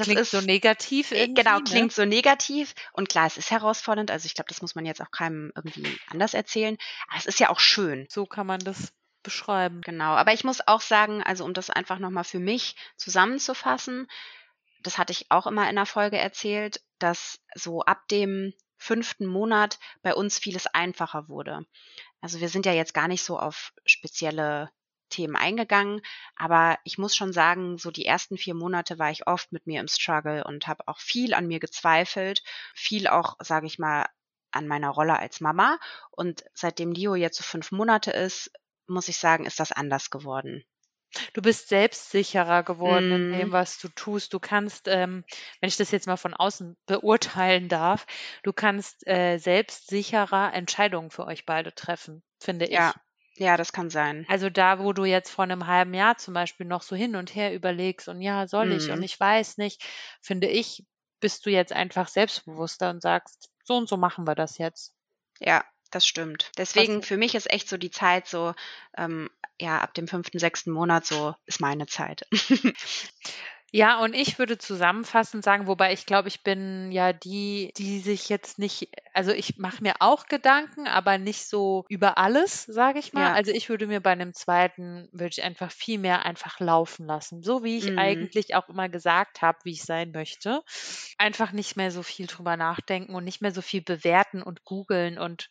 das 0.00 0.06
Klingt 0.06 0.20
ist 0.20 0.30
so 0.30 0.40
negativ 0.40 1.12
äh, 1.12 1.24
irgendwie, 1.24 1.42
genau, 1.42 1.58
ne? 1.58 1.64
klingt 1.64 1.92
so 1.92 2.04
negativ. 2.04 2.74
Und 2.92 3.08
klar, 3.08 3.26
es 3.26 3.36
ist 3.36 3.50
herausfordernd. 3.50 4.10
Also 4.10 4.26
ich 4.26 4.34
glaube, 4.34 4.48
das 4.48 4.62
muss 4.62 4.74
man 4.74 4.86
jetzt 4.86 5.02
auch 5.02 5.10
keinem 5.10 5.52
irgendwie 5.54 5.94
anders 6.08 6.32
erzählen. 6.32 6.78
Aber 7.08 7.18
es 7.18 7.26
ist 7.26 7.38
ja 7.38 7.50
auch 7.50 7.60
schön. 7.60 8.06
So 8.08 8.24
kann 8.24 8.46
man 8.46 8.60
das 8.60 8.94
beschreiben. 9.22 9.82
Genau. 9.82 10.12
Aber 10.12 10.32
ich 10.32 10.42
muss 10.42 10.66
auch 10.66 10.80
sagen, 10.80 11.22
also 11.22 11.44
um 11.44 11.52
das 11.52 11.68
einfach 11.68 11.98
nochmal 11.98 12.24
für 12.24 12.38
mich 12.38 12.76
zusammenzufassen, 12.96 14.08
das 14.82 14.96
hatte 14.96 15.12
ich 15.12 15.30
auch 15.30 15.46
immer 15.46 15.68
in 15.68 15.76
der 15.76 15.84
Folge 15.84 16.16
erzählt, 16.16 16.80
dass 16.98 17.38
so 17.54 17.82
ab 17.82 18.08
dem 18.08 18.54
fünften 18.78 19.26
Monat 19.26 19.78
bei 20.00 20.14
uns 20.14 20.38
vieles 20.38 20.66
einfacher 20.66 21.28
wurde. 21.28 21.66
Also 22.22 22.40
wir 22.40 22.48
sind 22.48 22.64
ja 22.64 22.72
jetzt 22.72 22.94
gar 22.94 23.08
nicht 23.08 23.22
so 23.22 23.38
auf 23.38 23.74
spezielle 23.84 24.70
Themen 25.10 25.36
eingegangen, 25.36 26.00
aber 26.36 26.78
ich 26.84 26.98
muss 26.98 27.14
schon 27.14 27.32
sagen, 27.32 27.76
so 27.78 27.90
die 27.90 28.06
ersten 28.06 28.38
vier 28.38 28.54
Monate 28.54 28.98
war 28.98 29.10
ich 29.10 29.26
oft 29.26 29.52
mit 29.52 29.66
mir 29.66 29.80
im 29.80 29.88
Struggle 29.88 30.44
und 30.44 30.66
habe 30.66 30.88
auch 30.88 30.98
viel 31.00 31.34
an 31.34 31.46
mir 31.46 31.60
gezweifelt, 31.60 32.42
viel 32.74 33.06
auch, 33.08 33.36
sage 33.40 33.66
ich 33.66 33.78
mal, 33.78 34.06
an 34.52 34.66
meiner 34.66 34.90
Rolle 34.90 35.18
als 35.18 35.40
Mama. 35.40 35.78
Und 36.10 36.44
seitdem 36.54 36.94
Dio 36.94 37.14
jetzt 37.14 37.36
so 37.36 37.44
fünf 37.44 37.72
Monate 37.72 38.10
ist, 38.10 38.50
muss 38.86 39.08
ich 39.08 39.18
sagen, 39.18 39.46
ist 39.46 39.60
das 39.60 39.72
anders 39.72 40.10
geworden. 40.10 40.64
Du 41.32 41.42
bist 41.42 41.68
selbstsicherer 41.68 42.62
geworden 42.62 43.10
in 43.10 43.28
dem, 43.28 43.48
Mm, 43.48 43.52
was 43.52 43.78
du 43.78 43.88
tust. 43.88 44.32
Du 44.32 44.38
kannst, 44.38 44.86
ähm, 44.86 45.24
wenn 45.60 45.68
ich 45.68 45.76
das 45.76 45.90
jetzt 45.90 46.06
mal 46.06 46.16
von 46.16 46.34
außen 46.34 46.76
beurteilen 46.86 47.68
darf, 47.68 48.06
du 48.44 48.52
kannst 48.52 49.06
äh, 49.08 49.38
selbstsicherer 49.38 50.52
Entscheidungen 50.54 51.10
für 51.10 51.26
euch 51.26 51.46
beide 51.46 51.74
treffen, 51.74 52.22
finde 52.40 52.66
ich. 52.66 52.94
Ja, 53.40 53.56
das 53.56 53.72
kann 53.72 53.90
sein. 53.90 54.28
Also 54.28 54.48
da, 54.48 54.78
wo 54.78 54.94
du 54.94 55.04
jetzt 55.04 55.30
vor 55.30 55.44
einem 55.44 55.66
halben 55.66 55.92
Jahr 55.92 56.16
zum 56.16 56.32
Beispiel 56.34 56.64
noch 56.66 56.80
so 56.82 56.96
hin 56.96 57.16
und 57.16 57.34
her 57.34 57.52
überlegst 57.54 58.08
und 58.08 58.22
ja, 58.22 58.46
soll 58.48 58.72
ich 58.72 58.90
und 58.90 59.02
Mm, 59.02 59.02
ich 59.02 59.18
weiß 59.20 59.58
nicht, 59.58 59.84
finde 60.22 60.46
ich, 60.48 60.86
bist 61.20 61.44
du 61.46 61.50
jetzt 61.50 61.72
einfach 61.74 62.08
selbstbewusster 62.08 62.88
und 62.90 63.02
sagst, 63.02 63.50
so 63.64 63.76
und 63.76 63.88
so 63.90 63.96
machen 63.98 64.26
wir 64.26 64.34
das 64.34 64.56
jetzt. 64.58 64.94
ja, 65.40 65.64
das 65.90 66.06
stimmt. 66.06 66.50
Deswegen 66.56 67.02
für 67.02 67.16
mich 67.16 67.34
ist 67.34 67.50
echt 67.50 67.68
so 67.68 67.76
die 67.76 67.90
Zeit 67.90 68.26
so, 68.26 68.54
ähm, 68.96 69.28
ja, 69.60 69.80
ab 69.80 69.94
dem 69.94 70.06
fünften, 70.08 70.38
sechsten 70.38 70.70
Monat 70.70 71.04
so 71.06 71.34
ist 71.46 71.60
meine 71.60 71.86
Zeit. 71.86 72.22
Ja, 73.72 74.00
und 74.02 74.14
ich 74.14 74.38
würde 74.38 74.58
zusammenfassend 74.58 75.44
sagen, 75.44 75.68
wobei 75.68 75.92
ich 75.92 76.04
glaube, 76.04 76.26
ich 76.26 76.42
bin 76.42 76.90
ja 76.90 77.12
die, 77.12 77.72
die 77.76 78.00
sich 78.00 78.28
jetzt 78.28 78.58
nicht, 78.58 78.88
also 79.14 79.30
ich 79.30 79.58
mache 79.58 79.82
mir 79.82 79.94
auch 80.00 80.26
Gedanken, 80.26 80.88
aber 80.88 81.18
nicht 81.18 81.46
so 81.48 81.84
über 81.88 82.18
alles, 82.18 82.64
sage 82.64 82.98
ich 82.98 83.12
mal. 83.12 83.28
Ja. 83.28 83.32
Also 83.32 83.52
ich 83.52 83.68
würde 83.68 83.86
mir 83.86 84.00
bei 84.00 84.10
einem 84.10 84.34
zweiten, 84.34 85.08
würde 85.12 85.30
ich 85.38 85.44
einfach 85.44 85.70
viel 85.70 85.98
mehr 85.98 86.24
einfach 86.24 86.58
laufen 86.58 87.06
lassen. 87.06 87.42
So 87.44 87.62
wie 87.62 87.78
ich 87.78 87.96
Mm, 87.98 88.26
eigentlich 88.36 88.56
auch 88.56 88.68
immer 88.68 88.88
gesagt 88.88 89.40
habe, 89.40 89.58
wie 89.62 89.72
ich 89.72 89.82
sein 89.84 90.10
möchte. 90.10 90.62
Einfach 91.18 91.52
nicht 91.52 91.76
mehr 91.76 91.90
so 91.92 92.02
viel 92.02 92.26
drüber 92.26 92.56
nachdenken 92.56 93.14
und 93.14 93.24
nicht 93.24 93.40
mehr 93.42 93.52
so 93.52 93.62
viel 93.62 93.82
bewerten 93.82 94.42
und 94.42 94.64
googeln 94.64 95.18
und 95.18 95.48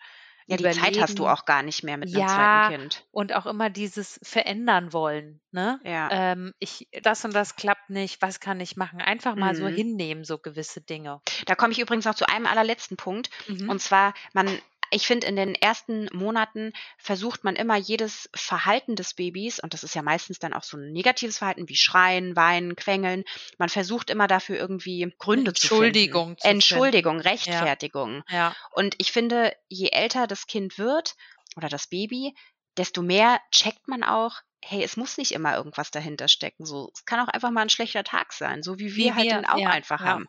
Ja, 0.49 0.57
die 0.57 0.63
Zeit 0.63 0.99
hast 0.99 1.19
du 1.19 1.23
überlegen. 1.23 1.39
auch 1.39 1.45
gar 1.45 1.63
nicht 1.63 1.83
mehr 1.83 1.97
mit 1.97 2.09
einem 2.09 2.27
zweiten 2.27 2.39
Ja, 2.41 2.69
Kind. 2.69 3.05
und 3.11 3.33
auch 3.35 3.45
immer 3.45 3.69
dieses 3.69 4.19
verändern 4.23 4.93
wollen, 4.93 5.39
ne? 5.51 5.79
Ja. 5.83 6.09
Ähm, 6.11 6.53
ich, 6.59 6.87
das 7.03 7.23
und 7.25 7.33
das 7.33 7.55
klappt 7.55 7.89
nicht, 7.89 8.21
was 8.21 8.39
kann 8.39 8.59
ich 8.59 8.75
machen? 8.75 8.99
Einfach 9.01 9.35
mal 9.35 9.55
so 9.55 9.65
Mhm. 9.65 9.69
hinnehmen, 9.73 10.23
so 10.25 10.37
gewisse 10.37 10.81
Dinge. 10.81 11.21
Da 11.45 11.55
komme 11.55 11.71
ich 11.73 11.79
übrigens 11.79 12.05
noch 12.05 12.15
zu 12.15 12.27
einem 12.27 12.45
allerletzten 12.47 12.97
Punkt. 12.97 13.29
Mhm. 13.47 13.69
Und 13.69 13.81
zwar, 13.81 14.13
man, 14.33 14.47
ich 14.91 15.07
finde, 15.07 15.27
in 15.27 15.35
den 15.35 15.55
ersten 15.55 16.09
Monaten 16.13 16.73
versucht 16.97 17.43
man 17.43 17.55
immer 17.55 17.75
jedes 17.75 18.29
Verhalten 18.33 18.95
des 18.95 19.13
Babys, 19.13 19.59
und 19.59 19.73
das 19.73 19.83
ist 19.83 19.95
ja 19.95 20.01
meistens 20.01 20.39
dann 20.39 20.53
auch 20.53 20.63
so 20.63 20.77
ein 20.77 20.91
negatives 20.91 21.37
Verhalten 21.37 21.69
wie 21.69 21.75
Schreien, 21.75 22.35
Weinen, 22.35 22.75
Quengeln, 22.75 23.23
man 23.57 23.69
versucht 23.69 24.09
immer 24.09 24.27
dafür 24.27 24.57
irgendwie 24.57 25.13
Gründe 25.17 25.53
zu 25.53 25.67
finden. 25.67 25.83
Entschuldigung 25.85 26.37
zu 26.37 26.41
finden. 26.41 26.55
Entschuldigung, 26.55 27.15
Ja, 27.17 27.29
Rechtfertigung. 27.29 28.23
ja. 28.29 28.55
Und 28.71 28.95
ich 28.97 29.11
finde, 29.11 29.53
je 29.67 29.89
älter 29.89 30.27
das 30.27 30.47
Kind 30.47 30.77
wird 30.77 31.15
oder 31.55 31.69
das 31.69 31.87
Baby, 31.87 32.33
desto 32.77 33.01
mehr 33.01 33.39
checkt 33.51 33.87
man 33.87 34.03
auch, 34.03 34.35
hey, 34.63 34.83
es 34.83 34.97
muss 34.97 35.17
nicht 35.17 35.31
immer 35.31 35.55
irgendwas 35.55 35.91
dahinter 35.91 36.27
stecken. 36.27 36.65
So, 36.65 36.91
es 36.93 37.05
kann 37.05 37.19
auch 37.19 37.31
einfach 37.31 37.51
mal 37.51 37.61
ein 37.61 37.69
schlechter 37.69 38.03
Tag 38.03 38.33
sein, 38.33 38.63
so 38.63 38.77
wie 38.79 38.95
wir 38.95 39.05
Wie 39.05 39.13
halt 39.13 39.25
wir, 39.25 39.35
den 39.35 39.45
auch 39.45 39.57
ja, 39.57 39.69
einfach 39.69 40.01
ja. 40.01 40.07
haben. 40.07 40.27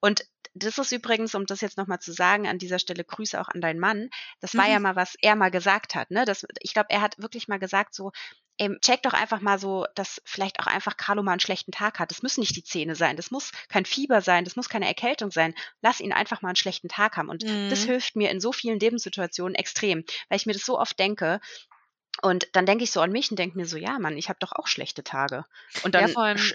Und 0.00 0.24
das 0.54 0.78
ist 0.78 0.92
übrigens, 0.92 1.34
um 1.34 1.46
das 1.46 1.60
jetzt 1.60 1.76
nochmal 1.76 2.00
zu 2.00 2.12
sagen, 2.12 2.46
an 2.46 2.58
dieser 2.58 2.78
Stelle 2.78 3.04
Grüße 3.04 3.40
auch 3.40 3.48
an 3.48 3.60
deinen 3.60 3.80
Mann. 3.80 4.10
Das 4.40 4.56
war 4.56 4.68
ja 4.68 4.78
Mhm. 4.78 4.80
mal, 4.80 4.96
was 4.96 5.16
er 5.20 5.36
mal 5.36 5.50
gesagt 5.50 5.94
hat. 5.94 6.10
Ne? 6.10 6.24
Das, 6.24 6.46
ich 6.60 6.72
glaube, 6.74 6.90
er 6.90 7.00
hat 7.00 7.18
wirklich 7.20 7.48
mal 7.48 7.58
gesagt, 7.58 7.94
so, 7.94 8.12
ey, 8.58 8.70
check 8.80 9.02
doch 9.02 9.12
einfach 9.14 9.40
mal 9.40 9.58
so, 9.58 9.84
dass 9.96 10.22
vielleicht 10.24 10.60
auch 10.60 10.66
einfach 10.66 10.96
Carlo 10.96 11.22
mal 11.24 11.32
einen 11.32 11.40
schlechten 11.40 11.72
Tag 11.72 11.98
hat. 11.98 12.10
Das 12.12 12.22
müssen 12.22 12.40
nicht 12.40 12.54
die 12.54 12.62
Zähne 12.62 12.94
sein, 12.94 13.16
das 13.16 13.32
muss 13.32 13.50
kein 13.68 13.84
Fieber 13.84 14.20
sein, 14.20 14.44
das 14.44 14.54
muss 14.54 14.68
keine 14.68 14.86
Erkältung 14.86 15.32
sein. 15.32 15.54
Lass 15.82 16.00
ihn 16.00 16.12
einfach 16.12 16.40
mal 16.40 16.50
einen 16.50 16.56
schlechten 16.56 16.88
Tag 16.88 17.16
haben. 17.16 17.28
Und 17.30 17.44
das 17.68 17.82
Mhm. 17.82 17.84
hilft 17.84 18.14
mir 18.14 18.30
in 18.30 18.40
so 18.40 18.52
vielen 18.52 18.78
Lebenssituationen 18.78 19.56
extrem, 19.56 20.04
weil 20.28 20.36
ich 20.36 20.46
mir 20.46 20.52
das 20.52 20.64
so 20.64 20.78
oft 20.78 20.98
denke. 20.98 21.40
Und 22.22 22.48
dann 22.54 22.66
denke 22.66 22.84
ich 22.84 22.90
so 22.92 23.00
an 23.00 23.12
mich 23.12 23.30
und 23.30 23.38
denke 23.38 23.56
mir 23.56 23.66
so, 23.66 23.76
ja, 23.76 23.98
Mann, 23.98 24.16
ich 24.16 24.28
habe 24.28 24.38
doch 24.40 24.52
auch 24.52 24.66
schlechte 24.68 25.04
Tage. 25.04 25.44
Und 25.82 25.94
Ja, 25.94 26.06
dann 26.06 26.14
allem, 26.14 26.54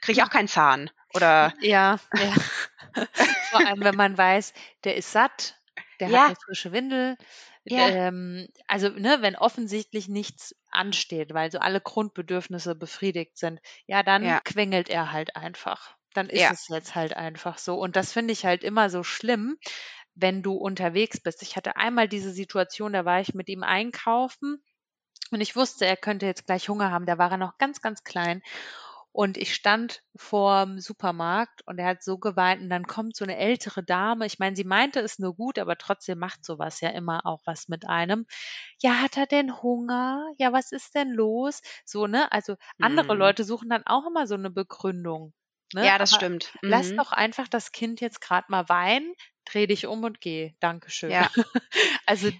kriege 0.00 0.20
ich 0.20 0.22
auch 0.22 0.30
keinen 0.30 0.48
Zahn. 0.48 0.90
Oder 1.14 1.52
ja, 1.60 1.98
ja. 2.14 2.34
Vor 3.50 3.66
allem, 3.66 3.80
wenn 3.80 3.96
man 3.96 4.16
weiß, 4.16 4.52
der 4.84 4.96
ist 4.96 5.12
satt, 5.12 5.56
der 5.98 6.08
hat 6.08 6.14
ja, 6.14 6.26
eine 6.26 6.36
frische 6.36 6.72
Windel. 6.72 7.16
ja, 7.64 7.88
Ähm, 7.88 8.48
also, 8.66 8.88
ne, 8.88 9.18
wenn 9.20 9.36
offensichtlich 9.36 10.08
nichts 10.08 10.54
ansteht, 10.70 11.34
weil 11.34 11.50
so 11.50 11.58
alle 11.58 11.80
Grundbedürfnisse 11.80 12.74
befriedigt 12.74 13.38
sind, 13.38 13.60
ja, 13.86 14.02
dann 14.02 14.24
ja, 14.24 14.40
quengelt 14.40 14.88
er 14.88 15.12
halt 15.12 15.36
einfach. 15.36 15.96
Dann 16.14 16.28
ist 16.28 16.40
ja. 16.40 16.50
es 16.52 16.68
jetzt 16.68 16.94
halt 16.94 17.16
einfach 17.16 17.58
so. 17.58 17.78
Und 17.78 17.96
das 17.96 18.12
finde 18.12 18.32
ich 18.32 18.44
halt 18.44 18.64
immer 18.64 18.90
so 18.90 19.02
schlimm, 19.04 19.58
wenn 20.14 20.42
du 20.42 20.54
unterwegs 20.54 21.20
bist. 21.20 21.42
Ich 21.42 21.56
hatte 21.56 21.76
einmal 21.76 22.08
diese 22.08 22.32
Situation, 22.32 22.92
da 22.92 23.04
war 23.04 23.20
ich 23.20 23.34
mit 23.34 23.48
ihm 23.48 23.62
einkaufen 23.62 24.62
und 25.30 25.40
ich 25.40 25.54
wusste, 25.54 25.86
er 25.86 25.96
könnte 25.96 26.26
jetzt 26.26 26.46
gleich 26.46 26.68
Hunger 26.68 26.90
haben. 26.90 27.06
Da 27.06 27.18
war 27.18 27.30
er 27.30 27.36
noch 27.36 27.58
ganz, 27.58 27.80
ganz 27.80 28.02
klein. 28.02 28.42
Und 29.12 29.36
ich 29.38 29.54
stand 29.54 30.02
vorm 30.16 30.78
Supermarkt 30.80 31.62
und 31.66 31.78
er 31.78 31.86
hat 31.86 32.02
so 32.02 32.18
geweint 32.18 32.62
und 32.62 32.70
dann 32.70 32.86
kommt 32.86 33.16
so 33.16 33.24
eine 33.24 33.36
ältere 33.36 33.82
Dame. 33.84 34.26
Ich 34.26 34.38
meine, 34.38 34.56
sie 34.56 34.64
meinte 34.64 35.00
es 35.00 35.18
nur 35.18 35.34
gut, 35.36 35.58
aber 35.58 35.76
trotzdem 35.78 36.18
macht 36.18 36.44
sowas 36.44 36.80
ja 36.80 36.90
immer 36.90 37.24
auch 37.26 37.40
was 37.44 37.68
mit 37.68 37.86
einem. 37.88 38.26
Ja, 38.80 38.94
hat 39.02 39.16
er 39.16 39.26
denn 39.26 39.62
Hunger? 39.62 40.24
Ja, 40.38 40.52
was 40.52 40.72
ist 40.72 40.94
denn 40.96 41.10
los? 41.12 41.60
So, 41.84 42.06
ne? 42.08 42.30
Also 42.32 42.56
andere 42.80 43.14
Mhm. 43.14 43.14
Leute 43.14 43.44
suchen 43.44 43.68
dann 43.70 43.86
auch 43.86 44.06
immer 44.06 44.26
so 44.26 44.34
eine 44.34 44.50
Begründung. 44.50 45.32
Ne? 45.74 45.86
Ja, 45.86 45.98
das 45.98 46.10
Aber 46.10 46.18
stimmt. 46.18 46.52
lass 46.62 46.90
Mhm. 46.90 46.96
doch 46.96 47.12
einfach 47.12 47.48
das 47.48 47.72
Kind 47.72 48.00
jetzt 48.00 48.20
gerade 48.20 48.46
mal 48.48 48.68
weinen, 48.68 49.14
dreh 49.44 49.66
dich 49.66 49.86
um 49.86 50.04
und 50.04 50.20
geh. 50.20 50.52
Dankeschön. 50.60 51.10
Ja, 51.10 51.30
Also 52.06 52.30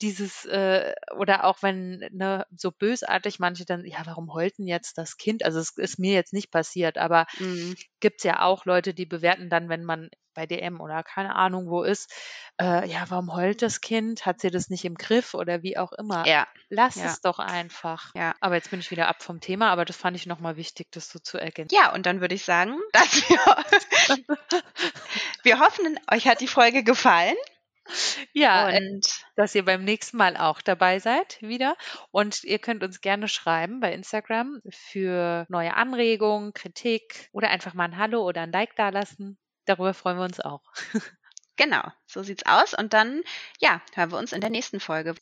dieses, 0.00 0.44
äh, 0.46 0.94
oder 1.16 1.44
auch 1.44 1.62
wenn, 1.62 1.98
ne, 2.12 2.46
so 2.56 2.70
bösartig 2.70 3.38
manche 3.38 3.64
dann, 3.64 3.84
ja, 3.84 4.00
warum 4.04 4.32
heult 4.32 4.58
denn 4.58 4.66
jetzt 4.66 4.98
das 4.98 5.16
Kind? 5.16 5.44
Also 5.44 5.58
es 5.58 5.76
ist 5.76 5.98
mir 5.98 6.14
jetzt 6.14 6.32
nicht 6.32 6.50
passiert, 6.50 6.98
aber 6.98 7.26
mhm. 7.38 7.76
gibt's 8.00 8.24
ja 8.24 8.42
auch 8.42 8.64
Leute, 8.64 8.94
die 8.94 9.06
bewerten 9.06 9.50
dann, 9.50 9.68
wenn 9.68 9.84
man 9.84 10.10
bei 10.38 10.46
DM 10.46 10.80
oder 10.80 11.02
keine 11.02 11.34
Ahnung 11.34 11.68
wo 11.68 11.82
ist, 11.82 12.12
äh, 12.60 12.88
ja, 12.88 13.04
warum 13.08 13.34
heult 13.34 13.60
das 13.60 13.80
Kind? 13.80 14.24
Hat 14.24 14.40
sie 14.40 14.50
das 14.50 14.70
nicht 14.70 14.84
im 14.84 14.94
Griff 14.94 15.34
oder 15.34 15.64
wie 15.64 15.76
auch 15.76 15.90
immer? 15.92 16.24
Ja, 16.28 16.46
Lass 16.70 16.94
ja, 16.94 17.06
es 17.06 17.20
doch 17.20 17.40
einfach. 17.40 18.14
ja. 18.14 18.34
Aber 18.40 18.54
jetzt 18.54 18.70
bin 18.70 18.78
ich 18.78 18.92
wieder 18.92 19.08
ab 19.08 19.20
vom 19.22 19.40
Thema, 19.40 19.70
aber 19.72 19.84
das 19.84 19.96
fand 19.96 20.16
ich 20.16 20.26
nochmal 20.26 20.56
wichtig, 20.56 20.86
das 20.92 21.08
so 21.10 21.18
zu 21.18 21.38
ergänzen. 21.38 21.74
Ja, 21.74 21.92
und 21.92 22.06
dann 22.06 22.20
würde 22.20 22.36
ich 22.36 22.44
sagen, 22.44 22.78
dass 22.92 23.28
wir, 23.28 23.38
wir 25.42 25.58
hoffen, 25.58 25.98
euch 26.12 26.28
hat 26.28 26.40
die 26.40 26.46
Folge 26.46 26.84
gefallen. 26.84 27.36
Ja, 28.32 28.70
äh, 28.70 28.76
Und 28.76 29.06
dass 29.34 29.54
ihr 29.54 29.64
beim 29.64 29.82
nächsten 29.82 30.18
Mal 30.18 30.36
auch 30.36 30.60
dabei 30.60 30.98
seid 30.98 31.40
wieder. 31.40 31.76
Und 32.10 32.44
ihr 32.44 32.58
könnt 32.58 32.84
uns 32.84 33.00
gerne 33.00 33.28
schreiben 33.28 33.80
bei 33.80 33.92
Instagram 33.92 34.60
für 34.70 35.46
neue 35.48 35.74
Anregungen, 35.74 36.52
Kritik 36.52 37.28
oder 37.32 37.48
einfach 37.48 37.74
mal 37.74 37.84
ein 37.84 37.96
Hallo 37.96 38.22
oder 38.22 38.42
ein 38.42 38.52
Like 38.52 38.76
dalassen. 38.76 39.38
Darüber 39.68 39.92
freuen 39.92 40.16
wir 40.16 40.24
uns 40.24 40.40
auch. 40.40 40.62
genau, 41.56 41.82
so 42.06 42.22
sieht's 42.22 42.46
aus. 42.46 42.72
Und 42.72 42.94
dann, 42.94 43.22
ja, 43.60 43.82
hören 43.94 44.10
wir 44.10 44.18
uns 44.18 44.32
in 44.32 44.40
der 44.40 44.48
nächsten 44.48 44.80
Folge. 44.80 45.14